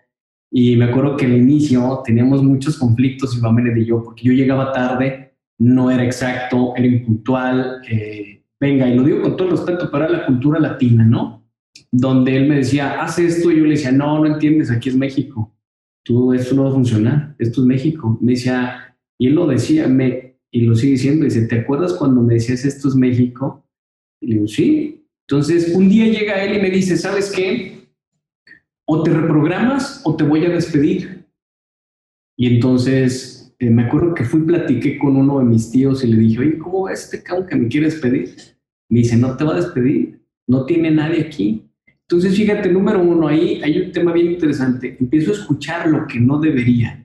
Y 0.57 0.77
me 0.77 0.85
acuerdo 0.85 1.17
que 1.17 1.25
al 1.25 1.35
inicio 1.35 2.01
teníamos 2.05 2.41
muchos 2.41 2.77
conflictos, 2.77 3.37
Iván 3.37 3.77
y 3.77 3.83
yo, 3.83 4.01
porque 4.01 4.23
yo 4.23 4.31
llegaba 4.31 4.71
tarde, 4.71 5.33
no 5.59 5.91
era 5.91 6.05
exacto, 6.05 6.71
era 6.77 6.87
impuntual. 6.87 7.81
Eh, 7.89 8.41
venga, 8.57 8.87
y 8.87 8.95
lo 8.95 9.03
digo 9.03 9.21
con 9.21 9.35
todo 9.35 9.49
el 9.49 9.57
respeto 9.57 9.91
para 9.91 10.07
la 10.07 10.25
cultura 10.25 10.57
latina, 10.57 11.03
¿no? 11.03 11.45
Donde 11.91 12.37
él 12.37 12.47
me 12.47 12.55
decía, 12.55 13.01
haz 13.01 13.19
esto, 13.19 13.51
y 13.51 13.57
yo 13.57 13.65
le 13.65 13.71
decía, 13.71 13.91
no, 13.91 14.17
no 14.17 14.27
entiendes, 14.27 14.71
aquí 14.71 14.87
es 14.87 14.95
México. 14.95 15.53
Tú, 16.05 16.31
esto 16.31 16.55
no 16.55 16.63
va 16.63 16.69
a 16.69 16.73
funcionar, 16.73 17.35
esto 17.37 17.59
es 17.59 17.67
México. 17.67 18.17
Me 18.21 18.31
decía, 18.31 18.95
y 19.19 19.27
él 19.27 19.35
lo 19.35 19.47
decía, 19.47 19.89
me, 19.89 20.37
y 20.51 20.61
lo 20.61 20.73
sigue 20.73 20.93
diciendo. 20.93 21.25
Dice, 21.25 21.47
¿te 21.47 21.59
acuerdas 21.59 21.91
cuando 21.91 22.21
me 22.21 22.35
decías 22.35 22.63
esto 22.63 22.87
es 22.87 22.95
México? 22.95 23.67
Y 24.21 24.27
le 24.27 24.33
digo, 24.35 24.47
sí. 24.47 25.05
Entonces, 25.27 25.75
un 25.75 25.89
día 25.89 26.05
llega 26.05 26.41
él 26.45 26.59
y 26.59 26.61
me 26.61 26.69
dice, 26.69 26.95
¿sabes 26.95 27.29
qué? 27.29 27.74
O 28.87 29.03
te 29.03 29.11
reprogramas 29.11 30.01
o 30.03 30.15
te 30.15 30.23
voy 30.23 30.45
a 30.45 30.49
despedir. 30.49 31.25
Y 32.37 32.55
entonces, 32.55 33.55
eh, 33.59 33.69
me 33.69 33.83
acuerdo 33.83 34.13
que 34.13 34.25
fui, 34.25 34.41
platiqué 34.41 34.97
con 34.97 35.15
uno 35.15 35.39
de 35.39 35.45
mis 35.45 35.71
tíos 35.71 36.03
y 36.03 36.07
le 36.07 36.17
dije, 36.17 36.39
oye, 36.39 36.57
¿cómo 36.57 36.83
va 36.83 36.93
este 36.93 37.23
cabrón 37.23 37.47
que 37.47 37.55
me 37.55 37.67
quiere 37.67 37.88
despedir? 37.88 38.36
Me 38.89 38.99
dice, 38.99 39.15
no 39.15 39.36
te 39.38 39.43
va 39.43 39.53
a 39.53 39.61
despedir, 39.61 40.21
no 40.47 40.65
tiene 40.65 40.91
nadie 40.91 41.21
aquí. 41.21 41.65
Entonces, 42.01 42.36
fíjate, 42.36 42.71
número 42.71 43.01
uno, 43.01 43.27
ahí 43.27 43.61
hay 43.63 43.79
un 43.79 43.91
tema 43.91 44.11
bien 44.11 44.31
interesante. 44.31 44.97
Empiezo 44.99 45.31
a 45.31 45.36
escuchar 45.36 45.88
lo 45.88 46.05
que 46.05 46.19
no 46.19 46.39
debería, 46.39 47.03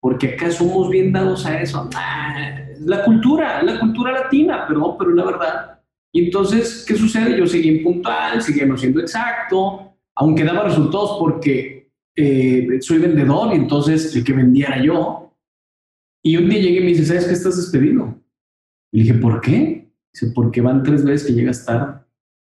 porque 0.00 0.28
acá 0.28 0.50
somos 0.50 0.88
bien 0.88 1.12
dados 1.12 1.44
a 1.44 1.60
eso. 1.60 1.90
Ah, 1.94 2.60
la 2.80 3.04
cultura, 3.04 3.62
la 3.62 3.78
cultura 3.78 4.12
latina, 4.12 4.66
perdón, 4.66 4.96
pero 4.98 5.10
la 5.10 5.24
verdad. 5.24 5.80
Y 6.12 6.24
entonces, 6.26 6.84
¿qué 6.86 6.94
sucede? 6.96 7.36
Yo 7.36 7.46
seguí 7.46 7.68
impuntual, 7.68 8.40
seguía 8.40 8.64
no 8.64 8.76
siendo 8.76 9.00
exacto, 9.00 9.89
aunque 10.20 10.44
daba 10.44 10.64
resultados 10.64 11.16
porque 11.18 11.90
eh, 12.14 12.78
soy 12.82 12.98
vendedor 12.98 13.54
y 13.54 13.56
entonces 13.56 14.14
el 14.14 14.22
que 14.22 14.34
vendiera 14.34 14.82
yo. 14.82 15.34
Y 16.22 16.36
un 16.36 16.50
día 16.50 16.60
llegué 16.60 16.76
y 16.76 16.80
me 16.80 16.86
dice, 16.88 17.06
¿sabes 17.06 17.24
qué 17.24 17.32
estás 17.32 17.56
despedido? 17.56 18.22
Y 18.92 19.00
dije, 19.00 19.14
¿por 19.14 19.40
qué? 19.40 19.90
Dice, 20.12 20.30
porque 20.34 20.60
van 20.60 20.82
tres 20.82 21.06
veces 21.06 21.26
que 21.26 21.32
llegas 21.32 21.64
tarde. 21.64 22.02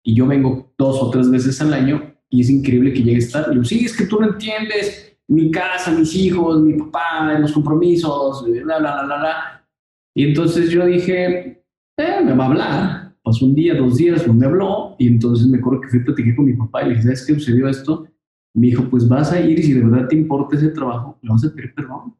Y 0.05 0.15
yo 0.15 0.29
vengo 0.29 0.73
dos 0.79 1.03
o 1.03 1.11
tres 1.11 1.29
veces 1.29 1.61
al 1.61 1.75
año 1.75 2.15
y 2.31 2.43
es 2.43 2.51
increíble 2.51 2.93
que 2.93 3.03
llegues 3.03 3.33
tarde. 3.33 3.53
Y 3.53 3.57
yo, 3.57 3.65
sí, 3.65 3.85
es 3.85 3.97
que 3.97 4.07
tú 4.07 4.21
no 4.21 4.29
entiendes 4.29 5.19
mi 5.27 5.51
casa, 5.51 5.91
mis 5.91 6.15
hijos, 6.15 6.63
mi 6.63 6.75
papá, 6.75 7.37
los 7.37 7.51
compromisos, 7.51 8.45
bla, 8.45 8.79
bla, 8.79 8.93
bla, 8.93 9.03
bla, 9.07 9.19
bla. 9.19 9.69
Y 10.15 10.23
entonces 10.29 10.71
yo 10.71 10.87
dije, 10.87 11.65
eh, 11.99 12.21
me 12.25 12.33
va 12.33 12.45
a 12.45 12.47
hablar. 12.47 13.06
Pasó 13.27 13.45
un 13.45 13.57
día, 13.57 13.75
dos 13.75 13.97
días, 13.97 14.25
me 14.33 14.47
habló. 14.47 14.95
Y 15.01 15.09
entonces 15.09 15.49
me 15.49 15.59
acuerdo 15.59 15.81
que 15.81 15.89
fui 15.89 15.99
a 15.99 16.05
platicar 16.05 16.37
con 16.37 16.45
mi 16.45 16.53
papá 16.53 16.83
y 16.83 16.85
le 16.85 16.91
dije, 16.91 17.03
¿sabes 17.03 17.27
qué 17.27 17.35
sucedió 17.35 17.69
esto? 17.69 18.07
Me 18.55 18.69
dijo, 18.69 18.85
pues 18.89 19.09
vas 19.09 19.33
a 19.33 19.41
ir 19.41 19.59
y 19.59 19.65
si 19.65 19.73
de 19.73 19.83
verdad 19.83 20.07
te 20.07 20.15
importa 20.15 20.55
ese 20.55 20.69
trabajo, 20.69 21.19
le 21.21 21.31
vas 21.31 21.45
a 21.45 21.53
pedir 21.53 21.75
perdón. 21.75 22.15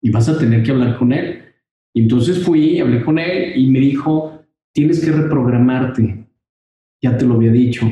Y 0.00 0.08
vas 0.10 0.26
a 0.30 0.38
tener 0.38 0.62
que 0.62 0.70
hablar 0.70 0.96
con 0.96 1.12
él. 1.12 1.42
Y 1.94 2.00
entonces 2.00 2.42
fui, 2.42 2.80
hablé 2.80 3.04
con 3.04 3.18
él 3.18 3.58
y 3.58 3.66
me 3.70 3.78
dijo, 3.78 4.40
tienes 4.72 5.04
que 5.04 5.12
reprogramarte. 5.12 6.26
Ya 7.02 7.18
te 7.18 7.26
lo 7.26 7.34
había 7.34 7.52
dicho. 7.52 7.86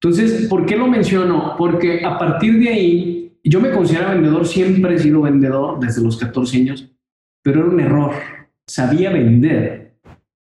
Entonces, 0.00 0.48
¿por 0.48 0.66
qué 0.66 0.76
lo 0.76 0.88
menciono? 0.88 1.54
Porque 1.56 2.04
a 2.04 2.18
partir 2.18 2.58
de 2.58 2.70
ahí, 2.70 3.38
yo 3.44 3.60
me 3.60 3.70
considero 3.70 4.08
vendedor, 4.08 4.48
siempre 4.48 4.96
he 4.96 4.98
sido 4.98 5.22
vendedor 5.22 5.78
desde 5.78 6.02
los 6.02 6.16
14 6.16 6.56
años, 6.56 6.92
pero 7.40 7.60
era 7.60 7.68
un 7.68 7.78
error. 7.78 8.10
Sabía 8.66 9.12
vender 9.12 9.94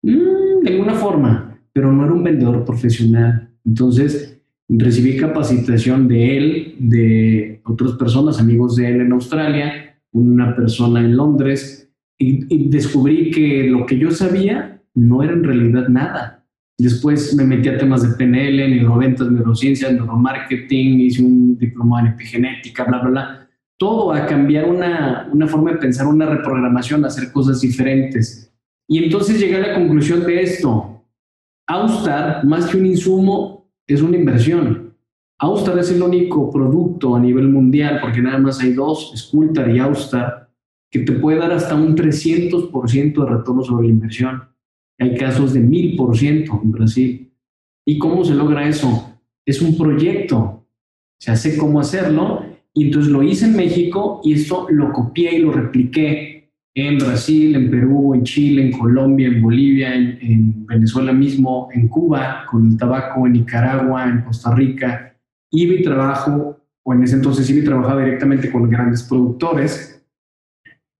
mm, 0.02 0.41
de 0.62 0.70
alguna 0.70 0.94
forma, 0.94 1.58
pero 1.72 1.92
no 1.92 2.04
era 2.04 2.12
un 2.12 2.22
vendedor 2.22 2.64
profesional. 2.64 3.48
Entonces, 3.64 4.40
recibí 4.68 5.16
capacitación 5.16 6.08
de 6.08 6.36
él, 6.36 6.76
de 6.78 7.60
otras 7.64 7.92
personas, 7.92 8.40
amigos 8.40 8.76
de 8.76 8.88
él 8.88 9.00
en 9.00 9.12
Australia, 9.12 9.98
una 10.12 10.54
persona 10.54 11.00
en 11.00 11.16
Londres, 11.16 11.90
y, 12.18 12.68
descubrí 12.68 13.30
que 13.30 13.64
lo 13.64 13.84
que 13.84 13.98
yo 13.98 14.10
sabía 14.10 14.80
no 14.94 15.22
era 15.22 15.32
en 15.32 15.42
realidad 15.42 15.88
nada. 15.88 16.44
Después 16.78 17.34
me 17.34 17.44
metí 17.44 17.68
a 17.68 17.78
temas 17.78 18.02
de 18.02 18.16
PNL, 18.16 18.70
neuroventas, 18.70 19.30
neurociencias, 19.30 19.92
neuromarketing, 19.92 21.00
hice 21.00 21.24
un 21.24 21.58
diploma 21.58 22.00
en 22.00 22.08
epigenética, 22.08 22.84
bla, 22.84 23.00
bla, 23.00 23.10
bla. 23.10 23.48
Todo 23.76 24.12
a 24.12 24.26
cambiar 24.26 24.68
una, 24.68 25.28
una 25.32 25.48
forma 25.48 25.72
de 25.72 25.78
pensar, 25.78 26.06
una 26.06 26.26
reprogramación, 26.26 27.04
hacer 27.04 27.32
cosas 27.32 27.60
diferentes. 27.60 28.51
Y 28.92 29.02
entonces 29.04 29.40
llegué 29.40 29.56
a 29.56 29.68
la 29.68 29.74
conclusión 29.74 30.22
de 30.22 30.42
esto. 30.42 31.02
Austar, 31.66 32.44
más 32.44 32.66
que 32.66 32.76
un 32.76 32.84
insumo, 32.84 33.72
es 33.86 34.02
una 34.02 34.18
inversión. 34.18 34.94
Austar 35.38 35.78
es 35.78 35.90
el 35.92 36.02
único 36.02 36.50
producto 36.50 37.16
a 37.16 37.18
nivel 37.18 37.48
mundial, 37.48 38.00
porque 38.02 38.20
nada 38.20 38.36
más 38.36 38.60
hay 38.60 38.74
dos, 38.74 39.14
Sculptar 39.16 39.74
y 39.74 39.78
Austar, 39.78 40.50
que 40.90 40.98
te 40.98 41.12
puede 41.12 41.38
dar 41.38 41.52
hasta 41.52 41.74
un 41.74 41.96
300% 41.96 43.24
de 43.24 43.30
retorno 43.30 43.62
sobre 43.62 43.86
la 43.86 43.94
inversión. 43.94 44.42
Hay 44.98 45.14
casos 45.16 45.54
de 45.54 45.62
1000% 45.62 46.62
en 46.62 46.70
Brasil. 46.70 47.32
¿Y 47.86 47.96
cómo 47.96 48.22
se 48.26 48.34
logra 48.34 48.68
eso? 48.68 49.18
Es 49.46 49.62
un 49.62 49.74
proyecto. 49.74 50.66
Se 51.18 51.30
hace 51.30 51.56
cómo 51.56 51.80
hacerlo. 51.80 52.44
Y 52.74 52.88
entonces 52.88 53.10
lo 53.10 53.22
hice 53.22 53.46
en 53.46 53.56
México 53.56 54.20
y 54.22 54.34
esto 54.34 54.66
lo 54.68 54.92
copié 54.92 55.36
y 55.36 55.38
lo 55.38 55.50
repliqué 55.50 56.41
en 56.74 56.98
Brasil, 56.98 57.54
en 57.54 57.70
Perú, 57.70 58.14
en 58.14 58.22
Chile, 58.24 58.66
en 58.66 58.72
Colombia, 58.72 59.28
en 59.28 59.42
Bolivia, 59.42 59.94
en, 59.94 60.18
en 60.20 60.66
Venezuela 60.66 61.12
mismo, 61.12 61.68
en 61.72 61.88
Cuba, 61.88 62.44
con 62.50 62.66
el 62.66 62.76
tabaco, 62.76 63.26
en 63.26 63.34
Nicaragua, 63.34 64.08
en 64.08 64.22
Costa 64.22 64.54
Rica. 64.54 65.14
Y 65.50 65.82
trabajo, 65.82 66.58
o 66.82 66.94
en 66.94 67.02
ese 67.02 67.16
entonces 67.16 67.48
y 67.50 67.62
trabajaba 67.62 68.02
directamente 68.02 68.50
con 68.50 68.68
grandes 68.70 69.02
productores 69.02 69.92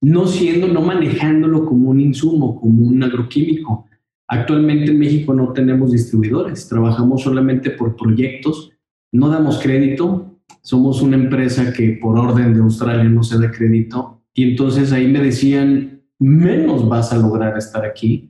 no 0.03 0.27
siendo, 0.27 0.66
no 0.66 0.83
manejándolo 0.83 1.64
como 1.64 1.91
un 1.91 2.01
insumo, 2.01 2.61
como 2.61 2.85
un 2.85 3.03
agroquímico. 3.03 3.87
Actualmente 4.29 4.91
en 4.91 4.99
México 4.99 5.33
no 5.33 5.53
tenemos 5.53 5.93
distribuidores, 5.93 6.68
trabajamos 6.68 7.23
solamente 7.23 7.70
por 7.70 7.97
proyectos, 7.97 8.73
no 9.12 9.29
damos 9.29 9.62
crédito, 9.62 10.41
somos 10.61 11.03
una 11.03 11.16
empresa 11.16 11.73
que 11.73 11.99
por 12.01 12.18
orden 12.18 12.53
de 12.53 12.61
Australia 12.61 13.05
no 13.05 13.23
se 13.23 13.39
da 13.39 13.51
crédito 13.51 14.22
y 14.35 14.51
entonces 14.51 14.93
ahí 14.93 15.09
me 15.09 15.20
decían, 15.20 16.03
menos 16.18 16.89
vas 16.89 17.12
a 17.12 17.18
lograr 17.18 17.57
estar 17.57 17.85
aquí. 17.85 18.28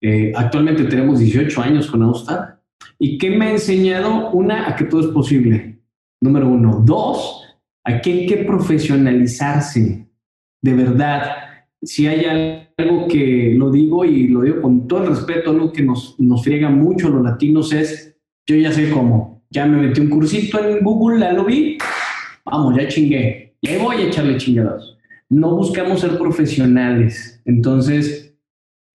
Eh, 0.00 0.32
actualmente 0.34 0.84
tenemos 0.84 1.18
18 1.18 1.62
años 1.62 1.90
con 1.90 2.02
Austar. 2.02 2.62
¿Y 2.98 3.18
qué 3.18 3.30
me 3.30 3.46
ha 3.46 3.50
enseñado? 3.50 4.30
Una, 4.30 4.68
a 4.68 4.76
que 4.76 4.84
todo 4.84 5.00
es 5.00 5.08
posible. 5.08 5.80
Número 6.20 6.48
uno. 6.48 6.82
Dos, 6.84 7.58
a 7.84 8.00
que 8.00 8.12
hay 8.12 8.26
que 8.26 8.38
profesionalizarse 8.38 10.06
de 10.66 10.74
verdad, 10.74 11.22
si 11.80 12.08
hay 12.08 12.24
algo 12.76 13.06
que 13.06 13.54
lo 13.56 13.70
digo 13.70 14.04
y 14.04 14.26
lo 14.26 14.42
digo 14.42 14.62
con 14.62 14.88
todo 14.88 15.04
el 15.04 15.10
respeto, 15.10 15.50
algo 15.50 15.72
que 15.72 15.82
nos, 15.82 16.18
nos 16.18 16.42
friega 16.42 16.68
mucho 16.68 17.08
los 17.08 17.22
latinos 17.22 17.72
es, 17.72 18.16
yo 18.48 18.56
ya 18.56 18.72
sé 18.72 18.90
cómo, 18.90 19.44
ya 19.50 19.64
me 19.66 19.76
metí 19.76 20.00
un 20.00 20.10
cursito 20.10 20.58
en 20.64 20.82
Google, 20.82 21.20
ya 21.20 21.32
lo 21.32 21.44
vi, 21.44 21.78
vamos, 22.44 22.76
ya 22.76 22.88
chingué, 22.88 23.54
ya 23.62 23.78
voy 23.80 23.96
a 23.96 24.06
echarle 24.08 24.36
chingados. 24.38 24.95
No 25.28 25.56
buscamos 25.56 26.00
ser 26.00 26.18
profesionales, 26.18 27.40
entonces 27.44 28.34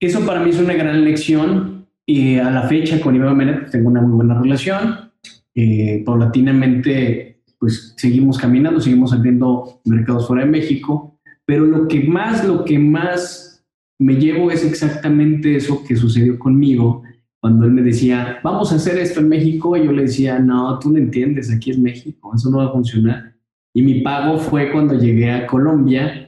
eso 0.00 0.24
para 0.26 0.40
mí 0.40 0.50
es 0.50 0.58
una 0.58 0.74
gran 0.74 1.04
lección 1.04 1.86
y 2.06 2.36
a 2.36 2.50
la 2.50 2.62
fecha 2.62 3.00
con 3.00 3.14
Iván 3.14 3.36
Menet 3.36 3.70
tengo 3.70 3.88
una 3.88 4.00
muy 4.00 4.16
buena 4.16 4.40
relación, 4.40 5.12
eh, 5.54 6.02
paulatinamente 6.04 7.32
pues 7.62 7.94
seguimos 7.96 8.38
caminando, 8.38 8.80
seguimos 8.80 9.12
abriendo 9.12 9.80
mercados 9.84 10.26
fuera 10.26 10.44
de 10.44 10.50
México. 10.50 11.16
Pero 11.44 11.64
lo 11.64 11.86
que 11.86 12.02
más, 12.02 12.44
lo 12.44 12.64
que 12.64 12.76
más 12.76 13.64
me 14.00 14.14
llevo 14.16 14.50
es 14.50 14.64
exactamente 14.64 15.54
eso 15.54 15.84
que 15.84 15.94
sucedió 15.94 16.40
conmigo. 16.40 17.04
Cuando 17.40 17.66
él 17.66 17.70
me 17.70 17.82
decía, 17.82 18.40
vamos 18.42 18.72
a 18.72 18.76
hacer 18.76 18.98
esto 18.98 19.20
en 19.20 19.28
México, 19.28 19.76
y 19.76 19.84
yo 19.84 19.92
le 19.92 20.02
decía, 20.02 20.40
no, 20.40 20.76
tú 20.80 20.90
no 20.90 20.98
entiendes, 20.98 21.52
aquí 21.52 21.70
es 21.70 21.78
México, 21.78 22.32
eso 22.34 22.50
no 22.50 22.58
va 22.58 22.66
a 22.66 22.72
funcionar. 22.72 23.31
Y 23.74 23.82
mi 23.82 24.00
pago 24.00 24.38
fue 24.38 24.70
cuando 24.70 24.98
llegué 24.98 25.30
a 25.30 25.46
Colombia 25.46 26.22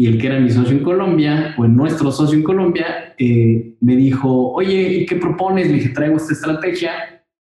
y 0.00 0.06
el 0.06 0.18
que 0.18 0.28
era 0.28 0.40
mi 0.40 0.50
socio 0.50 0.76
en 0.76 0.82
Colombia, 0.82 1.54
o 1.58 1.66
nuestro 1.68 2.10
socio 2.10 2.38
en 2.38 2.42
Colombia, 2.42 3.14
eh, 3.18 3.76
me 3.80 3.96
dijo, 3.96 4.50
oye, 4.52 4.94
¿y 4.94 5.04
qué 5.04 5.16
propones? 5.16 5.66
Le 5.66 5.74
dije, 5.74 5.90
traigo 5.90 6.16
esta 6.16 6.32
estrategia. 6.32 6.90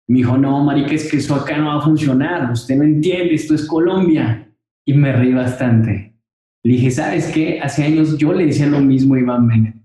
Me 0.08 0.18
dijo, 0.18 0.36
no, 0.36 0.64
marica, 0.64 0.94
es 0.94 1.08
que 1.08 1.18
eso 1.18 1.36
acá 1.36 1.56
no 1.58 1.66
va 1.66 1.76
a 1.76 1.80
funcionar, 1.80 2.50
usted 2.50 2.76
no 2.76 2.82
entiende, 2.82 3.34
esto 3.34 3.54
es 3.54 3.64
Colombia. 3.66 4.52
Y 4.84 4.94
me 4.94 5.12
reí 5.12 5.32
bastante. 5.32 6.16
Le 6.64 6.72
dije, 6.72 6.90
¿sabes 6.90 7.28
qué? 7.28 7.60
Hace 7.60 7.84
años 7.84 8.18
yo 8.18 8.32
le 8.32 8.46
decía 8.46 8.66
lo 8.66 8.80
mismo 8.80 9.14
a 9.14 9.20
Iván 9.20 9.46
Bennett. 9.46 9.76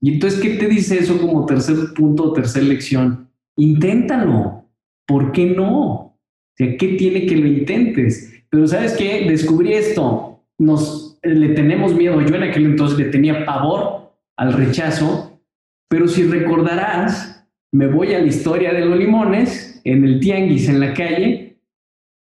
Y 0.00 0.14
entonces, 0.14 0.40
¿qué 0.40 0.50
te 0.56 0.68
dice 0.68 0.98
eso 0.98 1.20
como 1.20 1.44
tercer 1.44 1.76
punto 1.94 2.30
o 2.30 2.32
tercera 2.32 2.64
lección? 2.64 3.28
Inténtalo. 3.56 4.70
¿Por 5.06 5.32
qué 5.32 5.46
no? 5.46 5.90
O 5.90 6.18
sea, 6.54 6.76
¿qué 6.78 6.88
tiene 6.94 7.26
que 7.26 7.36
lo 7.36 7.46
intentes? 7.46 8.32
Pero 8.56 8.68
¿sabes 8.68 8.94
qué? 8.96 9.26
Descubrí 9.28 9.74
esto. 9.74 10.40
Nos 10.56 11.18
le 11.22 11.50
tenemos 11.50 11.94
miedo. 11.94 12.18
Yo 12.22 12.34
en 12.34 12.42
aquel 12.42 12.64
entonces 12.64 12.96
le 12.96 13.10
tenía 13.10 13.44
pavor 13.44 14.12
al 14.34 14.54
rechazo. 14.54 15.42
Pero 15.90 16.08
si 16.08 16.22
recordarás, 16.24 17.46
me 17.70 17.86
voy 17.86 18.14
a 18.14 18.18
la 18.18 18.24
historia 18.24 18.72
de 18.72 18.86
los 18.86 18.98
limones 18.98 19.78
en 19.84 20.06
el 20.06 20.20
tianguis 20.20 20.70
en 20.70 20.80
la 20.80 20.94
calle. 20.94 21.60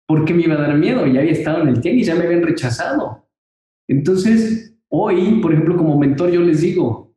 ¿Por 0.09 0.25
qué 0.25 0.33
me 0.33 0.43
iba 0.43 0.55
a 0.55 0.61
dar 0.61 0.75
miedo? 0.75 1.07
Ya 1.07 1.21
había 1.21 1.31
estado 1.31 1.61
en 1.61 1.69
el 1.69 1.79
tianguis, 1.79 2.07
ya 2.07 2.15
me 2.15 2.25
habían 2.25 2.43
rechazado. 2.43 3.25
Entonces, 3.87 4.75
hoy, 4.89 5.39
por 5.41 5.53
ejemplo, 5.53 5.77
como 5.77 5.97
mentor, 5.97 6.31
yo 6.31 6.41
les 6.41 6.59
digo, 6.59 7.15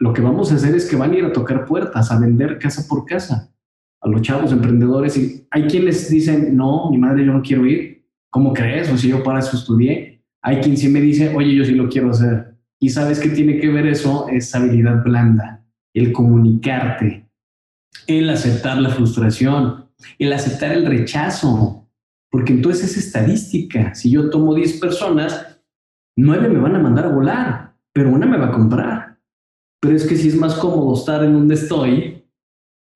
lo 0.00 0.12
que 0.12 0.20
vamos 0.20 0.50
a 0.50 0.56
hacer 0.56 0.74
es 0.74 0.90
que 0.90 0.96
van 0.96 1.12
a 1.12 1.16
ir 1.16 1.24
a 1.26 1.32
tocar 1.32 1.64
puertas, 1.64 2.10
a 2.10 2.18
vender 2.18 2.58
casa 2.58 2.88
por 2.88 3.06
casa, 3.06 3.54
a 4.00 4.08
los 4.08 4.20
chavos 4.20 4.50
emprendedores. 4.50 5.16
Y 5.16 5.46
hay 5.48 5.68
quienes 5.68 6.10
dicen, 6.10 6.56
no, 6.56 6.90
mi 6.90 6.98
madre, 6.98 7.24
yo 7.24 7.32
no 7.32 7.40
quiero 7.40 7.64
ir. 7.66 8.01
¿Cómo 8.32 8.54
crees? 8.54 8.90
O 8.90 8.96
si 8.96 9.08
yo 9.08 9.22
para 9.22 9.40
eso 9.40 9.56
estudié. 9.56 10.24
Hay 10.40 10.56
quien 10.56 10.76
sí 10.78 10.88
me 10.88 11.02
dice, 11.02 11.34
oye, 11.36 11.54
yo 11.54 11.64
sí 11.66 11.72
lo 11.72 11.88
quiero 11.90 12.10
hacer. 12.10 12.56
Y 12.80 12.88
sabes 12.88 13.20
qué 13.20 13.28
tiene 13.28 13.60
que 13.60 13.68
ver 13.68 13.86
eso, 13.86 14.26
es 14.28 14.52
habilidad 14.54 15.04
blanda, 15.04 15.64
el 15.94 16.12
comunicarte, 16.12 17.28
el 18.06 18.30
aceptar 18.30 18.78
la 18.78 18.88
frustración, 18.88 19.86
el 20.18 20.32
aceptar 20.32 20.72
el 20.72 20.86
rechazo, 20.86 21.86
porque 22.30 22.54
entonces 22.54 22.90
es 22.90 23.06
estadística. 23.06 23.94
Si 23.94 24.10
yo 24.10 24.30
tomo 24.30 24.54
10 24.54 24.80
personas, 24.80 25.58
nueve 26.16 26.48
me 26.48 26.58
van 26.58 26.74
a 26.74 26.80
mandar 26.80 27.04
a 27.04 27.14
volar, 27.14 27.74
pero 27.92 28.10
una 28.10 28.26
me 28.26 28.38
va 28.38 28.46
a 28.46 28.52
comprar. 28.52 29.18
Pero 29.78 29.94
es 29.94 30.06
que 30.06 30.16
si 30.16 30.28
es 30.28 30.36
más 30.36 30.54
cómodo 30.54 30.94
estar 30.98 31.22
en 31.22 31.34
donde 31.34 31.54
estoy. 31.54 32.24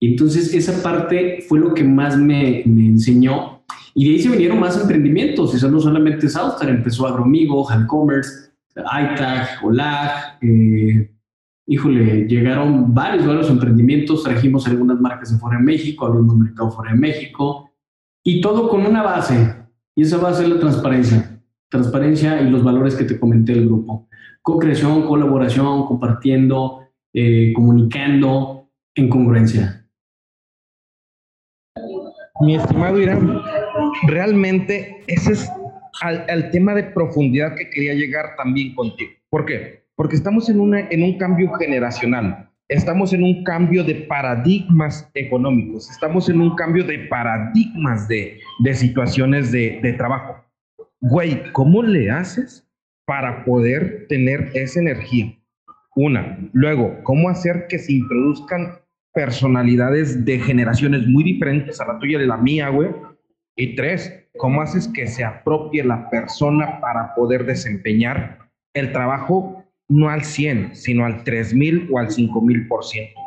Entonces 0.00 0.54
esa 0.54 0.82
parte 0.82 1.44
fue 1.46 1.58
lo 1.58 1.74
que 1.74 1.84
más 1.84 2.16
me, 2.16 2.62
me 2.64 2.86
enseñó. 2.86 3.55
Y 3.96 4.04
de 4.04 4.10
ahí 4.10 4.18
se 4.20 4.28
vinieron 4.28 4.60
más 4.60 4.80
emprendimientos. 4.80 5.54
Eso 5.54 5.68
no 5.70 5.80
solamente 5.80 6.26
es 6.26 6.36
Austar, 6.36 6.68
empezó 6.68 7.06
Agromigo, 7.06 7.66
Commerce, 7.88 8.52
iTag, 8.76 9.64
Olag. 9.64 10.38
Eh, 10.42 11.10
híjole, 11.66 12.26
llegaron 12.28 12.94
varios, 12.94 13.26
varios 13.26 13.50
emprendimientos. 13.50 14.22
Trajimos 14.22 14.68
algunas 14.68 15.00
marcas 15.00 15.32
de 15.32 15.38
fuera 15.38 15.58
de 15.58 15.64
México, 15.64 16.06
abrimos 16.06 16.36
mercado 16.36 16.70
fuera 16.70 16.92
de 16.92 16.98
México. 16.98 17.70
Y 18.22 18.40
todo 18.40 18.68
con 18.68 18.86
una 18.86 19.02
base. 19.02 19.56
Y 19.96 20.02
esa 20.02 20.18
base 20.18 20.44
es 20.44 20.50
la 20.50 20.60
transparencia 20.60 21.32
transparencia 21.68 22.40
y 22.40 22.50
los 22.50 22.62
valores 22.62 22.94
que 22.94 23.04
te 23.04 23.18
comenté 23.18 23.52
del 23.52 23.66
grupo. 23.66 24.08
Co-creación, 24.42 25.06
colaboración, 25.06 25.86
compartiendo, 25.86 26.88
eh, 27.12 27.52
comunicando 27.54 28.68
en 28.94 29.08
congruencia. 29.08 29.88
Mi 32.40 32.56
estimado 32.56 32.98
Irán, 33.00 33.40
realmente 34.06 35.02
ese 35.06 35.32
es 35.32 35.50
el 36.28 36.50
tema 36.50 36.74
de 36.74 36.84
profundidad 36.84 37.54
que 37.54 37.70
quería 37.70 37.94
llegar 37.94 38.36
también 38.36 38.74
contigo. 38.74 39.10
¿Por 39.30 39.44
qué? 39.46 39.84
Porque 39.94 40.16
estamos 40.16 40.48
en, 40.48 40.60
una, 40.60 40.80
en 40.80 41.02
un 41.02 41.18
cambio 41.18 41.50
generacional, 41.54 42.50
estamos 42.68 43.12
en 43.12 43.22
un 43.22 43.44
cambio 43.44 43.82
de 43.82 43.94
paradigmas 43.94 45.10
económicos, 45.14 45.90
estamos 45.90 46.28
en 46.28 46.40
un 46.40 46.54
cambio 46.54 46.84
de 46.84 46.98
paradigmas 46.98 48.06
de, 48.08 48.40
de 48.60 48.74
situaciones 48.74 49.52
de, 49.52 49.80
de 49.82 49.92
trabajo. 49.94 50.44
Güey, 51.00 51.50
¿cómo 51.52 51.82
le 51.82 52.10
haces 52.10 52.68
para 53.06 53.44
poder 53.44 54.06
tener 54.08 54.50
esa 54.54 54.80
energía? 54.80 55.32
Una. 55.94 56.38
Luego, 56.52 56.98
¿cómo 57.04 57.30
hacer 57.30 57.66
que 57.68 57.78
se 57.78 57.94
introduzcan 57.94 58.78
personalidades 59.14 60.26
de 60.26 60.38
generaciones 60.38 61.06
muy 61.06 61.24
diferentes 61.24 61.80
a 61.80 61.86
la 61.86 61.98
tuya 61.98 62.18
y 62.18 62.20
de 62.20 62.26
la 62.26 62.36
mía, 62.36 62.68
güey? 62.68 62.90
Y 63.56 63.74
tres, 63.74 64.12
¿cómo 64.36 64.60
haces 64.60 64.88
que 64.88 65.06
se 65.06 65.24
apropie 65.24 65.82
la 65.82 66.10
persona 66.10 66.80
para 66.80 67.14
poder 67.14 67.46
desempeñar 67.46 68.50
el 68.74 68.92
trabajo 68.92 69.64
no 69.88 70.08
al 70.10 70.24
100, 70.24 70.76
sino 70.76 71.06
al 71.06 71.24
3000 71.24 71.88
o 71.90 71.98
al 71.98 72.10
5000 72.10 72.68
por 72.68 72.84
ciento? 72.84 73.20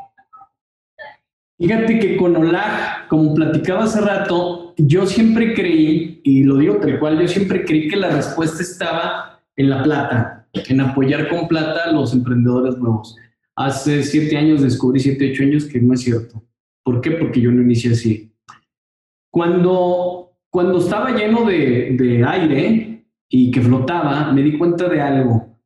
Fíjate 1.57 1.99
que 1.99 2.15
con 2.15 2.35
OLAG, 2.35 3.07
como 3.07 3.33
platicaba 3.33 3.83
hace 3.83 3.99
rato, 3.99 4.73
yo 4.77 5.05
siempre 5.05 5.53
creí, 5.53 6.21
y 6.23 6.43
lo 6.43 6.57
digo 6.57 6.77
tal 6.77 6.99
cual, 6.99 7.19
yo 7.19 7.27
siempre 7.27 7.65
creí 7.65 7.89
que 7.89 7.97
la 7.97 8.09
respuesta 8.11 8.61
estaba 8.61 9.41
en 9.57 9.69
la 9.69 9.83
plata, 9.83 10.47
en 10.53 10.79
apoyar 10.79 11.27
con 11.27 11.47
plata 11.47 11.85
a 11.85 11.91
los 11.91 12.13
emprendedores 12.13 12.77
nuevos 12.77 13.17
hace 13.59 14.03
siete 14.03 14.37
años 14.37 14.61
descubrí, 14.61 15.01
siete, 15.01 15.31
ocho 15.31 15.43
años, 15.43 15.65
que 15.65 15.81
no 15.81 15.93
es 15.93 16.01
cierto. 16.01 16.41
¿Por 16.81 17.01
qué? 17.01 17.11
Porque 17.11 17.41
yo 17.41 17.51
no 17.51 17.61
inicié 17.61 17.91
así. 17.91 18.31
Cuando, 19.29 20.18
cuando 20.49 20.79
estaba 20.79 21.11
lleno 21.11 21.45
de, 21.45 21.95
de 21.97 22.23
aire 22.25 23.05
y 23.29 23.51
que 23.51 23.61
flotaba, 23.61 24.31
me 24.33 24.41
di 24.41 24.57
cuenta 24.57 24.89
de 24.89 25.01
algo. 25.01 25.57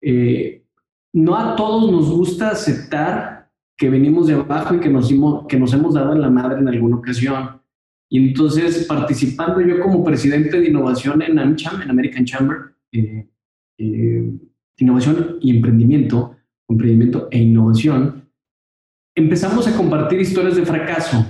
Eh, 0.00 0.64
no 1.12 1.36
a 1.36 1.56
todos 1.56 1.90
nos 1.90 2.10
gusta 2.10 2.50
aceptar 2.50 3.50
que 3.76 3.90
venimos 3.90 4.26
de 4.26 4.34
abajo 4.34 4.74
y 4.74 4.80
que 4.80 4.88
nos, 4.88 5.12
que 5.48 5.58
nos 5.58 5.72
hemos 5.72 5.94
dado 5.94 6.12
en 6.12 6.20
la 6.20 6.30
madre 6.30 6.60
en 6.60 6.68
alguna 6.68 6.96
ocasión. 6.96 7.60
Y 8.10 8.28
entonces, 8.28 8.86
participando 8.86 9.60
yo 9.60 9.80
como 9.80 10.04
presidente 10.04 10.60
de 10.60 10.68
innovación 10.68 11.20
en 11.22 11.38
AmCham, 11.38 11.82
en 11.82 11.90
American 11.90 12.24
Chamber, 12.24 12.56
eh, 12.92 13.28
eh, 13.78 14.32
innovación 14.78 15.38
y 15.40 15.56
emprendimiento, 15.56 16.36
emprendimiento 16.68 17.28
e 17.30 17.38
innovación, 17.38 18.28
empezamos 19.14 19.66
a 19.66 19.76
compartir 19.76 20.20
historias 20.20 20.56
de 20.56 20.64
fracaso. 20.64 21.24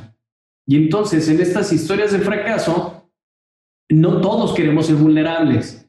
Y 0.66 0.76
entonces 0.76 1.28
en 1.28 1.40
estas 1.40 1.72
historias 1.72 2.12
de 2.12 2.18
fracaso, 2.18 2.97
no 3.90 4.20
todos 4.20 4.54
queremos 4.54 4.86
ser 4.86 4.96
vulnerables, 4.96 5.88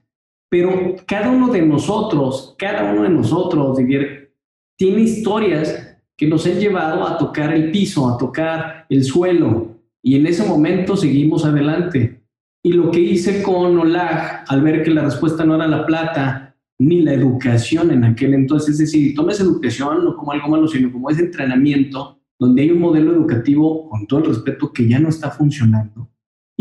pero 0.49 0.95
cada 1.05 1.29
uno 1.29 1.49
de 1.49 1.61
nosotros, 1.61 2.55
cada 2.57 2.91
uno 2.91 3.03
de 3.03 3.09
nosotros, 3.09 3.77
tiene 4.77 5.01
historias 5.01 5.97
que 6.17 6.27
nos 6.27 6.45
han 6.45 6.59
llevado 6.59 7.07
a 7.07 7.17
tocar 7.17 7.53
el 7.53 7.71
piso, 7.71 8.09
a 8.09 8.17
tocar 8.17 8.85
el 8.89 9.03
suelo. 9.03 9.75
Y 10.01 10.15
en 10.15 10.25
ese 10.25 10.47
momento 10.47 10.95
seguimos 10.97 11.45
adelante. 11.45 12.23
Y 12.63 12.73
lo 12.73 12.89
que 12.89 12.99
hice 12.99 13.43
con 13.43 13.77
OLAG, 13.77 14.45
al 14.47 14.61
ver 14.61 14.83
que 14.83 14.91
la 14.91 15.03
respuesta 15.03 15.45
no 15.45 15.55
era 15.55 15.67
la 15.67 15.85
plata, 15.85 16.55
ni 16.79 17.01
la 17.01 17.13
educación 17.13 17.91
en 17.91 18.03
aquel 18.03 18.33
entonces. 18.33 18.71
Es 18.71 18.77
decir, 18.79 19.13
tomes 19.13 19.39
educación 19.39 20.03
no 20.03 20.15
como 20.15 20.31
algo 20.31 20.49
malo, 20.49 20.67
sino 20.67 20.91
como 20.91 21.09
ese 21.09 21.21
entrenamiento 21.21 22.19
donde 22.39 22.61
hay 22.61 22.71
un 22.71 22.79
modelo 22.79 23.11
educativo, 23.11 23.89
con 23.89 24.07
todo 24.07 24.21
el 24.21 24.25
respeto, 24.27 24.71
que 24.71 24.87
ya 24.87 24.99
no 24.99 25.09
está 25.09 25.29
funcionando 25.29 26.08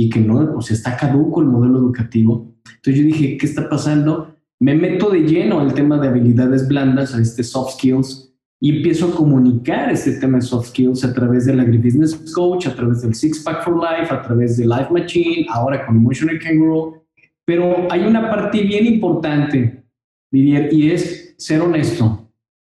y 0.01 0.09
que 0.11 0.21
no, 0.21 0.57
o 0.57 0.63
sea, 0.63 0.77
está 0.77 0.97
caduco 0.97 1.41
el 1.41 1.49
modelo 1.49 1.79
educativo. 1.79 2.55
Entonces 2.65 3.03
yo 3.03 3.07
dije, 3.07 3.37
¿qué 3.37 3.45
está 3.45 3.69
pasando? 3.69 4.33
Me 4.61 4.73
meto 4.77 5.11
de 5.11 5.23
lleno 5.23 5.59
al 5.59 5.75
tema 5.75 5.99
de 5.99 6.07
habilidades 6.07 6.69
blandas, 6.69 7.17
a 7.17 7.21
este 7.21 7.43
soft 7.43 7.73
skills, 7.73 8.33
y 8.61 8.77
empiezo 8.77 9.07
a 9.07 9.11
comunicar 9.11 9.91
este 9.91 10.13
tema 10.13 10.39
de 10.39 10.43
soft 10.43 10.69
skills 10.69 11.05
a 11.05 11.13
través 11.13 11.47
del 11.47 11.59
Agribusiness 11.59 12.15
Coach, 12.33 12.69
a 12.69 12.77
través 12.77 13.03
del 13.03 13.13
Six 13.13 13.41
Pack 13.41 13.65
for 13.65 13.75
Life, 13.75 14.15
a 14.15 14.23
través 14.23 14.57
de 14.57 14.67
Life 14.67 14.87
Machine, 14.93 15.47
ahora 15.51 15.85
con 15.85 15.97
Emotional 15.97 16.39
Kangaroo. 16.39 17.05
Pero 17.45 17.91
hay 17.91 18.07
una 18.07 18.31
parte 18.31 18.63
bien 18.63 18.87
importante 18.87 19.83
y 20.31 20.91
es 20.93 21.35
ser 21.39 21.61
honesto, 21.61 22.31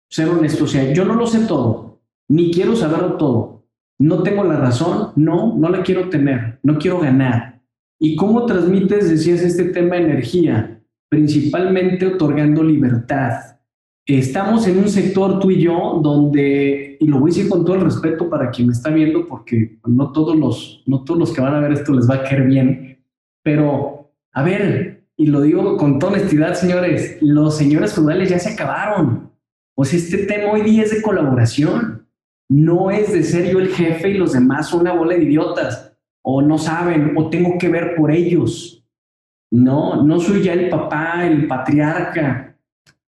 ser 0.10 0.28
honesto. 0.28 0.66
O 0.66 0.68
sea, 0.68 0.92
yo 0.92 1.06
no 1.06 1.16
lo 1.16 1.26
sé 1.26 1.46
todo, 1.46 2.02
ni 2.28 2.52
quiero 2.52 2.76
saberlo 2.76 3.14
todo. 3.14 3.53
No 4.04 4.22
tengo 4.22 4.44
la 4.44 4.58
razón, 4.58 5.14
no, 5.16 5.58
no 5.58 5.70
la 5.70 5.82
quiero 5.82 6.10
tener, 6.10 6.60
no 6.62 6.78
quiero 6.78 7.00
ganar. 7.00 7.62
¿Y 7.98 8.18
cómo 8.18 8.46
transmites, 8.46 9.10
decías, 9.10 9.40
este 9.42 9.64
tema 9.70 9.96
energía? 9.96 10.84
Principalmente 11.08 12.08
otorgando 12.08 12.66
libertad. 12.66 13.32
Estamos 14.06 14.68
en 14.68 14.80
un 14.80 14.90
sector 14.90 15.40
tú 15.40 15.52
y 15.52 15.62
yo 15.62 16.02
donde, 16.04 16.98
y 17.00 17.08
lo 17.08 17.20
voy 17.20 17.32
a 17.32 17.34
decir 17.34 17.50
con 17.50 17.64
todo 17.64 17.78
el 17.78 17.84
respeto 17.84 18.30
para 18.30 18.52
quien 18.52 18.68
me 18.68 18.74
está 18.74 18.90
viendo, 18.90 19.26
porque 19.26 19.80
no 19.88 20.12
todos 20.12 20.36
los, 20.36 20.84
no 20.86 21.06
todos 21.06 21.18
los 21.22 21.32
que 21.32 21.40
van 21.40 21.56
a 21.56 21.62
ver 21.62 21.72
esto 21.72 21.94
les 21.94 22.10
va 22.10 22.16
a 22.16 22.24
caer 22.24 22.44
bien, 22.44 23.02
pero 23.42 24.12
a 24.34 24.44
ver, 24.44 25.06
y 25.16 25.28
lo 25.28 25.40
digo 25.40 25.78
con 25.78 25.98
toda 25.98 26.12
honestidad, 26.12 26.56
señores, 26.56 27.20
los 27.22 27.56
señores 27.56 27.94
feudales 27.94 28.30
ya 28.30 28.40
se 28.40 28.52
acabaron. 28.52 29.32
Sea, 29.82 29.98
este 29.98 30.26
tema 30.26 30.52
hoy 30.52 30.62
día 30.64 30.84
es 30.84 30.92
de 30.92 31.02
colaboración. 31.02 32.03
No 32.54 32.92
es 32.92 33.12
de 33.12 33.24
ser 33.24 33.52
yo 33.52 33.58
el 33.58 33.70
jefe 33.70 34.12
y 34.12 34.14
los 34.14 34.34
demás 34.34 34.70
son 34.70 34.82
una 34.82 34.94
bola 34.94 35.16
de 35.16 35.24
idiotas. 35.24 35.98
O 36.22 36.40
no 36.40 36.60
saben, 36.60 37.14
o 37.18 37.28
tengo 37.28 37.58
que 37.58 37.68
ver 37.68 37.96
por 37.96 38.12
ellos. 38.12 38.86
No, 39.52 40.04
no 40.04 40.20
soy 40.20 40.44
ya 40.44 40.54
el 40.54 40.70
papá, 40.70 41.26
el 41.26 41.48
patriarca. 41.48 42.56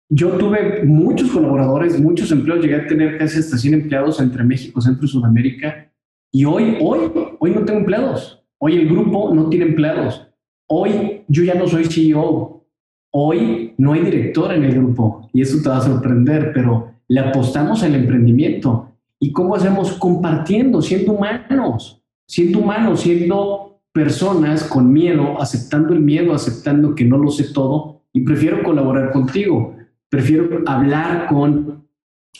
Yo 0.08 0.38
tuve 0.38 0.84
muchos 0.84 1.32
colaboradores, 1.32 2.00
muchos 2.00 2.30
empleados, 2.30 2.64
llegué 2.64 2.76
a 2.76 2.86
tener 2.86 3.18
casi 3.18 3.40
hasta 3.40 3.58
100 3.58 3.74
empleados 3.74 4.20
entre 4.20 4.44
México, 4.44 4.80
Centro 4.80 5.04
y 5.04 5.08
Sudamérica. 5.08 5.92
Y 6.32 6.44
hoy, 6.44 6.78
hoy, 6.80 7.10
hoy 7.40 7.50
no 7.50 7.64
tengo 7.64 7.80
empleados. 7.80 8.40
Hoy 8.58 8.76
el 8.76 8.88
grupo 8.88 9.34
no 9.34 9.48
tiene 9.48 9.66
empleados. 9.66 10.28
Hoy 10.68 11.24
yo 11.26 11.42
ya 11.42 11.54
no 11.54 11.66
soy 11.66 11.86
CEO. 11.86 12.64
Hoy 13.10 13.74
no 13.78 13.94
hay 13.94 14.02
director 14.02 14.52
en 14.54 14.62
el 14.62 14.74
grupo 14.76 15.28
y 15.32 15.42
eso 15.42 15.60
te 15.60 15.68
va 15.68 15.78
a 15.78 15.80
sorprender, 15.80 16.52
pero 16.54 16.92
le 17.08 17.18
apostamos 17.18 17.82
al 17.82 17.96
emprendimiento. 17.96 18.93
¿Y 19.24 19.32
cómo 19.32 19.56
hacemos? 19.56 19.92
Compartiendo, 19.94 20.82
siendo 20.82 21.12
humanos, 21.12 22.04
siendo 22.28 22.58
humanos, 22.58 23.00
siendo 23.00 23.80
personas 23.90 24.64
con 24.64 24.92
miedo, 24.92 25.40
aceptando 25.40 25.94
el 25.94 26.00
miedo, 26.00 26.34
aceptando 26.34 26.94
que 26.94 27.06
no 27.06 27.16
lo 27.16 27.30
sé 27.30 27.44
todo 27.54 28.02
y 28.12 28.20
prefiero 28.20 28.62
colaborar 28.62 29.12
contigo. 29.12 29.76
Prefiero 30.10 30.62
hablar 30.66 31.26
con 31.26 31.86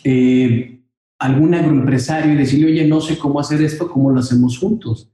eh, 0.04 0.82
algún 1.18 1.54
agroempresario 1.54 2.34
y 2.34 2.36
decirle, 2.36 2.66
oye, 2.66 2.86
no 2.86 3.00
sé 3.00 3.16
cómo 3.16 3.40
hacer 3.40 3.62
esto, 3.62 3.90
cómo 3.90 4.10
lo 4.10 4.20
hacemos 4.20 4.58
juntos. 4.58 5.10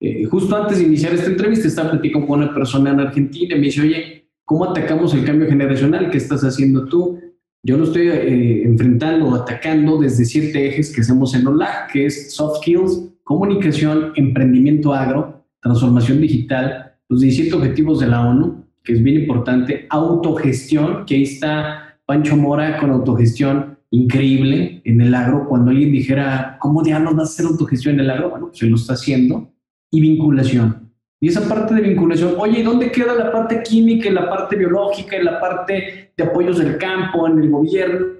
Eh, 0.00 0.24
justo 0.24 0.56
antes 0.56 0.78
de 0.78 0.84
iniciar 0.86 1.14
esta 1.14 1.30
entrevista, 1.30 1.68
estaba 1.68 1.92
platicando 1.92 2.26
con 2.26 2.40
una 2.40 2.52
persona 2.52 2.90
en 2.90 2.98
Argentina 2.98 3.54
y 3.54 3.60
me 3.60 3.66
dice, 3.66 3.82
oye, 3.82 4.28
¿cómo 4.44 4.64
atacamos 4.64 5.14
el 5.14 5.24
cambio 5.24 5.46
generacional? 5.48 6.10
¿Qué 6.10 6.18
estás 6.18 6.42
haciendo 6.42 6.86
tú? 6.86 7.20
Yo 7.64 7.76
lo 7.76 7.84
estoy 7.84 8.08
eh, 8.08 8.64
enfrentando, 8.64 9.34
atacando 9.36 9.98
desde 9.98 10.24
siete 10.24 10.66
ejes 10.66 10.92
que 10.92 11.02
hacemos 11.02 11.32
en 11.34 11.46
OLAG, 11.46 11.92
que 11.92 12.06
es 12.06 12.34
soft 12.34 12.58
skills, 12.58 13.08
comunicación, 13.22 14.12
emprendimiento 14.16 14.92
agro, 14.92 15.44
transformación 15.60 16.20
digital, 16.20 16.96
los 17.08 17.20
17 17.20 17.54
objetivos 17.54 18.00
de 18.00 18.08
la 18.08 18.28
ONU, 18.28 18.64
que 18.82 18.94
es 18.94 19.02
bien 19.02 19.20
importante, 19.22 19.86
autogestión, 19.90 21.06
que 21.06 21.14
ahí 21.14 21.22
está 21.22 21.98
Pancho 22.04 22.36
Mora 22.36 22.78
con 22.78 22.90
autogestión 22.90 23.78
increíble 23.90 24.82
en 24.84 25.00
el 25.00 25.14
agro. 25.14 25.46
Cuando 25.48 25.70
alguien 25.70 25.92
dijera, 25.92 26.56
¿cómo 26.60 26.82
diablos 26.82 27.16
va 27.16 27.20
a 27.20 27.24
hacer 27.24 27.46
autogestión 27.46 27.94
en 27.94 28.00
el 28.00 28.10
agro? 28.10 28.30
Bueno, 28.30 28.50
se 28.52 28.66
lo 28.66 28.74
está 28.74 28.94
haciendo 28.94 29.52
y 29.90 30.00
vinculación. 30.00 30.91
Y 31.22 31.28
esa 31.28 31.48
parte 31.48 31.72
de 31.76 31.82
vinculación, 31.82 32.34
oye, 32.36 32.58
¿y 32.58 32.62
dónde 32.64 32.90
queda 32.90 33.14
la 33.14 33.30
parte 33.30 33.62
química 33.62 34.10
la 34.10 34.28
parte 34.28 34.56
biológica 34.56 35.22
la 35.22 35.38
parte 35.38 36.10
de 36.16 36.24
apoyos 36.24 36.58
del 36.58 36.76
campo, 36.78 37.28
en 37.28 37.38
el 37.38 37.48
gobierno 37.48 38.16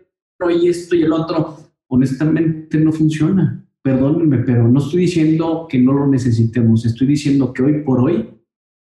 y 0.56 0.68
esto 0.68 0.94
y 0.94 1.02
el 1.02 1.12
otro? 1.12 1.56
Honestamente 1.88 2.78
no 2.78 2.92
funciona. 2.92 3.60
Perdónenme, 3.82 4.38
pero 4.38 4.68
no 4.68 4.78
estoy 4.78 5.00
diciendo 5.00 5.66
que 5.68 5.80
no 5.80 5.92
lo 5.92 6.06
necesitemos, 6.06 6.86
estoy 6.86 7.08
diciendo 7.08 7.52
que 7.52 7.64
hoy 7.64 7.80
por 7.82 7.98
hoy 7.98 8.30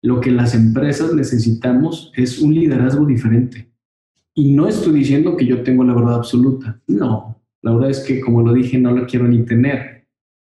lo 0.01 0.21
que 0.21 0.31
las 0.31 0.55
empresas 0.55 1.13
necesitamos 1.13 2.13
es 2.15 2.41
un 2.41 2.55
liderazgo 2.55 3.05
diferente. 3.05 3.69
Y 4.33 4.53
no 4.53 4.69
estoy 4.69 4.95
diciendo 4.95 5.37
que 5.37 5.45
yo 5.45 5.65
tengo 5.65 5.83
la 5.83 5.93
verdad 5.93 6.15
absoluta, 6.15 6.81
no, 6.87 7.43
la 7.63 7.73
verdad 7.73 7.91
es 7.91 7.99
que 7.99 8.21
como 8.21 8.43
lo 8.43 8.53
dije, 8.53 8.79
no 8.79 8.93
lo 8.93 9.07
quiero 9.07 9.27
ni 9.27 9.45
tener 9.45 9.95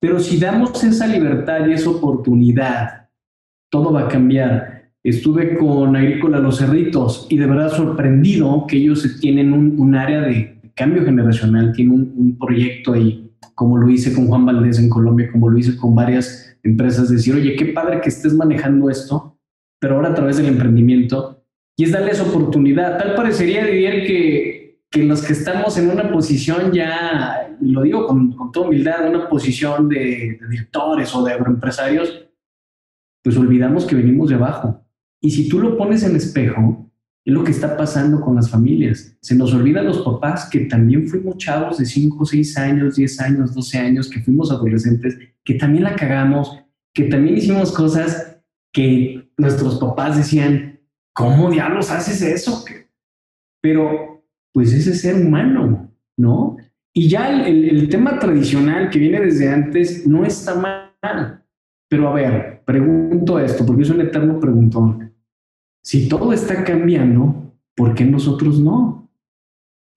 pero 0.03 0.19
si 0.19 0.37
damos 0.37 0.83
esa 0.83 1.07
libertad 1.07 1.65
y 1.65 1.71
esa 1.71 1.89
oportunidad, 1.89 3.02
todo 3.73 3.91
va 3.91 4.01
a 4.01 4.07
cambiar. 4.07 4.91
estuve 5.03 5.57
con 5.57 5.95
Agrícola 5.95 6.37
Los 6.37 6.59
Cerritos 6.59 7.25
y 7.27 7.39
de 7.39 7.47
verdad 7.47 7.75
sorprendido 7.75 8.65
que 8.67 8.77
ellos 8.77 9.17
tienen 9.19 9.51
un, 9.51 9.95
área 9.95 10.21
de 10.21 10.61
cambio 10.75 11.03
generacional, 11.03 11.73
tienen 11.73 12.13
un, 12.15 12.37
proyecto 12.37 12.93
ahí, 12.93 13.31
como 13.55 13.75
lo 13.77 13.89
hice 13.89 14.13
con 14.13 14.27
Juan 14.27 14.45
Valdés 14.45 14.77
en 14.77 14.89
Colombia, 14.89 15.27
como 15.31 15.49
lo 15.49 15.57
hice 15.57 15.75
con 15.75 15.95
varias 15.95 16.55
empresas, 16.61 17.09
decir, 17.09 17.33
oye, 17.33 17.55
qué 17.55 17.65
padre 17.65 17.99
que 17.99 18.09
estés 18.09 18.35
manejando 18.35 18.91
esto, 18.91 19.39
pero 19.79 19.95
ahora 19.95 20.09
a 20.09 20.15
través 20.15 20.37
del 20.37 20.49
emprendimiento, 20.49 21.43
y 21.75 21.85
es 21.85 21.91
darles 21.91 22.21
oportunidad. 22.21 22.99
Tal 22.99 23.15
parecería, 23.15 23.65
Didier, 23.65 24.05
que, 24.05 24.81
que 24.91 25.03
los 25.03 25.23
que 25.23 25.33
estamos 25.33 25.79
en 25.79 25.89
una 25.89 26.11
posición 26.11 26.71
ya, 26.71 27.57
lo 27.59 27.81
digo 27.81 28.05
con, 28.05 28.33
con 28.33 28.51
toda 28.51 28.67
humildad, 28.67 29.09
una 29.09 29.27
posición 29.27 29.89
de, 29.89 30.37
de 30.39 30.47
directores 30.47 31.13
o 31.15 31.23
de 31.23 31.33
agroempresarios, 31.33 32.23
pues 33.23 33.37
olvidamos 33.37 33.85
que 33.85 33.95
venimos 33.95 34.29
de 34.29 34.35
abajo. 34.35 34.85
Y 35.21 35.31
si 35.31 35.47
tú 35.47 35.59
lo 35.59 35.77
pones 35.77 36.03
en 36.03 36.15
espejo, 36.15 36.91
es 37.25 37.33
lo 37.33 37.43
que 37.43 37.51
está 37.51 37.77
pasando 37.77 38.19
con 38.19 38.35
las 38.35 38.49
familias. 38.49 39.15
Se 39.21 39.35
nos 39.35 39.53
olvidan 39.53 39.85
los 39.85 40.01
papás 40.01 40.49
que 40.51 40.61
también 40.65 41.07
fuimos 41.07 41.37
chavos 41.37 41.77
de 41.77 41.85
5, 41.85 42.25
6 42.25 42.57
años, 42.57 42.95
10 42.97 43.19
años, 43.21 43.55
12 43.55 43.77
años, 43.79 44.09
que 44.09 44.19
fuimos 44.19 44.51
adolescentes, 44.51 45.17
que 45.43 45.53
también 45.53 45.85
la 45.85 45.95
cagamos, 45.95 46.59
que 46.93 47.05
también 47.05 47.37
hicimos 47.37 47.71
cosas 47.71 48.37
que 48.73 49.31
nuestros 49.37 49.79
papás 49.79 50.17
decían, 50.17 50.81
¿cómo 51.13 51.49
diablos 51.49 51.89
haces 51.91 52.21
eso? 52.21 52.65
Pero 53.61 54.25
pues 54.51 54.73
ese 54.73 54.93
ser 54.93 55.15
humano, 55.15 55.91
¿no? 56.17 56.57
Y 56.93 57.07
ya 57.07 57.45
el, 57.47 57.69
el 57.69 57.89
tema 57.89 58.19
tradicional 58.19 58.89
que 58.89 58.99
viene 58.99 59.21
desde 59.21 59.49
antes 59.49 60.05
no 60.05 60.25
está 60.25 60.55
mal. 60.55 61.42
Pero 61.93 62.09
a 62.09 62.13
ver, 62.15 62.63
pregunto 62.65 63.37
esto, 63.37 63.63
porque 63.63 63.83
es 63.83 63.89
un 63.91 64.01
eterno 64.01 64.39
preguntón. 64.39 65.13
Si 65.83 66.09
todo 66.09 66.33
está 66.33 66.63
cambiando, 66.63 67.53
¿por 67.75 67.93
qué 67.93 68.03
nosotros 68.03 68.59
no? 68.59 69.11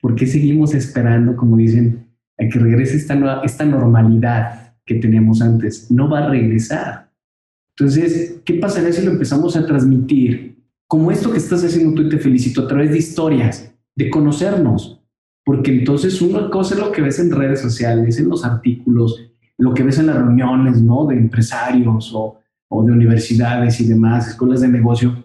¿Por 0.03 0.15
qué 0.15 0.27
seguimos 0.27 0.75
esperando, 0.75 1.35
como 1.35 1.57
dicen, 1.57 2.07
a 2.39 2.47
que 2.51 2.59
regrese 2.59 2.99
esta, 2.99 3.41
esta 3.45 3.65
normalidad 3.65 4.75
que 4.85 4.97
teníamos 4.97 5.41
antes? 5.41 5.91
No 5.91 6.11
va 6.11 6.27
a 6.27 6.29
regresar. 6.29 7.11
Entonces, 7.79 8.43
¿qué 8.45 8.53
pasaría 8.61 8.93
si 8.93 9.03
lo 9.03 9.13
empezamos 9.13 9.57
a 9.57 9.65
transmitir? 9.65 10.63
Como 10.87 11.11
esto 11.11 11.33
que 11.33 11.39
estás 11.39 11.65
haciendo 11.65 11.95
tú 11.95 12.03
y 12.03 12.11
te 12.11 12.19
felicito 12.19 12.61
a 12.61 12.69
través 12.69 12.91
de 12.91 12.99
historias, 12.99 13.75
de 13.95 14.11
conocernos. 14.11 15.01
Porque 15.47 15.73
entonces 15.73 16.21
una 16.21 16.51
cosa 16.51 16.75
lo 16.75 16.93
que 16.93 17.01
ves 17.01 17.21
en 17.21 17.31
redes 17.31 17.61
sociales, 17.61 18.19
en 18.19 18.29
los 18.29 18.45
artículos, 18.45 19.26
lo 19.59 19.75
que 19.75 19.83
ves 19.83 19.99
en 19.99 20.07
las 20.07 20.17
reuniones, 20.17 20.83
¿no? 20.83 21.07
De 21.07 21.17
empresarios 21.17 22.13
o, 22.15 22.41
o 22.69 22.85
de 22.85 22.93
universidades 22.93 23.81
y 23.81 23.89
demás, 23.89 24.29
escuelas 24.29 24.61
de 24.61 24.69
negocio. 24.69 25.25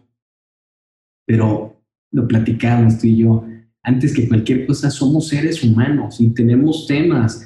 Pero 1.26 1.76
lo 2.12 2.28
platicamos 2.28 3.00
tú 3.00 3.08
y 3.08 3.18
yo. 3.18 3.46
Antes 3.84 4.14
que 4.14 4.28
cualquier 4.28 4.68
cosa, 4.68 4.90
somos 4.90 5.28
seres 5.28 5.64
humanos 5.64 6.22
y 6.22 6.30
tenemos 6.30 6.86
temas 6.88 7.46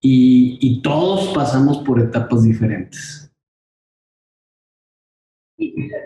y, 0.00 0.58
y 0.60 0.82
todos 0.82 1.32
pasamos 1.34 1.78
por 1.78 2.00
etapas 2.00 2.42
diferentes. 2.42 3.22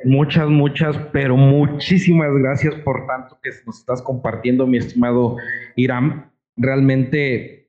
Muchas, 0.05 0.49
muchas, 0.49 0.97
pero 1.13 1.37
muchísimas 1.37 2.31
gracias 2.39 2.75
por 2.85 3.07
tanto 3.07 3.39
que 3.43 3.51
nos 3.67 3.81
estás 3.81 4.01
compartiendo, 4.01 4.67
mi 4.67 4.79
estimado 4.79 5.37
Iram. 5.77 6.31
Realmente 6.57 7.60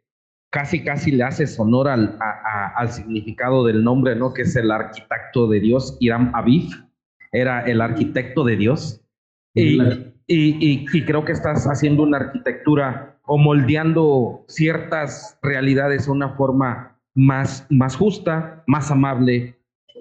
casi, 0.52 0.84
casi 0.84 1.12
le 1.12 1.24
haces 1.24 1.60
honor 1.60 1.88
al, 1.88 2.18
al 2.76 2.91
significado 2.91 3.66
del 3.66 3.84
nombre, 3.84 4.16
¿no? 4.16 4.34
Que 4.34 4.43
es 4.43 4.56
el 4.56 4.70
arquitecto 4.70 5.47
de 5.47 5.60
Dios, 5.60 5.97
Iram 5.99 6.32
Aviv, 6.36 6.70
era 7.32 7.62
el 7.62 7.82
arquitecto 7.82 8.43
de 8.43 8.58
Dios. 8.58 9.02
Y, 9.54 9.82
y, 10.28 10.86
y, 10.93 11.06
creo 11.06 11.26
que 11.26 11.32
estás 11.34 11.66
haciendo 11.66 12.04
una 12.04 12.18
arquitectura 12.18 13.18
o 13.26 13.38
moldeando 13.38 14.45
ciertas 14.47 15.38
realidades 15.41 16.06
de 16.06 16.12
una 16.12 16.30
forma 16.30 16.97
más, 17.16 17.66
más 17.70 17.97
justa, 17.97 18.64
más 18.68 18.91
amable, 18.91 19.58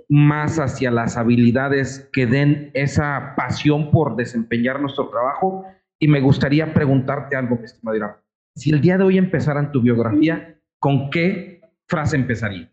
más 0.09 0.59
hacia 0.59 0.91
las 0.91 1.17
habilidades 1.17 2.09
que 2.13 2.27
den 2.27 2.71
esa 2.75 3.35
pasión 3.37 3.91
por 3.91 4.15
desempeñar 4.17 4.81
nuestro 4.81 5.09
trabajo. 5.09 5.65
Y 5.99 6.07
me 6.07 6.21
gustaría 6.21 6.73
preguntarte 6.73 7.37
algo, 7.37 7.57
mi 7.57 7.65
estimado 7.65 7.97
Iram. 7.97 8.13
Si 8.55 8.71
el 8.71 8.81
día 8.81 8.99
de 8.99 9.05
hoy 9.05 9.19
empezaran 9.19 9.73
tu 9.73 9.81
biografía, 9.81 10.59
¿con 10.79 11.11
qué 11.11 11.61
frase 11.89 12.17
empezaría? 12.17 12.73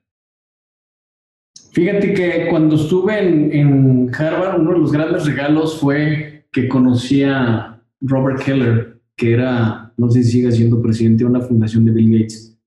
Fíjate 1.71 2.13
que 2.13 2.47
cuando 2.49 2.75
estuve 2.75 3.19
en, 3.59 4.09
Harvard, 4.13 4.59
uno 4.59 4.73
de 4.73 4.80
los 4.80 4.91
grandes 4.91 5.25
regalos 5.25 5.80
fue 5.80 6.47
que 6.51 6.67
conocí 6.67 7.23
a 7.23 7.84
Robert 8.01 8.43
Keller, 8.43 9.01
que 9.15 9.34
era, 9.34 9.93
no 9.97 10.09
sé 10.09 10.23
si 10.23 10.32
sigue 10.32 10.51
siendo 10.51 10.82
presidente 10.82 11.23
de 11.23 11.30
una 11.30 11.41
fundación 11.41 11.86
de 11.86 11.91
Bill 11.91 12.19
Gates. 12.19 12.59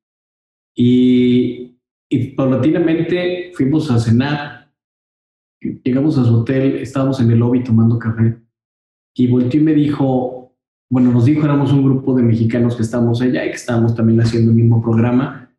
Y, 0.77 1.77
y 2.09 2.29
paulatinamente 2.35 3.51
fuimos 3.55 3.91
a 3.91 3.99
cenar, 3.99 4.73
llegamos 5.61 6.17
a 6.19 6.25
su 6.25 6.37
hotel, 6.37 6.77
estábamos 6.77 7.21
en 7.21 7.31
el 7.33 7.39
lobby 7.39 7.65
tomando 7.65 7.99
café, 7.99 8.41
y 9.15 9.27
volteó 9.27 9.61
y 9.61 9.65
me 9.65 9.75
dijo, 9.75 10.40
bueno, 10.91 11.13
nos 11.13 11.25
dijo, 11.25 11.45
éramos 11.45 11.73
un 11.73 11.85
grupo 11.85 12.15
de 12.17 12.25
mexicanos 12.25 12.75
que 12.75 12.83
estamos 12.83 13.23
allá 13.23 13.45
y 13.45 13.51
que 13.51 13.57
estábamos 13.57 13.95
también 13.95 14.21
haciendo 14.21 14.51
el 14.51 14.57
mismo 14.57 14.83
programa. 14.83 15.55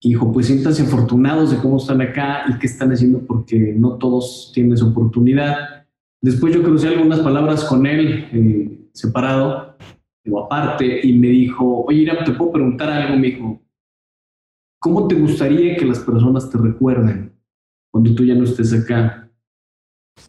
Y 0.00 0.10
dijo, 0.10 0.32
pues 0.32 0.46
siéntanse 0.46 0.84
afortunados 0.84 1.50
de 1.50 1.58
cómo 1.58 1.78
están 1.78 2.00
acá 2.00 2.44
y 2.48 2.58
qué 2.58 2.66
están 2.66 2.92
haciendo 2.92 3.18
porque 3.26 3.74
no 3.76 3.98
todos 3.98 4.52
tienen 4.54 4.72
esa 4.72 4.86
oportunidad. 4.86 5.86
Después 6.22 6.54
yo 6.54 6.62
crucé 6.62 6.86
algunas 6.86 7.18
palabras 7.18 7.64
con 7.64 7.84
él, 7.84 8.28
eh, 8.32 8.88
separado, 8.92 9.76
o 10.30 10.44
aparte, 10.44 11.00
y 11.02 11.18
me 11.18 11.28
dijo, 11.28 11.84
oye, 11.84 12.02
Irán, 12.02 12.24
¿te 12.24 12.32
puedo 12.32 12.52
preguntar 12.52 12.90
algo? 12.90 13.18
Me 13.18 13.26
dijo, 13.26 13.60
¿cómo 14.78 15.08
te 15.08 15.16
gustaría 15.16 15.76
que 15.76 15.84
las 15.84 15.98
personas 15.98 16.48
te 16.48 16.58
recuerden 16.58 17.32
cuando 17.90 18.14
tú 18.14 18.24
ya 18.24 18.36
no 18.36 18.44
estés 18.44 18.72
acá? 18.72 19.28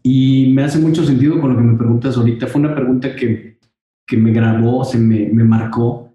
Y 0.02 0.52
me 0.54 0.64
hace 0.64 0.80
mucho 0.80 1.06
sentido 1.06 1.40
con 1.40 1.52
lo 1.52 1.58
que 1.58 1.64
me 1.64 1.78
preguntas 1.78 2.18
ahorita. 2.18 2.48
Fue 2.48 2.60
una 2.60 2.74
pregunta 2.74 3.16
que 3.16 3.51
que 4.08 4.18
me 4.18 4.32
grabó, 4.32 4.84
se 4.84 4.98
me, 4.98 5.30
me 5.30 5.44
marcó. 5.44 6.14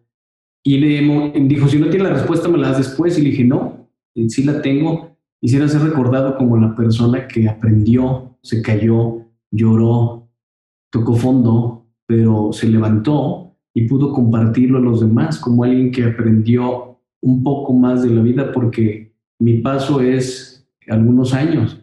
Y 0.64 0.78
le 0.78 1.32
dijo, 1.47 1.68
si 1.68 1.78
no 1.78 1.89
tiene 1.89 2.05
la 2.05 2.14
respuesta, 2.14 2.49
me 2.49 2.59
la 2.59 2.68
das 2.68 2.78
después. 2.78 3.18
Y 3.18 3.22
le 3.22 3.30
dije, 3.30 3.45
no, 3.45 3.89
sí 4.28 4.43
la 4.45 4.61
tengo. 4.61 5.16
Quisiera 5.41 5.68
ser 5.68 5.82
recordado 5.82 6.37
como 6.37 6.57
la 6.57 6.74
persona 6.74 7.28
que 7.28 7.49
aprendió, 7.49 8.37
se 8.43 8.62
cayó, 8.62 9.26
lloró, 9.51 10.28
tocó 10.91 11.14
fondo, 11.14 11.87
pero 12.07 12.53
se 12.53 12.68
levantó 12.68 13.55
y 13.74 13.87
pudo 13.87 14.12
compartirlo 14.12 14.78
a 14.78 14.82
los 14.82 15.01
demás 15.01 15.39
como 15.39 15.64
alguien 15.64 15.93
que 15.93 16.05
aprendió 16.05 16.99
un 17.20 17.43
poco 17.43 17.72
más 17.74 18.03
de 18.03 18.11
la 18.11 18.22
vida 18.22 18.53
porque 18.53 19.12
mi 19.39 19.59
paso 19.59 20.01
es 20.01 20.66
algunos 20.89 21.34
años. 21.34 21.82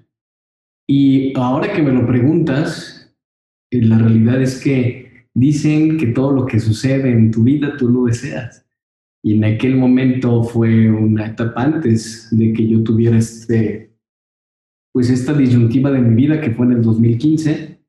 Y 0.87 1.37
ahora 1.37 1.71
que 1.71 1.81
me 1.81 1.91
lo 1.91 2.05
preguntas, 2.07 3.15
eh, 3.71 3.81
la 3.83 3.97
realidad 3.97 4.41
es 4.41 4.61
que 4.61 5.02
Dicen 5.35 5.97
que 5.97 6.07
todo 6.07 6.31
lo 6.31 6.45
que 6.45 6.59
sucede 6.59 7.11
en 7.11 7.31
tu 7.31 7.43
vida 7.43 7.75
tú 7.77 7.89
lo 7.89 8.05
deseas. 8.05 8.65
Y 9.23 9.35
en 9.35 9.45
aquel 9.45 9.77
momento 9.77 10.43
fue 10.43 10.91
una 10.91 11.27
etapa 11.27 11.63
antes 11.63 12.27
de 12.31 12.51
que 12.53 12.67
yo 12.67 12.83
tuviera 12.83 13.17
este, 13.17 13.95
pues 14.91 15.09
esta 15.09 15.33
disyuntiva 15.33 15.91
de 15.91 16.01
mi 16.01 16.13
vida 16.13 16.41
que 16.41 16.51
fue 16.51 16.65
en 16.65 16.73
el 16.73 16.81
2015. 16.81 17.79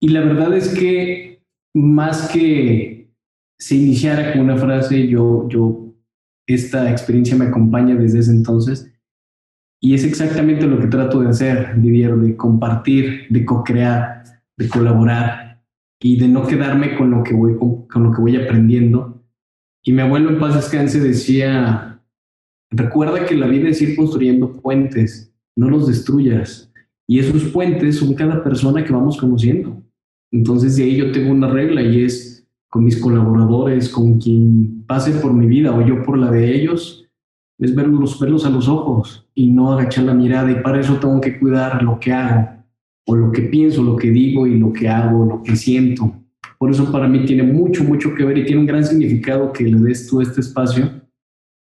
Y 0.00 0.08
la 0.08 0.20
verdad 0.22 0.56
es 0.56 0.68
que 0.74 1.42
más 1.74 2.30
que 2.30 3.12
se 3.58 3.76
iniciara 3.76 4.32
con 4.32 4.42
una 4.42 4.56
frase, 4.56 5.06
yo, 5.06 5.48
yo, 5.48 5.94
esta 6.48 6.90
experiencia 6.90 7.36
me 7.36 7.44
acompaña 7.44 7.94
desde 7.94 8.18
ese 8.18 8.32
entonces. 8.32 8.92
Y 9.80 9.94
es 9.94 10.04
exactamente 10.04 10.66
lo 10.66 10.80
que 10.80 10.86
trato 10.86 11.20
de 11.20 11.28
hacer, 11.28 11.80
Didier, 11.80 12.16
de 12.16 12.36
compartir, 12.36 13.26
de 13.30 13.44
co-crear, 13.44 14.24
de 14.56 14.68
colaborar, 14.68 15.51
y 16.02 16.16
de 16.16 16.26
no 16.26 16.46
quedarme 16.46 16.96
con 16.96 17.12
lo 17.12 17.22
que 17.22 17.32
voy, 17.32 17.56
con, 17.56 18.02
lo 18.02 18.12
que 18.12 18.20
voy 18.20 18.36
aprendiendo. 18.36 19.22
Y 19.84 19.92
mi 19.92 20.02
abuelo 20.02 20.30
en 20.30 20.40
paz 20.40 20.56
descanse 20.56 21.00
decía, 21.00 22.02
recuerda 22.70 23.24
que 23.24 23.36
la 23.36 23.46
vida 23.46 23.68
es 23.68 23.80
ir 23.80 23.94
construyendo 23.94 24.52
puentes, 24.52 25.32
no 25.56 25.70
los 25.70 25.86
destruyas. 25.86 26.72
Y 27.06 27.20
esos 27.20 27.44
puentes 27.44 27.98
son 27.98 28.14
cada 28.14 28.42
persona 28.42 28.84
que 28.84 28.92
vamos 28.92 29.16
conociendo. 29.16 29.80
Entonces 30.32 30.76
de 30.76 30.84
ahí 30.84 30.96
yo 30.96 31.12
tengo 31.12 31.30
una 31.30 31.48
regla 31.48 31.82
y 31.82 32.04
es 32.04 32.46
con 32.68 32.84
mis 32.84 32.96
colaboradores, 33.00 33.88
con 33.88 34.18
quien 34.18 34.84
pase 34.86 35.12
por 35.12 35.32
mi 35.32 35.46
vida 35.46 35.72
o 35.72 35.86
yo 35.86 36.02
por 36.02 36.18
la 36.18 36.30
de 36.30 36.54
ellos, 36.54 37.06
es 37.58 37.74
verlos, 37.74 38.18
verlos 38.18 38.44
a 38.44 38.50
los 38.50 38.66
ojos 38.66 39.28
y 39.34 39.50
no 39.50 39.72
agachar 39.72 40.04
la 40.04 40.14
mirada. 40.14 40.50
Y 40.50 40.62
para 40.62 40.80
eso 40.80 40.96
tengo 40.96 41.20
que 41.20 41.38
cuidar 41.38 41.82
lo 41.82 42.00
que 42.00 42.12
hago 42.12 42.61
o 43.06 43.16
lo 43.16 43.32
que 43.32 43.42
pienso, 43.42 43.82
lo 43.82 43.96
que 43.96 44.10
digo 44.10 44.46
y 44.46 44.58
lo 44.58 44.72
que 44.72 44.88
hago, 44.88 45.24
lo 45.24 45.42
que 45.42 45.56
siento. 45.56 46.12
Por 46.58 46.70
eso 46.70 46.90
para 46.92 47.08
mí 47.08 47.24
tiene 47.24 47.42
mucho, 47.42 47.82
mucho 47.84 48.14
que 48.14 48.24
ver 48.24 48.38
y 48.38 48.44
tiene 48.44 48.60
un 48.60 48.66
gran 48.66 48.84
significado 48.84 49.52
que 49.52 49.64
le 49.64 49.78
des 49.78 50.06
tú 50.06 50.20
este 50.20 50.40
espacio 50.40 50.90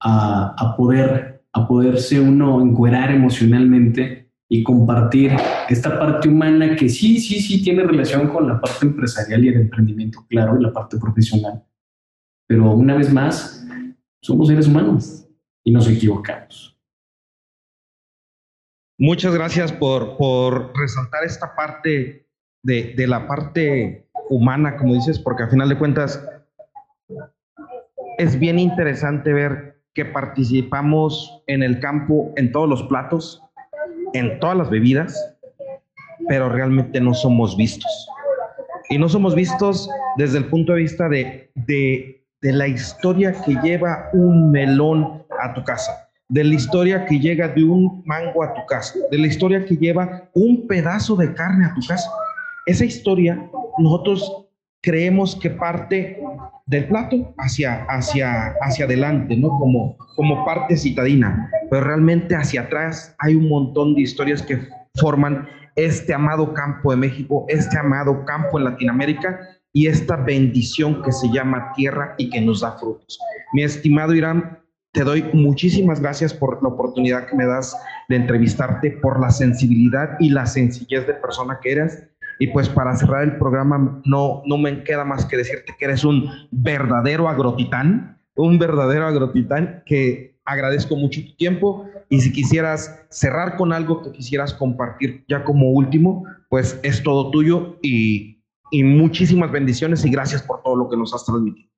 a, 0.00 0.54
a 0.58 0.76
poder, 0.76 1.44
a 1.52 1.66
poderse 1.66 2.20
uno 2.20 2.60
encuerar 2.60 3.10
emocionalmente 3.10 4.24
y 4.48 4.62
compartir 4.62 5.32
esta 5.68 5.98
parte 5.98 6.28
humana 6.28 6.76
que 6.76 6.88
sí, 6.88 7.18
sí, 7.18 7.40
sí 7.40 7.62
tiene 7.62 7.82
relación 7.84 8.28
con 8.28 8.46
la 8.46 8.60
parte 8.60 8.86
empresarial 8.86 9.44
y 9.44 9.48
el 9.48 9.62
emprendimiento, 9.62 10.24
claro, 10.28 10.58
y 10.58 10.62
la 10.62 10.72
parte 10.72 10.98
profesional. 10.98 11.64
Pero 12.46 12.72
una 12.72 12.94
vez 12.94 13.12
más, 13.12 13.66
somos 14.20 14.48
seres 14.48 14.68
humanos 14.68 15.26
y 15.64 15.72
nos 15.72 15.88
equivocamos. 15.88 16.73
Muchas 18.98 19.34
gracias 19.34 19.72
por, 19.72 20.16
por 20.16 20.72
resaltar 20.76 21.24
esta 21.24 21.54
parte 21.56 22.28
de, 22.62 22.94
de 22.96 23.06
la 23.06 23.26
parte 23.26 24.08
humana, 24.30 24.76
como 24.76 24.94
dices, 24.94 25.18
porque 25.18 25.42
al 25.42 25.50
final 25.50 25.68
de 25.68 25.78
cuentas 25.78 26.24
es 28.18 28.38
bien 28.38 28.58
interesante 28.58 29.32
ver 29.32 29.82
que 29.94 30.04
participamos 30.04 31.42
en 31.46 31.62
el 31.62 31.80
campo 31.80 32.32
en 32.36 32.52
todos 32.52 32.68
los 32.68 32.82
platos, 32.84 33.42
en 34.12 34.38
todas 34.38 34.56
las 34.56 34.70
bebidas, 34.70 35.36
pero 36.28 36.48
realmente 36.48 37.00
no 37.00 37.14
somos 37.14 37.56
vistos. 37.56 38.08
Y 38.90 38.98
no 38.98 39.08
somos 39.08 39.34
vistos 39.34 39.88
desde 40.16 40.38
el 40.38 40.46
punto 40.46 40.72
de 40.72 40.78
vista 40.78 41.08
de, 41.08 41.50
de, 41.54 42.24
de 42.40 42.52
la 42.52 42.68
historia 42.68 43.32
que 43.44 43.54
lleva 43.62 44.10
un 44.12 44.50
melón 44.50 45.24
a 45.40 45.54
tu 45.54 45.64
casa, 45.64 46.03
de 46.28 46.44
la 46.44 46.54
historia 46.54 47.04
que 47.04 47.18
llega 47.18 47.48
de 47.48 47.64
un 47.64 48.02
mango 48.06 48.42
a 48.42 48.54
tu 48.54 48.64
casa, 48.66 48.98
de 49.10 49.18
la 49.18 49.26
historia 49.26 49.64
que 49.64 49.76
lleva 49.76 50.28
un 50.34 50.66
pedazo 50.66 51.16
de 51.16 51.32
carne 51.34 51.66
a 51.66 51.74
tu 51.74 51.80
casa. 51.86 52.10
Esa 52.66 52.84
historia 52.84 53.50
nosotros 53.78 54.46
creemos 54.82 55.36
que 55.36 55.50
parte 55.50 56.18
del 56.66 56.88
plato 56.88 57.34
hacia, 57.38 57.84
hacia, 57.88 58.54
hacia 58.60 58.86
adelante, 58.86 59.36
¿no? 59.36 59.48
Como, 59.58 59.96
como 60.16 60.44
parte 60.44 60.76
citadina, 60.76 61.50
pero 61.70 61.84
realmente 61.84 62.34
hacia 62.34 62.62
atrás 62.62 63.14
hay 63.18 63.34
un 63.34 63.48
montón 63.48 63.94
de 63.94 64.02
historias 64.02 64.42
que 64.42 64.66
forman 64.94 65.46
este 65.76 66.14
amado 66.14 66.54
campo 66.54 66.90
de 66.90 66.96
México, 66.96 67.44
este 67.48 67.76
amado 67.78 68.24
campo 68.24 68.58
en 68.58 68.64
Latinoamérica 68.64 69.40
y 69.72 69.88
esta 69.88 70.16
bendición 70.16 71.02
que 71.02 71.12
se 71.12 71.28
llama 71.30 71.72
tierra 71.74 72.14
y 72.16 72.30
que 72.30 72.40
nos 72.40 72.60
da 72.60 72.78
frutos. 72.78 73.18
Mi 73.52 73.62
estimado 73.62 74.14
Irán, 74.14 74.58
te 74.94 75.02
doy 75.02 75.24
muchísimas 75.32 76.00
gracias 76.00 76.32
por 76.32 76.62
la 76.62 76.68
oportunidad 76.68 77.26
que 77.26 77.36
me 77.36 77.44
das 77.44 77.76
de 78.08 78.16
entrevistarte, 78.16 78.92
por 78.92 79.20
la 79.20 79.30
sensibilidad 79.30 80.10
y 80.20 80.30
la 80.30 80.46
sencillez 80.46 81.06
de 81.06 81.14
persona 81.14 81.58
que 81.60 81.72
eres 81.72 82.04
y 82.38 82.46
pues 82.48 82.68
para 82.68 82.96
cerrar 82.96 83.24
el 83.24 83.36
programa, 83.36 84.00
no, 84.04 84.42
no 84.46 84.56
me 84.56 84.84
queda 84.84 85.04
más 85.04 85.26
que 85.26 85.36
decirte 85.36 85.74
que 85.76 85.84
eres 85.84 86.04
un 86.04 86.30
verdadero 86.52 87.28
agrotitán, 87.28 88.18
un 88.36 88.58
verdadero 88.58 89.06
agrotitán 89.06 89.82
que 89.84 90.38
agradezco 90.44 90.96
mucho 90.96 91.20
tu 91.24 91.34
tiempo 91.36 91.86
y 92.08 92.20
si 92.20 92.32
quisieras 92.32 93.04
cerrar 93.10 93.56
con 93.56 93.72
algo 93.72 94.00
que 94.02 94.12
quisieras 94.12 94.54
compartir 94.54 95.24
ya 95.28 95.42
como 95.42 95.70
último, 95.70 96.24
pues 96.48 96.78
es 96.84 97.02
todo 97.02 97.30
tuyo 97.30 97.78
y, 97.82 98.42
y 98.70 98.84
muchísimas 98.84 99.50
bendiciones 99.50 100.04
y 100.04 100.10
gracias 100.10 100.42
por 100.42 100.62
todo 100.62 100.76
lo 100.76 100.88
que 100.88 100.96
nos 100.96 101.12
has 101.14 101.24
transmitido. 101.24 101.73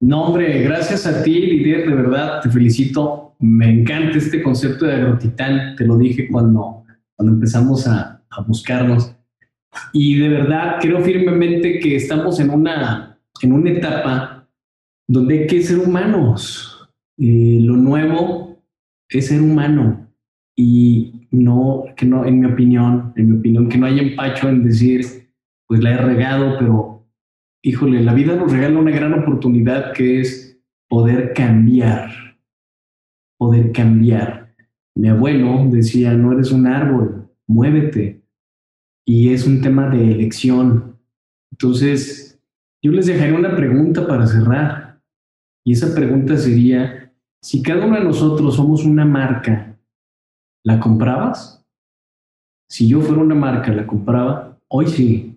No, 0.00 0.24
hombre, 0.24 0.62
gracias 0.62 1.06
a 1.06 1.22
ti, 1.22 1.40
Lidier, 1.40 1.88
de 1.88 1.94
verdad, 1.94 2.40
te 2.42 2.50
felicito. 2.50 3.34
Me 3.38 3.70
encanta 3.70 4.18
este 4.18 4.42
concepto 4.42 4.86
de 4.86 4.94
agrotitán, 4.94 5.76
te 5.76 5.86
lo 5.86 5.96
dije 5.96 6.28
cuando, 6.28 6.84
cuando 7.14 7.34
empezamos 7.34 7.86
a, 7.86 8.22
a 8.30 8.42
buscarnos. 8.42 9.14
Y 9.92 10.18
de 10.18 10.28
verdad 10.28 10.76
creo 10.80 11.00
firmemente 11.00 11.78
que 11.80 11.96
estamos 11.96 12.40
en 12.40 12.50
una, 12.50 13.18
en 13.42 13.52
una 13.52 13.70
etapa 13.70 14.48
donde 15.08 15.40
hay 15.40 15.46
que 15.46 15.62
ser 15.62 15.78
humanos. 15.78 16.88
Eh, 17.18 17.60
lo 17.62 17.76
nuevo 17.76 18.58
es 19.08 19.28
ser 19.28 19.40
humano 19.40 20.10
y 20.54 21.28
no, 21.30 21.84
que 21.96 22.06
no, 22.06 22.24
en 22.24 22.40
mi 22.40 22.46
opinión, 22.46 23.12
en 23.16 23.30
mi 23.30 23.38
opinión, 23.38 23.68
que 23.68 23.78
no 23.78 23.86
haya 23.86 24.02
empacho 24.02 24.48
en 24.48 24.64
decir, 24.64 25.30
pues 25.66 25.82
la 25.82 25.92
he 25.92 25.96
regado, 25.96 26.56
pero 26.58 26.95
híjole, 27.66 28.00
la 28.00 28.14
vida 28.14 28.36
nos 28.36 28.52
regala 28.52 28.78
una 28.78 28.92
gran 28.92 29.12
oportunidad 29.12 29.92
que 29.92 30.20
es 30.20 30.56
poder 30.88 31.32
cambiar, 31.34 32.38
poder 33.36 33.72
cambiar. 33.72 34.54
Mi 34.94 35.08
abuelo 35.08 35.66
decía, 35.68 36.12
no 36.12 36.30
eres 36.30 36.52
un 36.52 36.68
árbol, 36.68 37.28
muévete 37.48 38.22
y 39.04 39.32
es 39.32 39.48
un 39.48 39.62
tema 39.62 39.90
de 39.90 40.12
elección. 40.12 40.96
Entonces, 41.50 42.40
yo 42.80 42.92
les 42.92 43.06
dejaré 43.06 43.32
una 43.32 43.56
pregunta 43.56 44.06
para 44.06 44.28
cerrar. 44.28 45.02
Y 45.64 45.72
esa 45.72 45.92
pregunta 45.92 46.36
sería, 46.36 47.12
si 47.42 47.64
cada 47.64 47.84
uno 47.84 47.98
de 47.98 48.04
nosotros 48.04 48.54
somos 48.54 48.84
una 48.84 49.04
marca, 49.04 49.76
¿la 50.64 50.78
comprabas? 50.78 51.66
Si 52.70 52.86
yo 52.86 53.00
fuera 53.00 53.22
una 53.22 53.34
marca, 53.34 53.72
¿la 53.72 53.88
compraba? 53.88 54.56
Hoy 54.68 54.86
sí. 54.86 55.35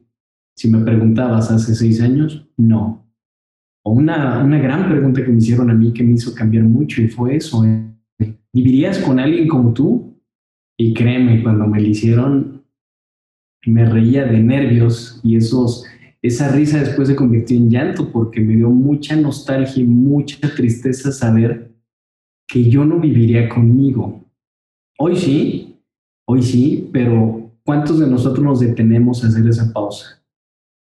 Si 0.60 0.70
me 0.70 0.80
preguntabas 0.80 1.49
hace 1.51 1.74
seis 1.74 2.01
años, 2.01 2.45
no. 2.57 3.10
O 3.82 3.93
una, 3.93 4.43
una 4.43 4.60
gran 4.60 4.89
pregunta 4.89 5.24
que 5.24 5.32
me 5.32 5.38
hicieron 5.38 5.72
a 5.72 5.74
mí 5.74 5.93
que 5.93 6.03
me 6.03 6.12
hizo 6.12 6.36
cambiar 6.36 6.66
mucho 6.66 7.01
y 7.01 7.07
fue 7.07 7.38
eso. 7.38 7.64
¿eh? 7.64 8.36
¿Vivirías 8.51 8.99
con 8.99 9.20
alguien 9.20 9.47
como 9.47 9.74
tú? 9.74 10.22
Y 10.78 10.93
créeme, 10.93 11.41
cuando 11.43 11.66
me 11.66 11.80
lo 11.80 11.88
hicieron, 11.88 12.66
me 13.68 13.86
reía 13.86 14.26
de 14.26 14.43
nervios 14.43 15.22
y 15.24 15.38
esos, 15.38 15.86
esa 16.22 16.51
risa 16.51 16.80
después 16.80 17.07
se 17.07 17.16
convirtió 17.16 17.55
en 17.55 17.70
llanto 17.70 18.12
porque 18.12 18.41
me 18.41 18.57
dio 18.57 18.70
mucha 18.70 19.16
nostalgia 19.16 19.82
y 19.82 19.88
mucha 19.88 20.53
tristeza 20.57 21.14
saber 21.14 21.72
que 22.45 22.70
yo 22.70 22.84
no 22.84 22.99
viviría 22.99 23.47
conmigo. 23.47 24.26
Hoy 24.97 25.16
sí, 25.16 25.80
hoy 26.28 26.43
sí, 26.43 26.89
pero 26.91 27.49
¿cuántos 27.64 28.01
de 28.01 28.07
nosotros 28.07 28.43
nos 28.43 28.60
detenemos 28.60 29.24
a 29.24 29.30
hacer 29.30 29.47
esa 29.47 29.72
pausa? 29.72 30.19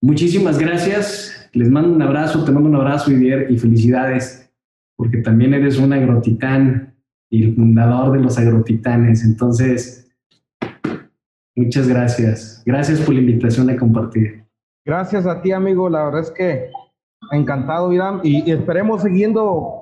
Muchísimas 0.07 0.59
gracias, 0.59 1.51
les 1.53 1.69
mando 1.69 1.93
un 1.93 2.03
abrazo, 2.03 2.45
te 2.45 2.53
mando 2.53 2.69
un 2.69 2.77
abrazo 2.77 3.11
y 3.11 3.59
felicidades, 3.59 4.51
porque 4.97 5.19
también 5.19 5.53
eres 5.53 5.79
un 5.79 5.93
agrotitán 5.93 6.95
y 7.29 7.45
el 7.45 7.55
fundador 7.57 8.17
de 8.17 8.23
los 8.23 8.39
agrotitanes, 8.39 9.25
entonces 9.25 10.07
Muchas 11.57 11.89
gracias. 11.89 12.63
Gracias 12.67 13.01
por 13.01 13.15
la 13.15 13.21
invitación 13.21 13.71
a 13.71 13.77
compartir. 13.79 14.45
Gracias 14.85 15.27
a 15.27 15.41
ti, 15.41 15.53
amigo. 15.53 15.89
La 15.89 16.05
verdad 16.05 16.21
es 16.21 16.31
que 16.31 16.71
encantado, 17.33 17.91
Irán. 17.95 18.21
Y, 18.23 18.51
esperemos 18.51 19.03
siguiendo, 19.03 19.73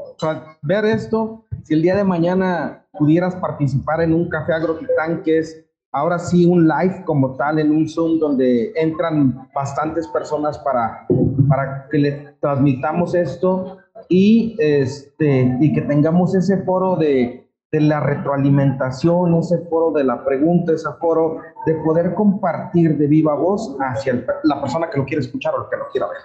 ver 0.63 0.85
esto. 0.85 1.45
Si 1.65 1.75
el 1.75 1.83
día 1.83 1.97
de 1.97 2.05
mañana 2.05 2.87
pudieras 2.93 3.35
participar 3.35 4.03
en 4.03 4.15
un 4.15 4.29
café 4.29 4.53
agrotitán, 4.53 5.23
que 5.25 5.39
es 5.39 5.67
ahora 5.95 6.19
sí 6.19 6.45
un 6.45 6.69
live 6.69 7.03
como 7.07 7.37
tal, 7.37 7.59
en 7.59 7.71
un 7.71 7.89
Zoom, 7.89 8.19
donde 8.19 8.73
entran 8.77 9.49
bastantes 9.55 10.07
personas 10.09 10.59
para, 10.59 11.07
para 11.49 11.89
que 11.89 11.99
le 11.99 12.37
transmitamos 12.41 13.15
esto 13.15 13.79
y, 14.09 14.57
este, 14.59 15.57
y 15.61 15.73
que 15.73 15.81
tengamos 15.83 16.35
ese 16.35 16.63
foro 16.65 16.97
de 16.97 17.45
de 17.75 17.81
la 17.81 17.99
retroalimentación, 17.99 19.35
ese 19.35 19.59
foro 19.69 19.91
de 19.91 20.05
la 20.05 20.25
pregunta, 20.25 20.73
ese 20.73 20.89
foro 21.01 21.41
de 21.67 21.75
poder 21.85 22.15
compartir 22.15 22.97
de 22.97 23.09
viva 23.09 23.35
voz 23.35 23.77
hacia 23.81 24.25
la 24.45 24.61
persona 24.61 24.89
que 24.89 24.99
lo 24.99 25.05
quiere 25.05 25.23
escuchar 25.23 25.55
o 25.57 25.69
que 25.69 25.77
lo 25.77 25.89
quiera 25.89 26.07
ver. 26.07 26.19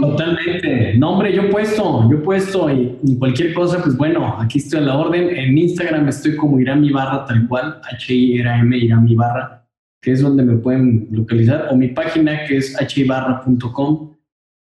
Totalmente. 0.00 0.96
No, 0.98 1.12
hombre, 1.12 1.34
yo 1.34 1.50
puesto, 1.50 2.08
yo 2.10 2.22
puesto 2.22 2.70
y, 2.70 3.16
cualquier 3.18 3.54
cosa, 3.54 3.82
pues 3.82 3.96
bueno, 3.96 4.36
aquí 4.38 4.58
estoy 4.58 4.80
a 4.80 4.82
la 4.82 4.98
orden. 4.98 5.30
En 5.30 5.56
Instagram 5.56 6.08
estoy 6.08 6.36
como 6.36 6.60
Irami 6.60 6.90
Barra, 6.90 7.24
tal 7.24 7.48
cual, 7.48 7.80
H-I-R-A-M, 7.92 8.76
Irami 8.76 9.14
Barra, 9.14 9.66
que 10.00 10.12
es 10.12 10.22
donde 10.22 10.42
me 10.42 10.56
pueden 10.56 11.08
localizar, 11.10 11.68
o 11.70 11.76
mi 11.76 11.88
página 11.88 12.44
que 12.46 12.58
es 12.58 12.76
hibarra.com. 12.96 14.14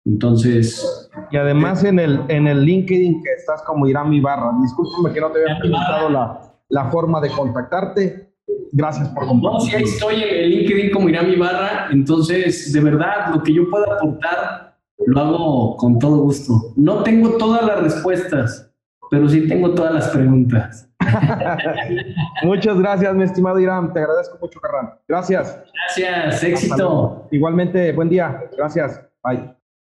Entonces. 0.05 1.09
Y 1.31 1.37
además 1.37 1.83
en 1.83 1.99
el, 1.99 2.21
en 2.29 2.47
el 2.47 2.63
LinkedIn 2.63 3.21
que 3.21 3.31
estás 3.37 3.61
como 3.63 3.87
Irán 3.87 4.13
Ibarra. 4.13 4.51
Discúlpame 4.61 5.13
que 5.13 5.21
no 5.21 5.31
te 5.31 5.41
había 5.41 5.59
preguntado 5.59 6.09
la, 6.09 6.39
la, 6.69 6.85
forma 6.85 7.19
de 7.21 7.29
contactarte. 7.29 8.28
Gracias 8.71 9.09
por 9.09 9.27
compartir. 9.27 9.59
No, 9.59 9.65
sí, 9.65 9.75
ahí 9.75 9.83
estoy 9.83 10.23
en 10.23 10.35
el 10.35 10.49
LinkedIn 10.49 10.91
como 10.91 11.09
Irán 11.09 11.31
Ibarra. 11.31 11.89
Entonces, 11.91 12.71
de 12.71 12.79
verdad, 12.81 13.33
lo 13.33 13.43
que 13.43 13.53
yo 13.53 13.69
pueda 13.69 13.85
aportar, 13.95 14.77
lo 15.05 15.19
hago 15.19 15.77
con 15.77 15.99
todo 15.99 16.17
gusto. 16.17 16.73
No 16.75 17.03
tengo 17.03 17.37
todas 17.37 17.65
las 17.65 17.81
respuestas, 17.81 18.71
pero 19.09 19.27
sí 19.27 19.47
tengo 19.47 19.73
todas 19.73 19.93
las 19.93 20.07
preguntas. 20.09 20.89
Muchas 22.43 22.77
gracias, 22.79 23.15
mi 23.15 23.23
estimado 23.23 23.59
Irán. 23.59 23.91
Te 23.93 23.99
agradezco 23.99 24.37
mucho, 24.41 24.59
Carran. 24.59 24.93
Gracias. 25.07 25.63
Gracias, 25.73 26.43
éxito. 26.43 27.27
Igualmente, 27.31 27.91
buen 27.93 28.09
día. 28.09 28.43
Gracias. 28.55 29.01
Bye. 29.23 29.58